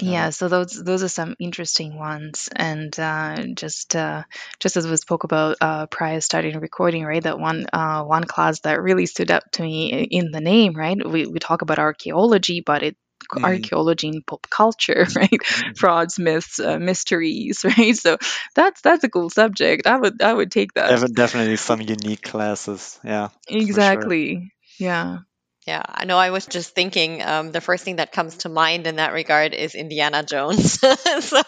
Yeah. 0.00 0.26
Yeah, 0.26 0.30
so 0.30 0.48
those 0.48 0.72
those 0.84 1.02
are 1.02 1.08
some 1.08 1.36
interesting 1.38 1.96
ones, 1.98 2.48
and 2.54 2.98
uh, 2.98 3.44
just 3.54 3.96
uh, 3.96 4.24
just 4.60 4.76
as 4.76 4.86
we 4.86 4.96
spoke 4.96 5.24
about 5.24 5.56
uh, 5.60 5.86
prior 5.86 6.16
to 6.16 6.20
starting 6.20 6.58
recording, 6.60 7.04
right? 7.04 7.22
That 7.22 7.38
one 7.38 7.66
uh, 7.72 8.02
one 8.04 8.24
class 8.24 8.60
that 8.60 8.82
really 8.82 9.06
stood 9.06 9.30
out 9.30 9.50
to 9.52 9.62
me 9.62 10.04
in 10.10 10.32
the 10.32 10.40
name, 10.40 10.74
right? 10.74 10.98
We 11.08 11.26
we 11.26 11.38
talk 11.38 11.62
about 11.62 11.78
archaeology, 11.78 12.62
but 12.64 12.82
it 12.82 12.96
Mhm. 13.32 13.68
archaeology 13.70 14.08
in 14.08 14.22
pop 14.22 14.46
culture, 14.50 15.06
right? 15.16 15.42
Frauds, 15.76 16.18
myths, 16.18 16.58
uh, 16.60 16.78
mysteries, 16.78 17.64
right? 17.78 17.96
So 17.96 18.18
that's 18.54 18.82
that's 18.82 19.04
a 19.04 19.08
cool 19.08 19.30
subject. 19.30 19.86
I 19.86 19.96
would 19.96 20.20
I 20.22 20.32
would 20.34 20.50
take 20.50 20.74
that 20.74 21.00
definitely 21.14 21.56
some 21.56 21.80
unique 21.80 22.22
classes. 22.22 22.98
Yeah, 23.04 23.28
for 23.68 23.80
sure. 23.80 24.12
exactly. 24.14 24.52
Yeah. 24.78 25.18
Yeah, 25.66 25.82
I 25.88 26.04
know. 26.04 26.16
I 26.16 26.30
was 26.30 26.46
just 26.46 26.76
thinking. 26.76 27.20
Um, 27.22 27.50
the 27.50 27.60
first 27.60 27.82
thing 27.82 27.96
that 27.96 28.12
comes 28.12 28.36
to 28.38 28.48
mind 28.48 28.86
in 28.86 28.96
that 28.96 29.12
regard 29.12 29.52
is 29.52 29.74
Indiana 29.74 30.22
Jones. 30.22 30.78
so 30.80 30.88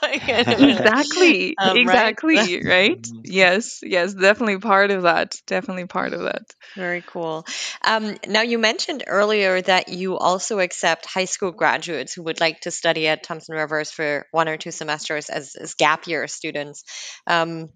I 0.02 0.18
kind 0.18 0.48
of 0.48 0.60
Exactly. 0.60 1.56
Um, 1.56 1.76
exactly. 1.76 2.36
Right. 2.64 3.02
Mhm. 3.08 3.20
Yes. 3.24 3.80
Yes. 3.82 4.14
Definitely 4.14 4.58
part 4.58 4.90
of 4.90 5.02
that. 5.02 5.36
Definitely 5.46 5.86
part 5.86 6.14
of 6.14 6.22
that. 6.22 6.42
Very 6.74 7.02
cool. 7.06 7.46
Um, 7.86 8.16
now, 8.26 8.42
you 8.42 8.58
mentioned 8.58 9.04
earlier 9.06 9.60
that 9.62 9.88
you 9.88 10.18
also 10.18 10.58
accept 10.58 11.06
high 11.06 11.26
school 11.26 11.52
graduates 11.52 12.12
who 12.12 12.24
would 12.24 12.40
like 12.40 12.60
to 12.60 12.72
study 12.72 13.06
at 13.06 13.22
Thompson 13.22 13.54
Rivers 13.54 13.92
for 13.92 14.26
one 14.32 14.48
or 14.48 14.56
two 14.56 14.72
semesters 14.72 15.28
as, 15.28 15.54
as 15.54 15.74
gap 15.74 16.08
year 16.08 16.26
students. 16.26 16.82
Um, 17.26 17.68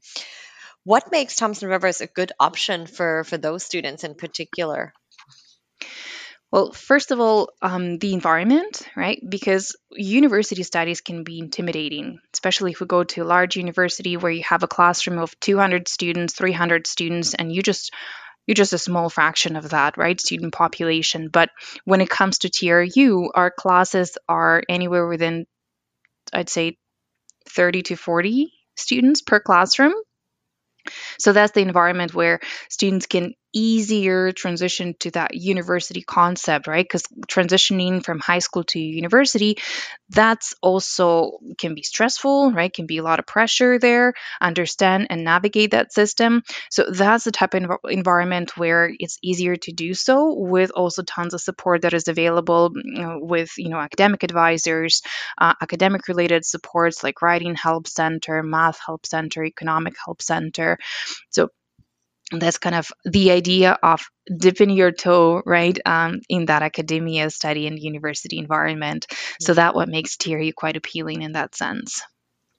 what 0.84 1.12
makes 1.12 1.36
Thompson 1.36 1.68
Rivers 1.68 2.00
a 2.00 2.08
good 2.08 2.32
option 2.40 2.86
for, 2.86 3.22
for 3.24 3.38
those 3.38 3.62
students 3.62 4.02
in 4.02 4.14
particular? 4.16 4.92
Well, 6.52 6.70
first 6.72 7.10
of 7.12 7.18
all, 7.18 7.48
um, 7.62 7.98
the 7.98 8.12
environment, 8.12 8.86
right? 8.94 9.18
Because 9.26 9.74
university 9.90 10.62
studies 10.62 11.00
can 11.00 11.24
be 11.24 11.38
intimidating, 11.38 12.20
especially 12.34 12.72
if 12.72 12.80
we 12.80 12.86
go 12.86 13.04
to 13.04 13.22
a 13.22 13.24
large 13.24 13.56
university 13.56 14.18
where 14.18 14.30
you 14.30 14.42
have 14.44 14.62
a 14.62 14.68
classroom 14.68 15.18
of 15.18 15.38
200 15.40 15.88
students, 15.88 16.34
300 16.34 16.86
students, 16.86 17.32
and 17.32 17.50
you 17.50 17.62
just 17.62 17.94
you're 18.46 18.54
just 18.54 18.74
a 18.74 18.78
small 18.78 19.08
fraction 19.08 19.56
of 19.56 19.70
that, 19.70 19.96
right? 19.96 20.20
Student 20.20 20.52
population. 20.52 21.28
But 21.28 21.50
when 21.84 22.00
it 22.02 22.10
comes 22.10 22.38
to 22.40 22.50
TRU, 22.50 23.30
our 23.34 23.50
classes 23.50 24.18
are 24.28 24.62
anywhere 24.68 25.06
within, 25.06 25.46
I'd 26.32 26.50
say, 26.50 26.76
30 27.48 27.82
to 27.82 27.96
40 27.96 28.52
students 28.76 29.22
per 29.22 29.40
classroom. 29.40 29.94
So 31.18 31.32
that's 31.32 31.52
the 31.52 31.60
environment 31.60 32.14
where 32.14 32.40
students 32.68 33.06
can 33.06 33.34
easier 33.52 34.32
transition 34.32 34.94
to 35.00 35.10
that 35.12 35.34
university 35.34 36.02
concept, 36.02 36.66
right? 36.66 36.84
Because 36.84 37.04
transitioning 37.28 38.04
from 38.04 38.18
high 38.20 38.40
school 38.40 38.64
to 38.64 38.78
university, 38.78 39.58
that's 40.10 40.54
also 40.62 41.38
can 41.58 41.74
be 41.74 41.82
stressful, 41.82 42.52
right? 42.52 42.72
Can 42.72 42.86
be 42.86 42.98
a 42.98 43.02
lot 43.02 43.18
of 43.18 43.26
pressure 43.26 43.78
there, 43.78 44.14
understand 44.40 45.06
and 45.10 45.24
navigate 45.24 45.70
that 45.70 45.92
system. 45.92 46.42
So 46.70 46.90
that's 46.90 47.24
the 47.24 47.32
type 47.32 47.54
of 47.54 47.62
env- 47.62 47.90
environment 47.90 48.56
where 48.56 48.92
it's 48.98 49.18
easier 49.22 49.56
to 49.56 49.72
do 49.72 49.94
so 49.94 50.34
with 50.34 50.70
also 50.72 51.02
tons 51.02 51.34
of 51.34 51.40
support 51.40 51.82
that 51.82 51.94
is 51.94 52.08
available 52.08 52.72
you 52.74 53.02
know, 53.02 53.18
with, 53.22 53.50
you 53.56 53.68
know, 53.68 53.78
academic 53.78 54.22
advisors, 54.22 55.02
uh, 55.38 55.54
academic 55.60 56.08
related 56.08 56.44
supports 56.44 57.02
like 57.02 57.22
writing 57.22 57.54
help 57.54 57.86
center, 57.88 58.42
math 58.42 58.78
help 58.84 59.06
center, 59.06 59.44
economic 59.44 59.94
help 60.04 60.20
center. 60.22 60.78
So 61.30 61.48
that's 62.40 62.58
kind 62.58 62.74
of 62.74 62.88
the 63.04 63.30
idea 63.30 63.78
of 63.82 64.02
dipping 64.38 64.70
your 64.70 64.92
toe 64.92 65.42
right 65.44 65.78
um, 65.84 66.20
in 66.28 66.46
that 66.46 66.62
academia 66.62 67.30
study 67.30 67.66
and 67.66 67.78
university 67.78 68.38
environment. 68.38 69.06
So 69.40 69.54
that 69.54 69.74
what 69.74 69.88
makes 69.88 70.16
TRU 70.16 70.52
quite 70.52 70.76
appealing 70.76 71.22
in 71.22 71.32
that 71.32 71.54
sense. 71.54 72.02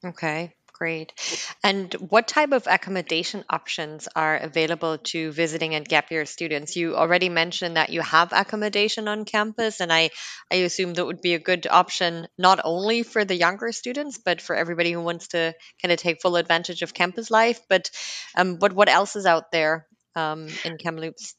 Okay, 0.05 0.53
great. 0.73 1.13
And 1.63 1.93
what 1.93 2.27
type 2.27 2.51
of 2.51 2.67
accommodation 2.67 3.45
options 3.49 4.09
are 4.15 4.35
available 4.37 4.97
to 4.97 5.31
visiting 5.31 5.75
and 5.75 5.87
gap 5.87 6.11
year 6.11 6.25
students? 6.25 6.75
You 6.75 6.95
already 6.95 7.29
mentioned 7.29 7.77
that 7.77 7.89
you 7.89 8.01
have 8.01 8.33
accommodation 8.33 9.07
on 9.07 9.25
campus, 9.25 9.79
and 9.79 9.93
I, 9.93 10.09
I 10.51 10.57
assume 10.57 10.93
that 10.95 11.05
would 11.05 11.21
be 11.21 11.35
a 11.35 11.39
good 11.39 11.67
option 11.69 12.27
not 12.37 12.59
only 12.63 13.03
for 13.03 13.23
the 13.23 13.35
younger 13.35 13.71
students, 13.71 14.17
but 14.17 14.41
for 14.41 14.55
everybody 14.55 14.91
who 14.91 15.01
wants 15.01 15.29
to 15.29 15.53
kind 15.81 15.91
of 15.91 15.99
take 15.99 16.21
full 16.21 16.35
advantage 16.35 16.81
of 16.81 16.93
campus 16.93 17.31
life. 17.31 17.61
But 17.69 17.89
um, 18.35 18.57
but 18.57 18.73
what 18.73 18.89
else 18.89 19.15
is 19.15 19.25
out 19.25 19.51
there 19.51 19.87
um, 20.15 20.47
in 20.65 20.77
Kamloops? 20.77 21.35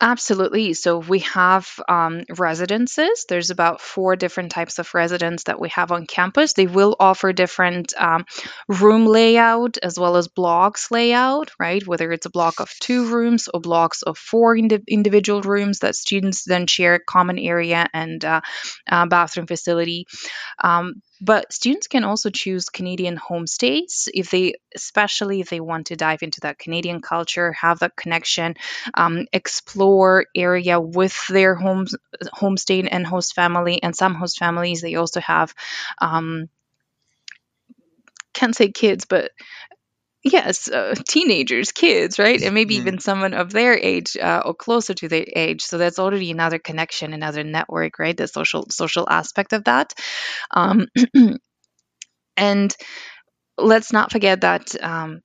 Absolutely. 0.00 0.74
So 0.74 0.98
we 0.98 1.20
have 1.20 1.66
um, 1.88 2.24
residences. 2.36 3.24
There's 3.28 3.50
about 3.50 3.80
four 3.80 4.16
different 4.16 4.50
types 4.50 4.78
of 4.78 4.92
residence 4.92 5.44
that 5.44 5.58
we 5.60 5.70
have 5.70 5.92
on 5.92 6.04
campus. 6.06 6.52
They 6.52 6.66
will 6.66 6.94
offer 7.00 7.32
different 7.32 7.94
um, 7.96 8.24
room 8.68 9.06
layout 9.06 9.78
as 9.82 9.98
well 9.98 10.16
as 10.16 10.28
blocks 10.28 10.90
layout, 10.90 11.52
right? 11.58 11.86
Whether 11.86 12.12
it's 12.12 12.26
a 12.26 12.30
block 12.30 12.60
of 12.60 12.70
two 12.80 13.06
rooms 13.14 13.48
or 13.54 13.60
blocks 13.60 14.02
of 14.02 14.18
four 14.18 14.54
indi- 14.56 14.82
individual 14.88 15.40
rooms 15.40 15.78
that 15.78 15.94
students 15.94 16.44
then 16.44 16.66
share 16.66 16.98
common 16.98 17.38
area 17.38 17.86
and 17.94 18.22
uh, 18.24 18.40
uh, 18.90 19.06
bathroom 19.06 19.46
facility. 19.46 20.06
Um, 20.62 20.94
but 21.24 21.52
students 21.52 21.86
can 21.86 22.04
also 22.04 22.28
choose 22.28 22.68
Canadian 22.68 23.16
homestays 23.16 24.08
if 24.12 24.30
they, 24.30 24.54
especially 24.74 25.40
if 25.40 25.48
they 25.48 25.60
want 25.60 25.86
to 25.86 25.96
dive 25.96 26.22
into 26.22 26.40
that 26.40 26.58
Canadian 26.58 27.00
culture, 27.00 27.52
have 27.52 27.78
that 27.78 27.96
connection, 27.96 28.56
um, 28.92 29.26
explore 29.32 30.26
area 30.36 30.78
with 30.78 31.16
their 31.28 31.54
home 31.54 31.86
homestay 32.34 32.86
and 32.90 33.06
host 33.06 33.34
family. 33.34 33.82
And 33.82 33.96
some 33.96 34.14
host 34.14 34.38
families 34.38 34.82
they 34.82 34.96
also 34.96 35.20
have, 35.20 35.54
um, 35.98 36.50
can't 38.34 38.54
say 38.54 38.70
kids, 38.70 39.06
but 39.06 39.30
yes, 40.24 40.68
uh, 40.68 40.94
teenagers, 41.08 41.72
kids, 41.72 42.18
right? 42.18 42.42
And 42.42 42.54
maybe 42.54 42.76
Mhm. 42.76 42.78
even 42.78 42.98
someone 42.98 43.34
of 43.34 43.52
their 43.52 43.76
age 43.78 44.16
uh, 44.16 44.42
or 44.44 44.54
closer 44.54 44.94
to 44.94 45.08
their 45.08 45.26
age. 45.36 45.62
So 45.62 45.78
that's 45.78 45.98
already 45.98 46.30
another 46.30 46.58
connection, 46.58 47.12
another 47.12 47.44
network, 47.44 47.98
right? 47.98 48.16
The 48.16 48.28
social 48.28 48.66
social 48.70 49.06
aspect 49.08 49.52
of 49.52 49.64
that. 49.64 49.92
Um, 50.52 50.88
and 52.36 52.74
let's 53.58 53.92
not 53.92 54.12
forget 54.12 54.42
that 54.42 54.82
um, 54.82 55.20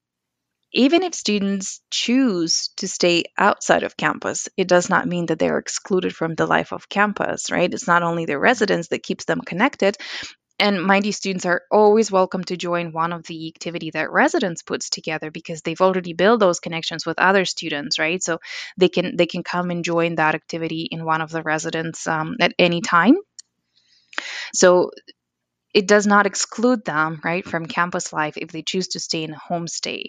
even 0.73 1.03
if 1.03 1.15
students 1.15 1.81
choose 1.91 2.71
to 2.77 2.87
stay 2.87 3.25
outside 3.37 3.83
of 3.83 3.97
campus, 3.97 4.49
it 4.57 4.67
does 4.67 4.89
not 4.89 5.07
mean 5.07 5.27
that 5.27 5.39
they're 5.39 5.59
excluded 5.59 6.15
from 6.15 6.35
the 6.35 6.47
life 6.47 6.73
of 6.73 6.89
campus, 6.89 7.51
right? 7.51 7.73
It's 7.73 7.87
not 7.87 8.03
only 8.03 8.25
their 8.25 8.39
residence 8.39 8.89
that 8.89 9.03
keeps 9.03 9.25
them 9.25 9.41
connected. 9.41 9.97
And 10.59 10.83
mind 10.83 11.05
you, 11.05 11.13
students 11.13 11.45
are 11.45 11.61
always 11.71 12.11
welcome 12.11 12.43
to 12.45 12.57
join 12.57 12.91
one 12.91 13.13
of 13.13 13.25
the 13.25 13.47
activity 13.47 13.91
that 13.91 14.11
residents 14.11 14.61
puts 14.61 14.89
together 14.89 15.31
because 15.31 15.61
they've 15.61 15.79
already 15.79 16.13
built 16.13 16.41
those 16.41 16.59
connections 16.59 17.05
with 17.05 17.17
other 17.17 17.45
students, 17.45 17.97
right? 17.97 18.21
So 18.21 18.39
they 18.77 18.89
can 18.89 19.15
they 19.15 19.25
can 19.25 19.43
come 19.43 19.71
and 19.71 19.85
join 19.85 20.15
that 20.15 20.35
activity 20.35 20.87
in 20.91 21.05
one 21.05 21.21
of 21.21 21.31
the 21.31 21.43
residents 21.43 22.07
um, 22.07 22.35
at 22.41 22.53
any 22.59 22.81
time. 22.81 23.15
So 24.53 24.91
it 25.73 25.87
does 25.87 26.07
not 26.07 26.25
exclude 26.25 26.83
them 26.85 27.19
right 27.23 27.45
from 27.45 27.65
campus 27.65 28.11
life 28.11 28.37
if 28.37 28.51
they 28.51 28.61
choose 28.61 28.89
to 28.89 28.99
stay 28.99 29.23
in 29.23 29.33
a 29.33 29.37
homestay 29.49 30.05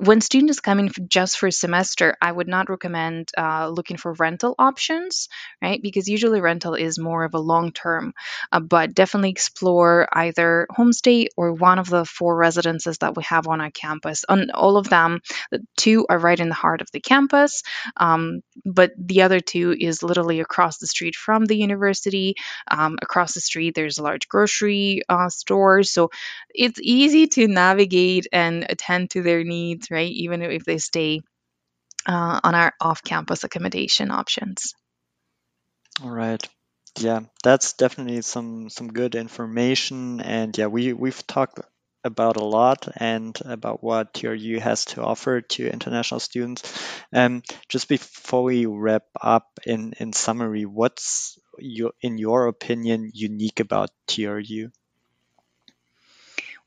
when 0.00 0.20
students 0.20 0.60
come 0.60 0.78
in 0.78 0.90
just 1.08 1.38
for 1.38 1.46
a 1.48 1.52
semester 1.52 2.16
i 2.20 2.30
would 2.30 2.48
not 2.48 2.70
recommend 2.70 3.30
uh, 3.36 3.68
looking 3.68 3.96
for 3.96 4.12
rental 4.14 4.54
options 4.58 5.28
right 5.62 5.80
because 5.82 6.08
usually 6.08 6.40
rental 6.40 6.74
is 6.74 6.98
more 6.98 7.24
of 7.24 7.34
a 7.34 7.38
long 7.38 7.72
term 7.72 8.12
uh, 8.52 8.60
but 8.60 8.94
definitely 8.94 9.30
explore 9.30 10.08
either 10.12 10.66
homestay 10.76 11.26
or 11.36 11.52
one 11.52 11.78
of 11.78 11.88
the 11.88 12.04
four 12.04 12.36
residences 12.36 12.98
that 12.98 13.16
we 13.16 13.22
have 13.24 13.46
on 13.46 13.60
our 13.60 13.70
campus. 13.70 14.24
On 14.28 14.50
all 14.50 14.76
of 14.76 14.88
them 14.88 15.20
the 15.50 15.60
two 15.76 16.06
are 16.08 16.18
right 16.18 16.38
in 16.38 16.48
the 16.48 16.54
heart 16.54 16.80
of 16.80 16.88
the 16.92 17.00
campus 17.00 17.62
um, 17.96 18.40
but 18.64 18.92
the 18.98 19.22
other 19.22 19.40
two 19.40 19.74
is 19.78 20.02
literally 20.02 20.40
across 20.40 20.78
the 20.78 20.86
street 20.86 21.14
from 21.14 21.44
the 21.44 21.56
university. 21.56 22.34
Um, 22.70 22.96
across 23.02 23.34
the 23.34 23.40
street 23.40 23.74
there's 23.74 23.98
a 23.98 24.02
large 24.02 24.28
grocery 24.28 24.87
uh, 25.08 25.28
store 25.28 25.82
so 25.82 26.10
it's 26.54 26.80
easy 26.82 27.26
to 27.26 27.48
navigate 27.48 28.26
and 28.32 28.66
attend 28.68 29.10
to 29.10 29.22
their 29.22 29.44
needs 29.44 29.90
right? 29.90 30.10
Even 30.12 30.42
if 30.42 30.64
they 30.64 30.78
stay 30.78 31.20
uh, 32.06 32.40
on 32.42 32.54
our 32.54 32.72
off-campus 32.80 33.44
accommodation 33.44 34.10
options. 34.10 34.74
All 36.02 36.10
right. 36.10 36.42
Yeah 36.98 37.20
that's 37.44 37.74
definitely 37.74 38.22
some 38.22 38.68
some 38.70 38.88
good 38.92 39.14
information. 39.14 40.20
And 40.20 40.56
yeah 40.58 40.66
we 40.66 40.92
we've 40.92 41.26
talked 41.26 41.60
about 42.04 42.36
a 42.36 42.44
lot 42.44 42.88
and 42.96 43.38
about 43.44 43.82
what 43.82 44.14
TRU 44.14 44.58
has 44.60 44.84
to 44.86 45.02
offer 45.02 45.40
to 45.42 45.68
international 45.68 46.20
students. 46.20 46.62
Um, 47.12 47.42
just 47.68 47.88
before 47.88 48.44
we 48.44 48.66
wrap 48.66 49.04
up, 49.20 49.46
in 49.66 49.94
in 49.98 50.12
summary, 50.12 50.64
what's 50.64 51.38
your 51.58 51.92
in 52.00 52.18
your 52.18 52.46
opinion 52.48 53.10
unique 53.14 53.60
about 53.60 53.90
TRU? 54.06 54.70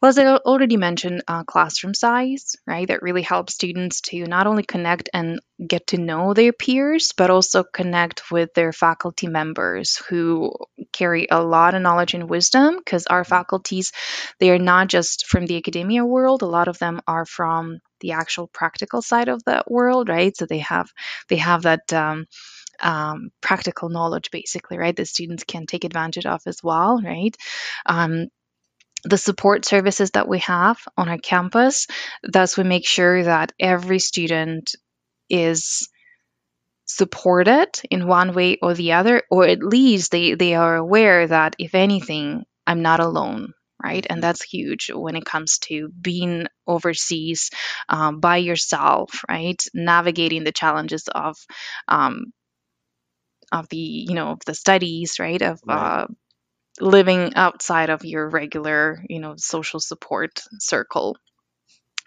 Well, 0.01 0.09
as 0.09 0.17
I 0.17 0.25
already 0.25 0.77
mentioned, 0.77 1.21
uh, 1.27 1.43
classroom 1.43 1.93
size, 1.93 2.55
right? 2.65 2.87
That 2.87 3.03
really 3.03 3.21
helps 3.21 3.53
students 3.53 4.01
to 4.09 4.23
not 4.25 4.47
only 4.47 4.63
connect 4.63 5.09
and 5.13 5.39
get 5.65 5.87
to 5.87 5.97
know 5.99 6.33
their 6.33 6.53
peers, 6.53 7.11
but 7.15 7.29
also 7.29 7.63
connect 7.63 8.31
with 8.31 8.51
their 8.55 8.73
faculty 8.73 9.27
members 9.27 9.97
who 10.09 10.53
carry 10.91 11.27
a 11.29 11.39
lot 11.43 11.75
of 11.75 11.83
knowledge 11.83 12.15
and 12.15 12.27
wisdom. 12.27 12.77
Because 12.77 13.05
our 13.05 13.23
faculties, 13.23 13.91
they 14.39 14.49
are 14.49 14.57
not 14.57 14.87
just 14.87 15.27
from 15.27 15.45
the 15.45 15.57
academia 15.57 16.03
world; 16.03 16.41
a 16.41 16.47
lot 16.47 16.67
of 16.67 16.79
them 16.79 16.99
are 17.07 17.25
from 17.25 17.77
the 17.99 18.13
actual 18.13 18.47
practical 18.47 19.03
side 19.03 19.29
of 19.29 19.43
that 19.43 19.69
world, 19.69 20.09
right? 20.09 20.35
So 20.35 20.47
they 20.47 20.59
have 20.59 20.89
they 21.29 21.37
have 21.37 21.61
that. 21.63 21.93
Um, 21.93 22.25
um, 22.81 23.29
practical 23.41 23.89
knowledge 23.89 24.31
basically 24.31 24.77
right 24.77 24.95
the 24.95 25.05
students 25.05 25.43
can 25.43 25.65
take 25.67 25.83
advantage 25.83 26.25
of 26.25 26.41
as 26.47 26.63
well 26.63 27.01
right 27.03 27.35
um, 27.85 28.27
the 29.03 29.17
support 29.17 29.65
services 29.65 30.11
that 30.11 30.27
we 30.27 30.39
have 30.39 30.77
on 30.97 31.09
our 31.09 31.17
campus. 31.17 31.87
Thus, 32.23 32.57
we 32.57 32.63
make 32.63 32.85
sure 32.85 33.23
that 33.23 33.51
every 33.59 33.99
student 33.99 34.75
is 35.29 35.89
supported 36.85 37.69
in 37.89 38.07
one 38.07 38.33
way 38.33 38.57
or 38.61 38.73
the 38.73 38.93
other, 38.93 39.23
or 39.31 39.47
at 39.47 39.63
least 39.63 40.11
they, 40.11 40.35
they 40.35 40.55
are 40.55 40.75
aware 40.75 41.27
that 41.27 41.55
if 41.57 41.73
anything, 41.73 42.43
I'm 42.67 42.81
not 42.81 42.99
alone. 42.99 43.53
Right. 43.83 44.05
And 44.07 44.21
that's 44.21 44.43
huge 44.43 44.91
when 44.93 45.15
it 45.15 45.25
comes 45.25 45.57
to 45.63 45.89
being 45.89 46.45
overseas 46.67 47.49
um, 47.89 48.19
by 48.19 48.37
yourself, 48.37 49.23
right? 49.27 49.59
Navigating 49.73 50.43
the 50.43 50.51
challenges 50.51 51.07
of, 51.07 51.35
um, 51.87 52.25
of 53.51 53.67
the, 53.69 53.77
you 53.77 54.13
know, 54.13 54.27
of 54.27 54.39
the 54.45 54.53
studies, 54.53 55.17
right? 55.19 55.41
Of 55.41 55.61
right. 55.65 56.03
Uh, 56.03 56.07
living 56.81 57.33
outside 57.35 57.89
of 57.89 58.05
your 58.05 58.29
regular, 58.29 59.03
you 59.09 59.19
know, 59.19 59.35
social 59.37 59.79
support 59.79 60.41
circle. 60.59 61.17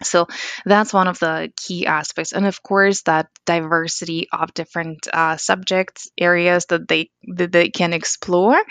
So 0.03 0.27
that's 0.65 0.93
one 0.93 1.07
of 1.07 1.19
the 1.19 1.53
key 1.55 1.87
aspects, 1.87 2.33
and 2.33 2.45
of 2.45 2.61
course, 2.61 3.03
that 3.03 3.27
diversity 3.45 4.27
of 4.29 4.53
different 4.53 5.07
uh, 5.11 5.37
subjects 5.37 6.09
areas 6.17 6.65
that 6.65 6.87
they 6.89 7.11
that 7.35 7.53
they 7.53 7.69
can 7.69 7.93
explore, 7.93 8.61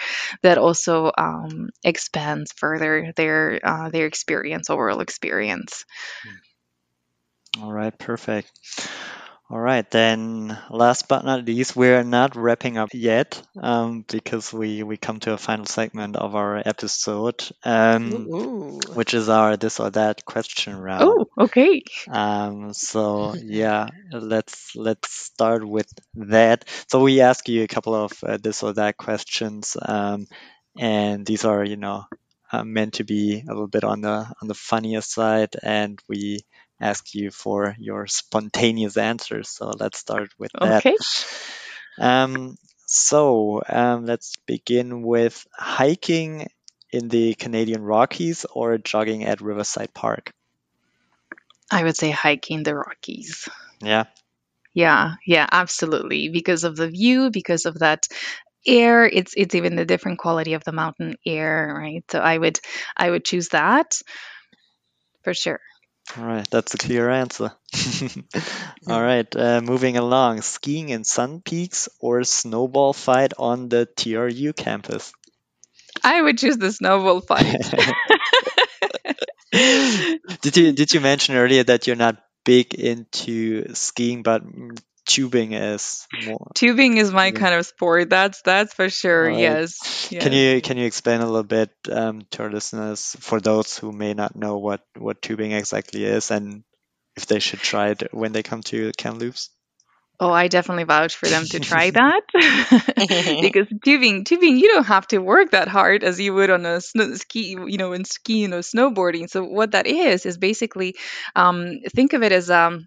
that 0.43 0.59
also 0.59 1.13
um, 1.17 1.71
expands 1.83 2.53
further 2.53 3.15
their 3.17 3.59
uh, 3.65 3.89
their 3.89 4.07
experience, 4.07 4.69
overall 4.69 5.01
experience. 5.01 5.87
All 7.61 7.73
right, 7.73 7.97
perfect. 7.97 8.51
All 9.51 9.61
right, 9.61 9.89
then 9.91 10.59
last 10.71 11.07
but 11.07 11.25
not 11.25 11.45
least, 11.45 11.77
we're 11.77 12.03
not 12.03 12.35
wrapping 12.35 12.79
up 12.79 12.89
yet 12.95 13.43
um, 13.61 14.05
because 14.09 14.53
we, 14.53 14.83
we 14.83 14.97
come 14.97 15.21
to 15.21 15.35
a 15.35 15.39
final 15.39 15.67
segment 15.67 16.17
of 16.17 16.35
our 16.35 16.57
episode, 16.57 17.45
um, 17.63 18.31
which 18.95 19.13
is 19.13 19.29
our 19.29 19.57
this 19.59 19.81
or 19.81 19.91
that 19.91 20.25
question 20.25 20.77
round. 20.77 21.03
Oh, 21.05 21.45
okay. 21.45 21.83
Um, 22.11 22.73
so 22.73 23.35
yeah, 23.35 23.89
let's 24.11 24.75
let's 24.77 25.11
start 25.13 25.67
with 25.67 25.93
that. 26.15 26.65
So 26.89 27.03
we 27.03 27.21
ask 27.21 27.47
you 27.49 27.63
a 27.65 27.69
couple 27.69 27.95
of 27.95 28.13
uh, 28.25 28.39
this 28.43 28.63
or 28.63 28.73
that 28.75 28.97
questions, 28.97 29.77
um, 29.81 30.27
and 30.77 31.27
these 31.27 31.45
are 31.45 31.63
you 31.63 31.77
know 31.77 32.07
uh, 32.51 32.65
meant 32.65 32.95
to 32.95 33.05
be 33.05 33.43
a 33.47 33.53
little 33.53 33.69
bit 33.69 33.85
on 33.85 34.01
the 34.01 34.27
on 34.41 34.49
the 34.49 34.55
funniest 34.55 35.13
side, 35.13 35.55
and 35.63 35.99
we 36.09 36.41
ask 36.81 37.15
you 37.15 37.31
for 37.31 37.75
your 37.79 38.07
spontaneous 38.07 38.97
answers. 38.97 39.49
So 39.49 39.73
let's 39.79 39.99
start 39.99 40.31
with 40.39 40.53
that. 40.61 40.85
Okay. 40.85 40.97
Um, 41.99 42.57
so 42.87 43.63
um, 43.69 44.07
let's 44.07 44.35
begin 44.47 45.03
with 45.03 45.47
hiking 45.57 46.49
in 46.91 47.09
the 47.09 47.35
Canadian 47.35 47.83
Rockies 47.83 48.45
or 48.53 48.79
jogging 48.79 49.25
at 49.25 49.41
Riverside 49.41 49.95
Park. 49.95 50.33
I 51.71 51.83
would 51.83 51.97
say 51.97 52.11
hiking 52.11 52.63
the 52.63 52.75
Rockies. 52.75 53.49
Yeah. 53.81 54.05
Yeah, 54.75 55.15
yeah, 55.27 55.47
absolutely. 55.51 56.29
Because 56.29 56.65
of 56.65 56.77
the 56.77 56.89
view, 56.89 57.31
because 57.31 57.65
of 57.65 57.79
that 57.79 58.09
air, 58.67 59.07
it's 59.07 59.35
it's 59.37 59.55
even 59.55 59.77
the 59.77 59.85
different 59.85 60.19
quality 60.19 60.55
of 60.55 60.65
the 60.65 60.73
mountain 60.73 61.17
air, 61.25 61.75
right? 61.79 62.05
So 62.11 62.19
I 62.19 62.37
would 62.37 62.59
I 62.97 63.11
would 63.11 63.25
choose 63.25 63.49
that 63.51 64.01
for 65.23 65.33
sure. 65.33 65.61
All 66.17 66.25
right, 66.25 66.49
that's 66.51 66.75
a 66.75 66.79
clear 66.79 67.11
answer. 67.11 67.51
All 68.89 69.03
right, 69.03 69.27
uh, 69.35 69.61
moving 69.63 69.97
along. 69.97 70.43
Skiing 70.43 70.91
in 70.91 71.03
Sun 71.05 71.41
Peaks 71.41 71.89
or 71.99 72.23
snowball 72.25 72.93
fight 72.93 73.33
on 73.39 73.69
the 73.69 73.87
TRU 73.87 74.53
campus? 74.53 75.13
I 76.03 76.21
would 76.21 76.39
choose 76.39 76.59
the 76.59 76.73
snowball 76.73 77.21
fight. 77.21 77.61
did 80.43 80.57
you 80.57 80.73
did 80.73 80.93
you 80.93 81.01
mention 81.01 81.37
earlier 81.37 81.65
that 81.65 81.87
you're 81.87 81.97
not 81.97 82.23
big 82.45 82.75
into 82.75 83.75
skiing, 83.75 84.23
but 84.23 84.43
tubing 85.07 85.53
is 85.53 86.07
more 86.25 86.51
tubing 86.55 86.97
is 86.97 87.13
my 87.13 87.27
yeah. 87.27 87.33
kind 87.33 87.55
of 87.55 87.67
sport 87.67 88.09
that's 88.11 88.43
that's 88.43 88.73
for 88.73 88.89
sure 88.89 89.25
right. 89.25 89.39
yes, 89.39 90.09
yes, 90.11 90.23
can 90.23 90.33
you 90.33 90.61
can 90.61 90.77
you 90.79 90.87
explain 90.87 91.21
a 91.21 91.27
little 91.27 91.43
bit 91.43 91.71
um, 91.91 92.23
to 92.31 92.43
our 92.43 92.51
listeners 92.51 93.17
for 93.21 93.41
those 93.41 93.77
who 93.79 93.93
may 93.93 94.15
not 94.15 94.35
know 94.35 94.59
what 94.59 94.81
what 94.97 95.21
tubing 95.21 95.53
exactly 95.53 96.05
is 96.05 96.31
and 96.31 96.65
if 97.17 97.27
they 97.27 97.39
should 97.39 97.61
try 97.61 97.91
it 97.91 98.13
when 98.13 98.33
they 98.33 98.43
come 98.43 98.63
to 98.63 98.93
Kamloops 98.97 99.51
Oh, 100.21 100.31
I 100.31 100.47
definitely 100.47 100.85
vouch 100.85 101.17
for 101.17 101.29
them 101.29 101.45
to 101.47 101.61
try 101.61 101.91
that 101.91 102.23
because 103.43 103.67
tubing, 103.85 104.25
tubing, 104.25 104.59
you 104.59 104.69
don't 104.69 104.87
have 104.87 105.07
to 105.09 105.19
work 105.19 105.51
that 105.51 105.69
hard 105.69 106.05
as 106.05 106.21
you 106.21 106.33
would 106.35 106.51
on 106.51 106.65
a 106.65 106.81
snow, 106.81 107.15
ski, 107.15 107.57
you 107.67 107.79
know, 107.79 107.93
in 107.93 108.05
skiing 108.05 108.53
or 108.53 108.61
snowboarding. 108.61 109.29
So 109.29 109.45
what 109.45 109.73
that 109.73 109.87
is 109.87 110.25
is 110.25 110.39
basically, 110.39 110.97
um, 111.35 111.81
think 111.95 112.13
of 112.13 112.23
it 112.23 112.31
as 112.31 112.49
um, 112.49 112.87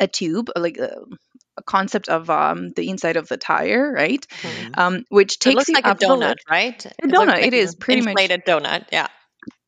a 0.00 0.06
tube, 0.06 0.50
like 0.56 0.78
a, 0.78 0.96
a 0.96 1.27
concept 1.66 2.08
of 2.08 2.30
um, 2.30 2.70
the 2.70 2.88
inside 2.88 3.16
of 3.16 3.28
the 3.28 3.36
tire, 3.36 3.92
right? 3.92 4.26
Mm-hmm. 4.42 4.72
Um, 4.74 5.04
which 5.08 5.38
takes 5.38 5.52
it 5.52 5.56
looks 5.56 5.68
you 5.68 5.74
like 5.74 5.86
a 5.86 5.94
donut, 5.94 6.36
right? 6.48 6.84
A 6.86 7.06
donut. 7.06 7.26
Like 7.26 7.46
it 7.46 7.54
is 7.54 7.74
pretty 7.74 8.06
inflated 8.06 8.42
much 8.46 8.62
donut. 8.62 8.86
Yeah. 8.92 9.08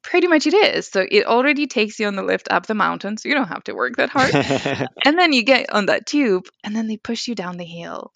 Pretty 0.03 0.29
much 0.29 0.47
it 0.47 0.55
is. 0.55 0.89
So 0.89 1.07
it 1.09 1.27
already 1.27 1.67
takes 1.67 2.01
you 2.01 2.07
on 2.07 2.17
the 2.17 2.23
lift 2.23 2.49
up 2.51 2.67
the 2.67 2.75
mountain, 2.75 3.17
so 3.17 3.29
you 3.29 3.35
don't 3.35 3.49
have 3.49 3.65
to 3.65 3.75
work 3.75 3.97
that 3.97 4.09
hard. 4.09 4.35
and 5.05 5.19
then 5.19 5.33
you 5.33 5.45
get 5.45 5.73
on 5.73 5.87
that 5.87 6.07
tube, 6.07 6.47
and 6.65 6.75
then 6.75 6.89
they 6.89 6.97
push 6.97 7.29
you 7.29 7.35
down 7.35 7.59
the 7.59 7.65
hill 7.65 8.13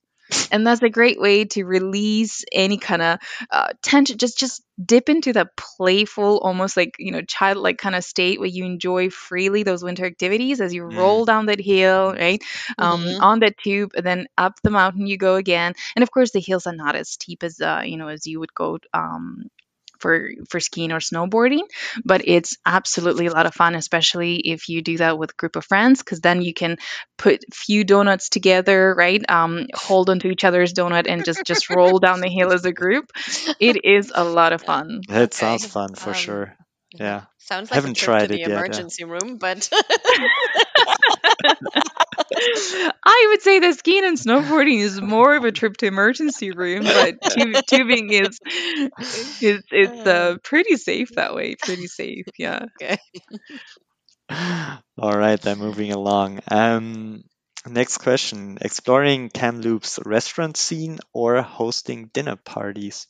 and 0.50 0.66
that's 0.66 0.82
a 0.82 0.88
great 0.88 1.20
way 1.20 1.44
to 1.44 1.64
release 1.64 2.44
any 2.52 2.78
kind 2.78 3.02
of 3.02 3.18
uh, 3.50 3.68
tension 3.82 4.18
just 4.18 4.38
just 4.38 4.62
dip 4.84 5.08
into 5.08 5.32
the 5.32 5.48
playful 5.56 6.38
almost 6.38 6.76
like 6.76 6.96
you 6.98 7.12
know 7.12 7.22
childlike 7.22 7.78
kind 7.78 7.94
of 7.94 8.02
state 8.02 8.40
where 8.40 8.48
you 8.48 8.64
enjoy 8.64 9.08
freely 9.08 9.62
those 9.62 9.84
winter 9.84 10.04
activities 10.04 10.60
as 10.60 10.74
you 10.74 10.82
mm. 10.82 10.96
roll 10.96 11.24
down 11.24 11.46
that 11.46 11.60
hill 11.60 12.12
right 12.12 12.42
um, 12.78 13.04
mm-hmm. 13.04 13.22
on 13.22 13.40
that 13.40 13.56
tube 13.58 13.92
and 13.96 14.04
then 14.04 14.26
up 14.36 14.54
the 14.62 14.70
mountain 14.70 15.06
you 15.06 15.16
go 15.16 15.36
again 15.36 15.74
and 15.94 16.02
of 16.02 16.10
course 16.10 16.32
the 16.32 16.40
hills 16.40 16.66
are 16.66 16.74
not 16.74 16.96
as 16.96 17.08
steep 17.08 17.42
as 17.42 17.60
uh, 17.60 17.82
you 17.84 17.96
know 17.96 18.08
as 18.08 18.26
you 18.26 18.40
would 18.40 18.52
go 18.54 18.78
um, 18.92 19.44
for 20.04 20.30
for 20.50 20.60
skiing 20.60 20.92
or 20.92 21.00
snowboarding, 21.00 21.64
but 22.04 22.22
it's 22.26 22.56
absolutely 22.66 23.26
a 23.26 23.32
lot 23.32 23.46
of 23.46 23.54
fun, 23.54 23.74
especially 23.74 24.36
if 24.36 24.68
you 24.68 24.82
do 24.82 24.98
that 24.98 25.18
with 25.18 25.30
a 25.32 25.34
group 25.40 25.56
of 25.56 25.64
friends, 25.64 26.00
because 26.02 26.20
then 26.20 26.42
you 26.42 26.54
can 26.54 26.76
put 27.18 27.44
few 27.52 27.84
donuts 27.84 28.28
together, 28.28 28.94
right? 28.96 29.22
Um, 29.30 29.66
hold 29.74 30.10
onto 30.10 30.28
each 30.28 30.44
other's 30.44 30.74
donut 30.74 31.06
and 31.08 31.24
just 31.24 31.46
just 31.46 31.70
roll 31.70 31.98
down 31.98 32.20
the 32.20 32.28
hill 32.38 32.52
as 32.52 32.64
a 32.66 32.72
group. 32.72 33.06
It 33.60 33.84
is 33.84 34.12
a 34.14 34.24
lot 34.24 34.52
of 34.52 34.62
fun. 34.62 35.00
It 35.08 35.34
Okay. 35.34 35.34
sounds 35.34 35.66
fun 35.66 35.94
for 35.94 36.12
Um, 36.12 36.14
sure. 36.14 36.56
Yeah. 36.98 37.24
Sounds 37.44 37.70
like 37.70 37.76
Haven't 37.76 37.90
a 37.90 37.94
trip 37.94 38.04
tried 38.04 38.20
to 38.20 38.28
the 38.28 38.42
it 38.42 38.46
yet, 38.46 38.48
yeah. 38.50 38.56
emergency 38.56 39.04
room, 39.04 39.36
but 39.36 39.68
I 43.04 43.26
would 43.30 43.42
say 43.42 43.58
that 43.60 43.78
skiing 43.78 44.04
and 44.04 44.16
snowboarding 44.16 44.80
is 44.80 45.00
more 45.00 45.36
of 45.36 45.44
a 45.44 45.52
trip 45.52 45.76
to 45.78 45.86
emergency 45.86 46.52
room, 46.52 46.84
but 46.84 47.16
tu- 47.30 47.60
tubing 47.66 48.10
is 48.12 48.38
is 49.42 49.62
it's 49.70 50.06
uh, 50.06 50.36
pretty 50.42 50.76
safe 50.76 51.10
that 51.16 51.34
way. 51.34 51.54
Pretty 51.56 51.86
safe, 51.86 52.24
yeah. 52.38 52.60
okay. 52.80 52.96
All 54.98 55.16
right, 55.16 55.40
then 55.40 55.58
moving 55.58 55.92
along. 55.92 56.40
Um, 56.50 57.24
next 57.66 57.98
question: 57.98 58.58
exploring 58.60 59.28
Kamloops 59.28 59.98
restaurant 60.04 60.56
scene 60.56 60.98
or 61.12 61.42
hosting 61.42 62.10
dinner 62.14 62.36
parties? 62.36 63.06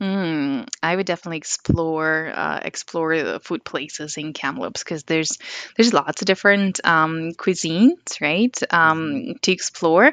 Hmm. 0.00 0.62
I 0.82 0.96
would 0.96 1.06
definitely 1.06 1.36
explore 1.38 2.32
uh, 2.34 2.60
explore 2.62 3.16
the 3.16 3.40
food 3.40 3.64
places 3.64 4.16
in 4.16 4.32
Kamloops 4.32 4.82
because 4.82 5.04
there's 5.04 5.38
there's 5.76 5.94
lots 5.94 6.20
of 6.20 6.26
different 6.26 6.80
um, 6.84 7.30
cuisines, 7.32 8.20
right? 8.20 8.56
Um, 8.72 9.34
to 9.42 9.52
explore. 9.52 10.12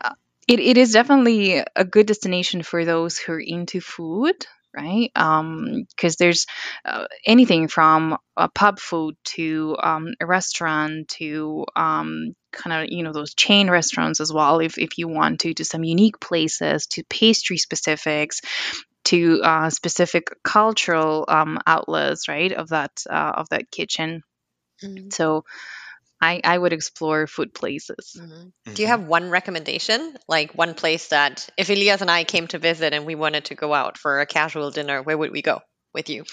Uh, 0.00 0.14
it, 0.48 0.60
it 0.60 0.78
is 0.78 0.92
definitely 0.92 1.62
a 1.76 1.84
good 1.84 2.06
destination 2.06 2.62
for 2.62 2.84
those 2.84 3.18
who 3.18 3.34
are 3.34 3.40
into 3.40 3.80
food, 3.80 4.46
right? 4.76 5.10
Because 5.14 6.16
there's 6.16 6.46
uh, 6.84 7.06
anything 7.26 7.68
from 7.68 8.18
a 8.36 8.48
pub 8.48 8.80
food 8.80 9.16
to 9.24 9.76
um, 9.82 10.14
a 10.20 10.26
restaurant 10.26 11.08
to 11.10 11.64
um, 11.76 12.34
kind 12.52 12.82
of 12.84 12.90
you 12.90 13.04
know 13.04 13.12
those 13.12 13.34
chain 13.34 13.70
restaurants 13.70 14.20
as 14.20 14.32
well. 14.32 14.60
If 14.60 14.78
if 14.78 14.98
you 14.98 15.08
want 15.08 15.40
to 15.40 15.54
to 15.54 15.64
some 15.64 15.84
unique 15.84 16.20
places 16.20 16.86
to 16.88 17.04
pastry 17.04 17.58
specifics 17.58 18.40
to 19.12 19.40
uh, 19.42 19.70
specific 19.70 20.28
cultural 20.42 21.24
um, 21.28 21.58
outlets, 21.66 22.28
right, 22.28 22.52
of 22.52 22.70
that 22.70 22.92
uh, 23.08 23.32
of 23.36 23.48
that 23.50 23.70
kitchen. 23.70 24.22
Mhm. 24.82 25.12
So 25.12 25.44
I, 26.20 26.40
I 26.44 26.56
would 26.58 26.72
explore 26.72 27.26
food 27.26 27.54
places. 27.54 28.16
Mhm. 28.18 28.52
Do 28.74 28.82
you 28.82 28.88
have 28.88 29.02
one 29.02 29.30
recommendation, 29.30 30.16
like 30.28 30.54
one 30.54 30.74
place 30.74 31.08
that 31.08 31.48
if 31.58 31.68
Elias 31.70 32.00
and 32.00 32.10
I 32.10 32.24
came 32.24 32.46
to 32.48 32.58
visit 32.58 32.94
and 32.94 33.06
we 33.06 33.14
wanted 33.16 33.46
to 33.46 33.54
go 33.54 33.74
out 33.74 33.98
for 33.98 34.20
a 34.20 34.26
casual 34.26 34.70
dinner, 34.70 35.02
where 35.02 35.18
would 35.18 35.32
we 35.32 35.42
go 35.42 35.60
with 35.94 36.08
you? 36.08 36.24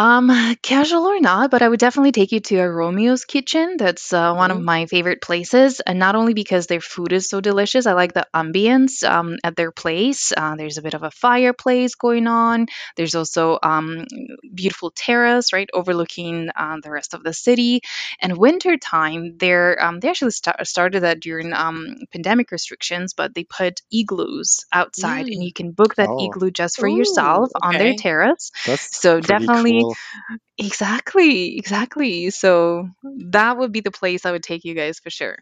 Um, 0.00 0.30
casual 0.62 1.06
or 1.06 1.20
not, 1.20 1.50
but 1.50 1.62
I 1.62 1.68
would 1.68 1.78
definitely 1.80 2.12
take 2.12 2.32
you 2.32 2.40
to 2.40 2.56
a 2.56 2.66
Romeo's 2.70 3.26
Kitchen. 3.26 3.76
That's 3.78 4.12
uh, 4.14 4.32
one 4.34 4.50
of 4.50 4.58
Mhm. 4.58 4.64
my 4.64 4.86
favorite 4.86 5.20
places, 5.20 5.80
and 5.80 5.98
not 5.98 6.14
only 6.16 6.32
because 6.32 6.66
their 6.66 6.80
food 6.80 7.12
is 7.12 7.28
so 7.28 7.40
delicious, 7.42 7.86
I 7.86 7.92
like 7.92 8.14
the 8.14 8.26
ambience 8.34 9.02
um, 9.06 9.36
at 9.44 9.56
their 9.56 9.72
place. 9.72 10.32
Uh, 10.34 10.56
there's 10.56 10.78
a 10.78 10.82
bit 10.82 10.94
of 10.94 11.02
a 11.02 11.10
fireplace 11.10 11.96
going 11.96 12.28
on. 12.28 12.66
There's 12.96 13.14
also 13.14 13.58
um, 13.62 14.06
beautiful 14.54 14.90
terrace, 14.90 15.52
right, 15.52 15.68
overlooking 15.74 16.48
uh, 16.56 16.76
the 16.82 16.90
rest 16.90 17.14
of 17.14 17.22
the 17.22 17.34
city. 17.34 17.82
And 18.20 18.36
winter 18.38 18.76
time, 18.78 19.36
they're 19.38 19.82
um, 19.84 20.00
they 20.00 20.08
actually 20.08 20.30
sta- 20.32 20.64
started 20.64 21.00
that 21.02 21.20
during 21.20 21.52
um, 21.52 21.96
pandemic 22.12 22.50
restrictions, 22.52 23.14
but 23.14 23.34
they 23.34 23.44
put 23.44 23.80
igloos 23.92 24.64
outside, 24.72 25.28
and 25.30 25.42
Mm. 25.42 25.44
you 25.44 25.52
can 25.52 25.72
book 25.72 25.96
that 25.96 26.10
Oh. 26.10 26.18
igloo 26.18 26.50
just 26.50 26.78
for 26.78 26.86
Ooh, 26.86 26.88
yourself 26.88 27.50
on 27.62 27.76
their 27.76 27.92
okay. 27.92 27.94
terrace. 27.94 28.50
That's 28.64 28.90
So 28.92 29.20
pretty 29.20 29.48
definitely 29.50 29.86
cool. 29.94 30.36
Exactly, 30.58 31.56
exactly. 31.58 32.30
So 32.30 32.88
that 33.30 33.56
would 33.58 33.72
be 33.72 33.80
the 33.80 33.90
place 33.90 34.26
I 34.26 34.32
would 34.32 34.42
take 34.42 34.64
you 34.64 34.74
guys 34.74 34.98
for 34.98 35.10
sure. 35.10 35.38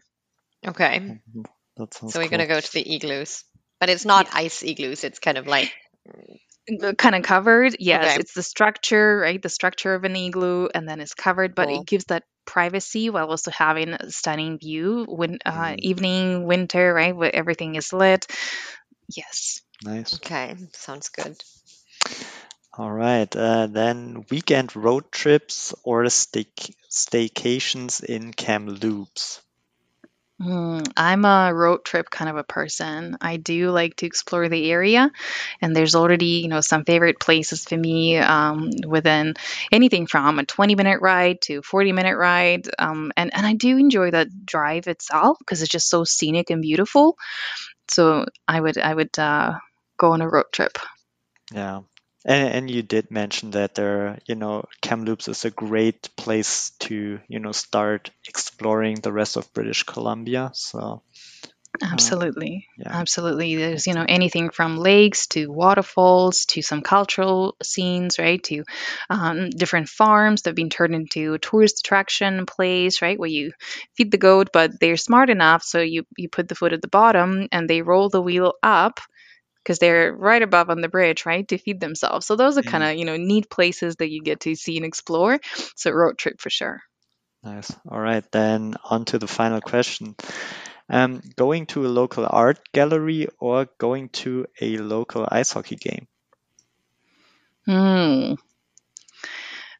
Okay. 0.67 0.99
Mhm. 0.99 1.45
That 1.77 1.93
sounds 1.93 2.13
So 2.13 2.19
we're 2.19 2.23
cool. 2.25 2.31
gonna 2.31 2.47
go 2.47 2.59
to 2.59 2.73
the 2.73 2.95
igloos, 2.95 3.43
but 3.79 3.89
it's 3.89 4.05
not 4.05 4.27
ice 4.33 4.63
igloos. 4.63 5.03
It's 5.03 5.19
kind 5.19 5.37
of 5.37 5.47
like 5.47 5.73
Kind 6.97 7.15
of 7.15 7.23
covered. 7.23 7.75
Yes, 7.79 8.05
Okay. 8.05 8.19
it's 8.19 8.33
the 8.33 8.43
structure, 8.43 9.17
right? 9.17 9.41
The 9.41 9.49
structure 9.49 9.95
of 9.95 10.03
an 10.03 10.15
igloo, 10.15 10.67
and 10.73 10.87
then 10.87 10.99
it's 10.99 11.15
covered, 11.15 11.55
but 11.55 11.67
Cool. 11.67 11.81
it 11.81 11.87
gives 11.87 12.05
that 12.05 12.23
privacy 12.45 13.09
while 13.09 13.29
also 13.29 13.49
having 13.51 13.89
a 13.93 14.11
stunning 14.11 14.59
view 14.59 15.05
when 15.09 15.39
uh, 15.45 15.73
Mhm. 15.73 15.79
evening, 15.79 16.45
winter, 16.45 16.93
right? 16.93 17.15
Where 17.15 17.35
everything 17.35 17.75
is 17.75 17.91
lit. 17.91 18.27
Yes. 19.15 19.61
Nice. 19.83 20.15
okay. 20.15 20.55
Sounds 20.73 21.09
good. 21.09 21.35
All 22.79 22.93
right. 22.93 23.35
Uh, 23.35 23.67
then 23.67 24.25
weekend 24.31 24.73
road 24.73 25.11
trips 25.11 25.73
or 25.83 26.07
stay- 26.07 26.45
staycations 26.89 28.01
in 28.01 28.31
Kamloops. 28.31 29.41
Hmm, 30.41 30.79
I'm 30.95 31.25
a 31.25 31.53
road 31.53 31.83
trip 31.83 32.09
kind 32.09 32.29
of 32.29 32.37
a 32.37 32.45
person. 32.45 33.17
I 33.19 33.35
do 33.35 33.71
like 33.71 33.97
to 33.97 34.05
explore 34.05 34.47
the 34.47 34.71
area, 34.71 35.11
and 35.61 35.75
there's 35.75 35.93
already, 35.93 36.39
you 36.39 36.47
know, 36.47 36.61
some 36.61 36.85
favorite 36.85 37.19
places 37.19 37.65
for 37.65 37.75
me 37.75 38.17
um, 38.17 38.69
within 38.87 39.33
anything 39.73 40.07
from 40.07 40.39
a 40.39 40.45
20 40.45 40.75
minute 40.75 41.01
ride 41.01 41.41
to 41.41 41.61
40 41.61 41.91
minute 41.91 42.15
ride. 42.15 42.69
Um, 42.79 43.11
and, 43.17 43.35
and 43.35 43.45
I 43.45 43.55
do 43.55 43.75
enjoy 43.77 44.11
that 44.11 44.45
drive 44.45 44.87
itself 44.87 45.37
because 45.39 45.61
it's 45.61 45.69
just 45.69 45.89
so 45.89 46.05
scenic 46.05 46.49
and 46.49 46.61
beautiful. 46.61 47.17
So 47.89 48.25
I 48.47 48.61
would 48.61 48.77
I 48.77 48.93
would 48.95 49.19
uh, 49.19 49.55
go 49.97 50.13
on 50.13 50.21
a 50.21 50.29
road 50.29 50.45
trip. 50.53 50.77
Yeah. 51.51 51.81
And, 52.25 52.49
and 52.49 52.71
you 52.71 52.81
did 52.81 53.11
mention 53.11 53.51
that 53.51 53.75
there, 53.75 54.19
you 54.27 54.35
know, 54.35 54.65
Kamloops 54.81 55.27
is 55.27 55.45
a 55.45 55.51
great 55.51 56.09
place 56.15 56.71
to, 56.81 57.19
you 57.27 57.39
know, 57.39 57.51
start 57.51 58.11
exploring 58.27 58.95
the 58.95 59.13
rest 59.13 59.37
of 59.37 59.53
British 59.53 59.83
Columbia. 59.83 60.51
So, 60.53 61.03
Absolutely. 61.81 62.67
yeah. 62.77 62.91
Absolutely. 62.93 63.55
There's, 63.55 63.87
you 63.87 63.93
know, 63.93 64.05
anything 64.07 64.49
from 64.49 64.77
lakes 64.77 65.27
to 65.27 65.47
waterfalls 65.47 66.45
to 66.47 66.61
some 66.61 66.81
cultural 66.81 67.55
scenes, 67.61 68.17
right? 68.19 68.41
To 68.43 68.63
um, 69.09 69.49
different 69.51 69.87
farms 69.87 70.41
that 70.41 70.49
have 70.49 70.55
been 70.55 70.69
turned 70.69 70.95
into 70.95 71.35
a 71.35 71.39
tourist 71.39 71.79
attraction 71.79 72.45
place, 72.45 73.01
right? 73.01 73.19
Where 73.19 73.29
you 73.29 73.51
feed 73.95 74.11
the 74.11 74.17
goat, 74.17 74.49
but 74.51 74.79
they're 74.79 74.97
smart 74.97 75.29
enough. 75.29 75.63
So 75.63 75.79
you, 75.79 76.05
you 76.17 76.27
put 76.27 76.49
the 76.49 76.55
foot 76.55 76.73
at 76.73 76.81
the 76.81 76.87
bottom 76.87 77.47
and 77.51 77.69
they 77.69 77.81
roll 77.81 78.09
the 78.09 78.21
wheel 78.21 78.55
up 78.63 78.99
because 79.69 79.77
they're 79.77 80.11
right 80.11 80.41
above 80.41 80.71
on 80.71 80.81
the 80.81 80.89
bridge, 80.89 81.27
right? 81.27 81.47
To 81.49 81.59
feed 81.59 81.79
themselves. 81.79 82.25
So 82.25 82.35
those 82.35 82.57
are 82.57 82.63
kind 82.63 82.83
of, 82.83 82.95
you 82.95 83.05
know, 83.05 83.17
neat 83.17 83.51
places 83.51 83.97
that 83.97 84.09
you 84.09 84.23
get 84.23 84.39
to 84.41 84.55
see 84.55 84.77
and 84.77 84.85
explore. 84.85 85.39
So 85.75 85.91
road 85.91 86.17
trip 86.17 86.41
for 86.41 86.49
sure. 86.49 86.81
Nice. 87.43 87.71
All 87.87 87.99
right, 87.99 88.25
then 88.31 88.73
on 88.83 89.05
to 89.05 89.19
the 89.19 89.27
final 89.27 89.61
question. 89.61 90.15
Um, 90.89 91.21
going 91.35 91.67
to 91.67 91.85
a 91.85 91.87
local 91.87 92.25
art 92.27 92.57
gallery 92.73 93.27
or 93.37 93.67
going 93.77 94.09
to 94.23 94.47
a 94.59 94.79
local 94.79 95.27
ice 95.29 95.51
hockey 95.51 95.75
game? 95.75 96.07
Hmm. 97.67 98.33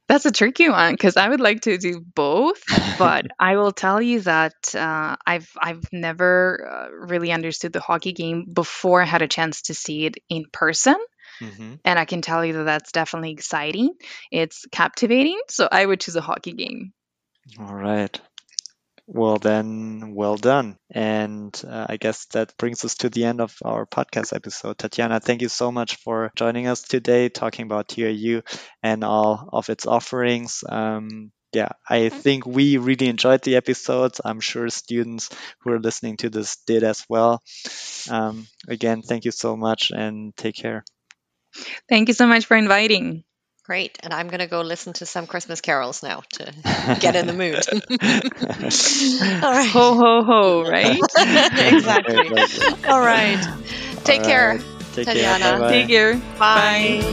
That's 0.10 0.26
a 0.26 0.32
tricky 0.32 0.70
one 0.70 0.94
because 0.94 1.18
I 1.18 1.30
would 1.30 1.40
like 1.40 1.62
to 1.62 1.78
do 1.78 2.02
both, 2.02 2.62
but 2.98 3.28
I 3.40 3.56
will 3.58 3.72
tell 3.72 4.02
you 4.02 4.22
that 4.22 4.76
uh, 4.76 5.16
I've 5.26 5.50
I've 5.62 5.86
never 5.94 6.68
uh, 6.70 6.90
really 6.92 7.32
understood 7.32 7.74
the 7.74 7.80
hockey 7.80 8.14
game 8.14 8.46
before 8.54 9.02
I 9.02 9.06
had 9.06 9.22
a 9.22 9.28
chance 9.30 9.64
to 9.64 9.76
see 9.76 10.06
it 10.08 10.18
in 10.30 10.46
person, 10.52 10.98
hmm 11.40 11.76
and 11.86 12.00
I 12.00 12.06
can 12.06 12.22
tell 12.22 12.46
you 12.46 12.54
that 12.54 12.66
that's 12.66 12.92
definitely 12.92 13.32
exciting. 13.32 13.94
It's 14.32 14.66
captivating, 14.72 15.40
so 15.50 15.70
I 15.72 15.86
would 15.86 16.02
choose 16.02 16.18
a 16.18 16.22
hockey 16.22 16.54
game. 16.54 16.94
All 17.60 17.76
right. 17.76 18.20
Well, 19.12 19.40
then, 19.40 20.14
well 20.14 20.38
done. 20.38 20.78
And 20.92 21.60
uh, 21.68 21.88
I 21.90 21.98
guess 21.98 22.26
that 22.28 22.56
brings 22.58 22.86
us 22.86 22.94
to 22.98 23.10
the 23.10 23.26
end 23.26 23.42
of 23.42 23.56
our 23.66 23.88
podcast 23.88 24.36
episode. 24.36 24.78
Tatyana, 24.78 25.20
thank 25.20 25.42
you 25.42 25.50
so 25.50 25.72
much 25.72 25.96
for 25.96 26.32
joining 26.36 26.68
us 26.68 26.84
today, 26.84 27.28
talking 27.28 27.66
about 27.66 27.88
TRU 27.88 28.44
and 28.84 29.04
all 29.04 29.50
of 29.52 29.70
its 29.72 29.88
offerings. 29.88 30.64
Um, 30.70 31.32
yeah, 31.54 31.70
I 31.90 32.10
think 32.10 32.46
we 32.46 32.78
really 32.78 33.08
enjoyed 33.08 33.42
the 33.42 33.56
episodes. 33.56 34.22
I'm 34.24 34.42
sure 34.42 34.70
students 34.70 35.30
who 35.62 35.72
are 35.72 35.80
listening 35.80 36.18
to 36.18 36.30
this 36.30 36.58
did 36.68 36.84
as 36.84 37.04
well. 37.10 37.42
Um, 38.12 38.46
again, 38.68 39.02
thank 39.02 39.26
you 39.26 39.32
so 39.32 39.58
much 39.58 39.90
and 39.90 40.38
take 40.38 40.56
care. 40.56 40.84
Thank 41.90 42.10
you 42.10 42.14
so 42.14 42.28
much 42.28 42.46
for 42.46 42.56
inviting. 42.56 43.24
Great. 43.70 44.00
And 44.02 44.12
I'm 44.16 44.30
gonna 44.30 44.48
go 44.48 44.62
listen 44.62 44.94
to 44.94 45.06
some 45.06 45.28
Christmas 45.28 45.62
carols 45.62 46.02
now 46.02 46.24
to 46.30 46.98
get 47.00 47.16
in 47.16 47.28
the 47.28 47.34
mood. 47.34 47.54
All 49.44 49.52
right. 49.52 49.70
Ho 49.70 49.94
ho 49.94 50.24
ho! 50.24 50.64
Right? 50.68 50.98
exactly. 51.72 52.18
All 52.90 53.00
right. 53.00 53.40
Take 54.06 54.22
All 54.22 54.26
care. 54.26 54.50
right. 54.56 54.66
Take 54.94 55.08
Tatyana. 55.08 55.38
care. 55.38 55.60
Bye-bye. 55.60 55.70
Take 55.70 55.88
care. 55.88 56.16
Bye. 56.40 57.04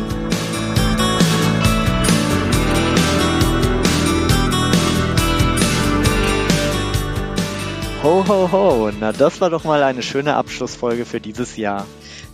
Ho, 8.02 8.22
ho, 8.22 8.50
ho. 8.50 8.90
Na, 8.98 9.12
das 9.12 9.42
war 9.42 9.50
doch 9.50 9.64
mal 9.64 9.82
eine 9.82 10.02
schöne 10.02 10.36
Abschlussfolge 10.36 11.04
für 11.04 11.20
dieses 11.20 11.59
Jahr. 11.59 11.86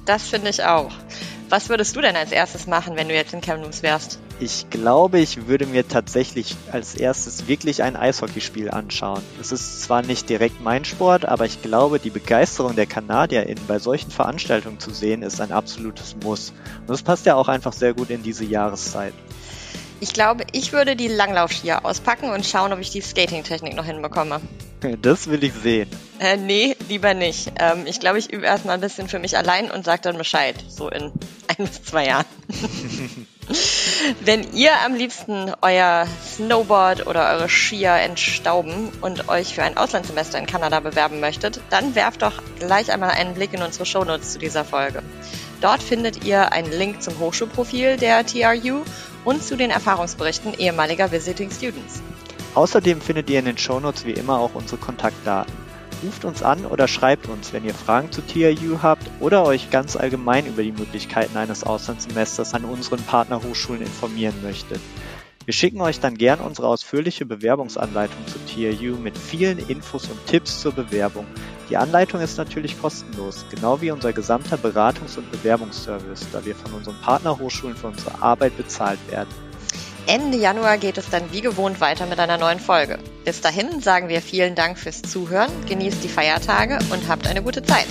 Das 0.04 0.28
finde 0.28 0.50
ich 0.50 0.62
auch. 0.62 0.92
Was 1.52 1.68
würdest 1.68 1.94
du 1.94 2.00
denn 2.00 2.16
als 2.16 2.32
erstes 2.32 2.66
machen, 2.66 2.96
wenn 2.96 3.08
du 3.08 3.14
jetzt 3.14 3.34
in 3.34 3.42
Kamloops 3.42 3.82
wärst? 3.82 4.18
Ich 4.40 4.70
glaube, 4.70 5.18
ich 5.18 5.48
würde 5.48 5.66
mir 5.66 5.86
tatsächlich 5.86 6.56
als 6.72 6.94
erstes 6.94 7.46
wirklich 7.46 7.82
ein 7.82 7.94
Eishockeyspiel 7.94 8.70
anschauen. 8.70 9.20
Es 9.38 9.52
ist 9.52 9.82
zwar 9.82 10.00
nicht 10.00 10.30
direkt 10.30 10.62
mein 10.62 10.86
Sport, 10.86 11.26
aber 11.26 11.44
ich 11.44 11.60
glaube, 11.60 11.98
die 11.98 12.08
Begeisterung 12.08 12.74
der 12.74 12.86
KanadierInnen 12.86 13.66
bei 13.68 13.78
solchen 13.78 14.10
Veranstaltungen 14.10 14.80
zu 14.80 14.92
sehen, 14.92 15.22
ist 15.22 15.42
ein 15.42 15.52
absolutes 15.52 16.16
Muss. 16.24 16.54
Und 16.80 16.88
das 16.88 17.02
passt 17.02 17.26
ja 17.26 17.34
auch 17.34 17.48
einfach 17.48 17.74
sehr 17.74 17.92
gut 17.92 18.08
in 18.08 18.22
diese 18.22 18.46
Jahreszeit. 18.46 19.12
Ich 20.00 20.14
glaube, 20.14 20.44
ich 20.52 20.72
würde 20.72 20.96
die 20.96 21.08
Langlaufskier 21.08 21.84
auspacken 21.84 22.30
und 22.30 22.46
schauen, 22.46 22.72
ob 22.72 22.78
ich 22.78 22.88
die 22.88 23.02
Skating-Technik 23.02 23.76
noch 23.76 23.84
hinbekomme. 23.84 24.40
Das 25.02 25.28
will 25.28 25.44
ich 25.44 25.52
sehen. 25.52 25.90
Äh, 26.22 26.36
nee, 26.36 26.76
lieber 26.88 27.14
nicht. 27.14 27.50
Ähm, 27.58 27.84
ich 27.84 27.98
glaube, 27.98 28.16
ich 28.16 28.32
übe 28.32 28.46
erstmal 28.46 28.76
ein 28.76 28.80
bisschen 28.80 29.08
für 29.08 29.18
mich 29.18 29.36
allein 29.36 29.72
und 29.72 29.84
sage 29.84 30.02
dann 30.02 30.18
Bescheid. 30.18 30.54
So 30.68 30.88
in 30.88 31.10
ein 31.48 31.56
bis 31.66 31.82
zwei 31.82 32.06
Jahren. 32.06 32.26
Wenn 34.20 34.54
ihr 34.54 34.70
am 34.86 34.94
liebsten 34.94 35.52
euer 35.62 36.06
Snowboard 36.24 37.08
oder 37.08 37.28
eure 37.32 37.48
Skier 37.48 37.94
entstauben 37.94 38.90
und 39.00 39.28
euch 39.28 39.56
für 39.56 39.64
ein 39.64 39.76
Auslandssemester 39.76 40.38
in 40.38 40.46
Kanada 40.46 40.78
bewerben 40.78 41.18
möchtet, 41.18 41.60
dann 41.70 41.96
werft 41.96 42.22
doch 42.22 42.40
gleich 42.60 42.92
einmal 42.92 43.10
einen 43.10 43.34
Blick 43.34 43.52
in 43.52 43.62
unsere 43.62 43.84
Shownotes 43.84 44.34
zu 44.34 44.38
dieser 44.38 44.64
Folge. 44.64 45.02
Dort 45.60 45.82
findet 45.82 46.24
ihr 46.24 46.52
einen 46.52 46.70
Link 46.70 47.02
zum 47.02 47.18
Hochschulprofil 47.18 47.96
der 47.96 48.24
TRU 48.24 48.84
und 49.24 49.42
zu 49.42 49.56
den 49.56 49.70
Erfahrungsberichten 49.70 50.54
ehemaliger 50.54 51.10
Visiting 51.10 51.50
Students. 51.50 52.00
Außerdem 52.54 53.00
findet 53.00 53.28
ihr 53.28 53.40
in 53.40 53.46
den 53.46 53.58
Shownotes 53.58 54.04
wie 54.06 54.12
immer 54.12 54.38
auch 54.38 54.54
unsere 54.54 54.80
Kontaktdaten. 54.80 55.71
Ruft 56.02 56.24
uns 56.24 56.42
an 56.42 56.66
oder 56.66 56.88
schreibt 56.88 57.28
uns, 57.28 57.52
wenn 57.52 57.64
ihr 57.64 57.74
Fragen 57.74 58.10
zu 58.10 58.22
TRU 58.22 58.82
habt 58.82 59.08
oder 59.20 59.44
euch 59.44 59.70
ganz 59.70 59.96
allgemein 59.96 60.46
über 60.46 60.62
die 60.62 60.72
Möglichkeiten 60.72 61.36
eines 61.36 61.64
Auslandssemesters 61.64 62.54
an 62.54 62.64
unseren 62.64 63.02
Partnerhochschulen 63.02 63.82
informieren 63.82 64.34
möchtet. 64.42 64.80
Wir 65.44 65.54
schicken 65.54 65.80
euch 65.80 66.00
dann 66.00 66.16
gern 66.16 66.40
unsere 66.40 66.68
ausführliche 66.68 67.26
Bewerbungsanleitung 67.26 68.26
zu 68.26 68.38
TRU 68.46 68.96
mit 68.96 69.18
vielen 69.18 69.58
Infos 69.58 70.08
und 70.08 70.26
Tipps 70.26 70.60
zur 70.60 70.72
Bewerbung. 70.72 71.26
Die 71.68 71.76
Anleitung 71.76 72.20
ist 72.20 72.36
natürlich 72.36 72.80
kostenlos, 72.80 73.44
genau 73.50 73.80
wie 73.80 73.90
unser 73.90 74.12
gesamter 74.12 74.56
Beratungs- 74.56 75.16
und 75.18 75.30
Bewerbungsservice, 75.30 76.26
da 76.32 76.44
wir 76.44 76.54
von 76.54 76.72
unseren 76.74 77.00
Partnerhochschulen 77.00 77.76
für 77.76 77.88
unsere 77.88 78.22
Arbeit 78.22 78.56
bezahlt 78.56 78.98
werden. 79.10 79.28
Ende 80.06 80.36
Januar 80.36 80.78
geht 80.78 80.98
es 80.98 81.08
dann 81.10 81.32
wie 81.32 81.40
gewohnt 81.40 81.80
weiter 81.80 82.06
mit 82.06 82.18
einer 82.18 82.36
neuen 82.36 82.58
Folge. 82.58 82.98
Bis 83.24 83.40
dahin 83.40 83.80
sagen 83.80 84.08
wir 84.08 84.20
vielen 84.20 84.54
Dank 84.54 84.78
fürs 84.78 85.02
Zuhören, 85.02 85.50
genießt 85.66 86.02
die 86.02 86.08
Feiertage 86.08 86.78
und 86.90 87.08
habt 87.08 87.26
eine 87.28 87.42
gute 87.42 87.62
Zeit. 87.62 87.86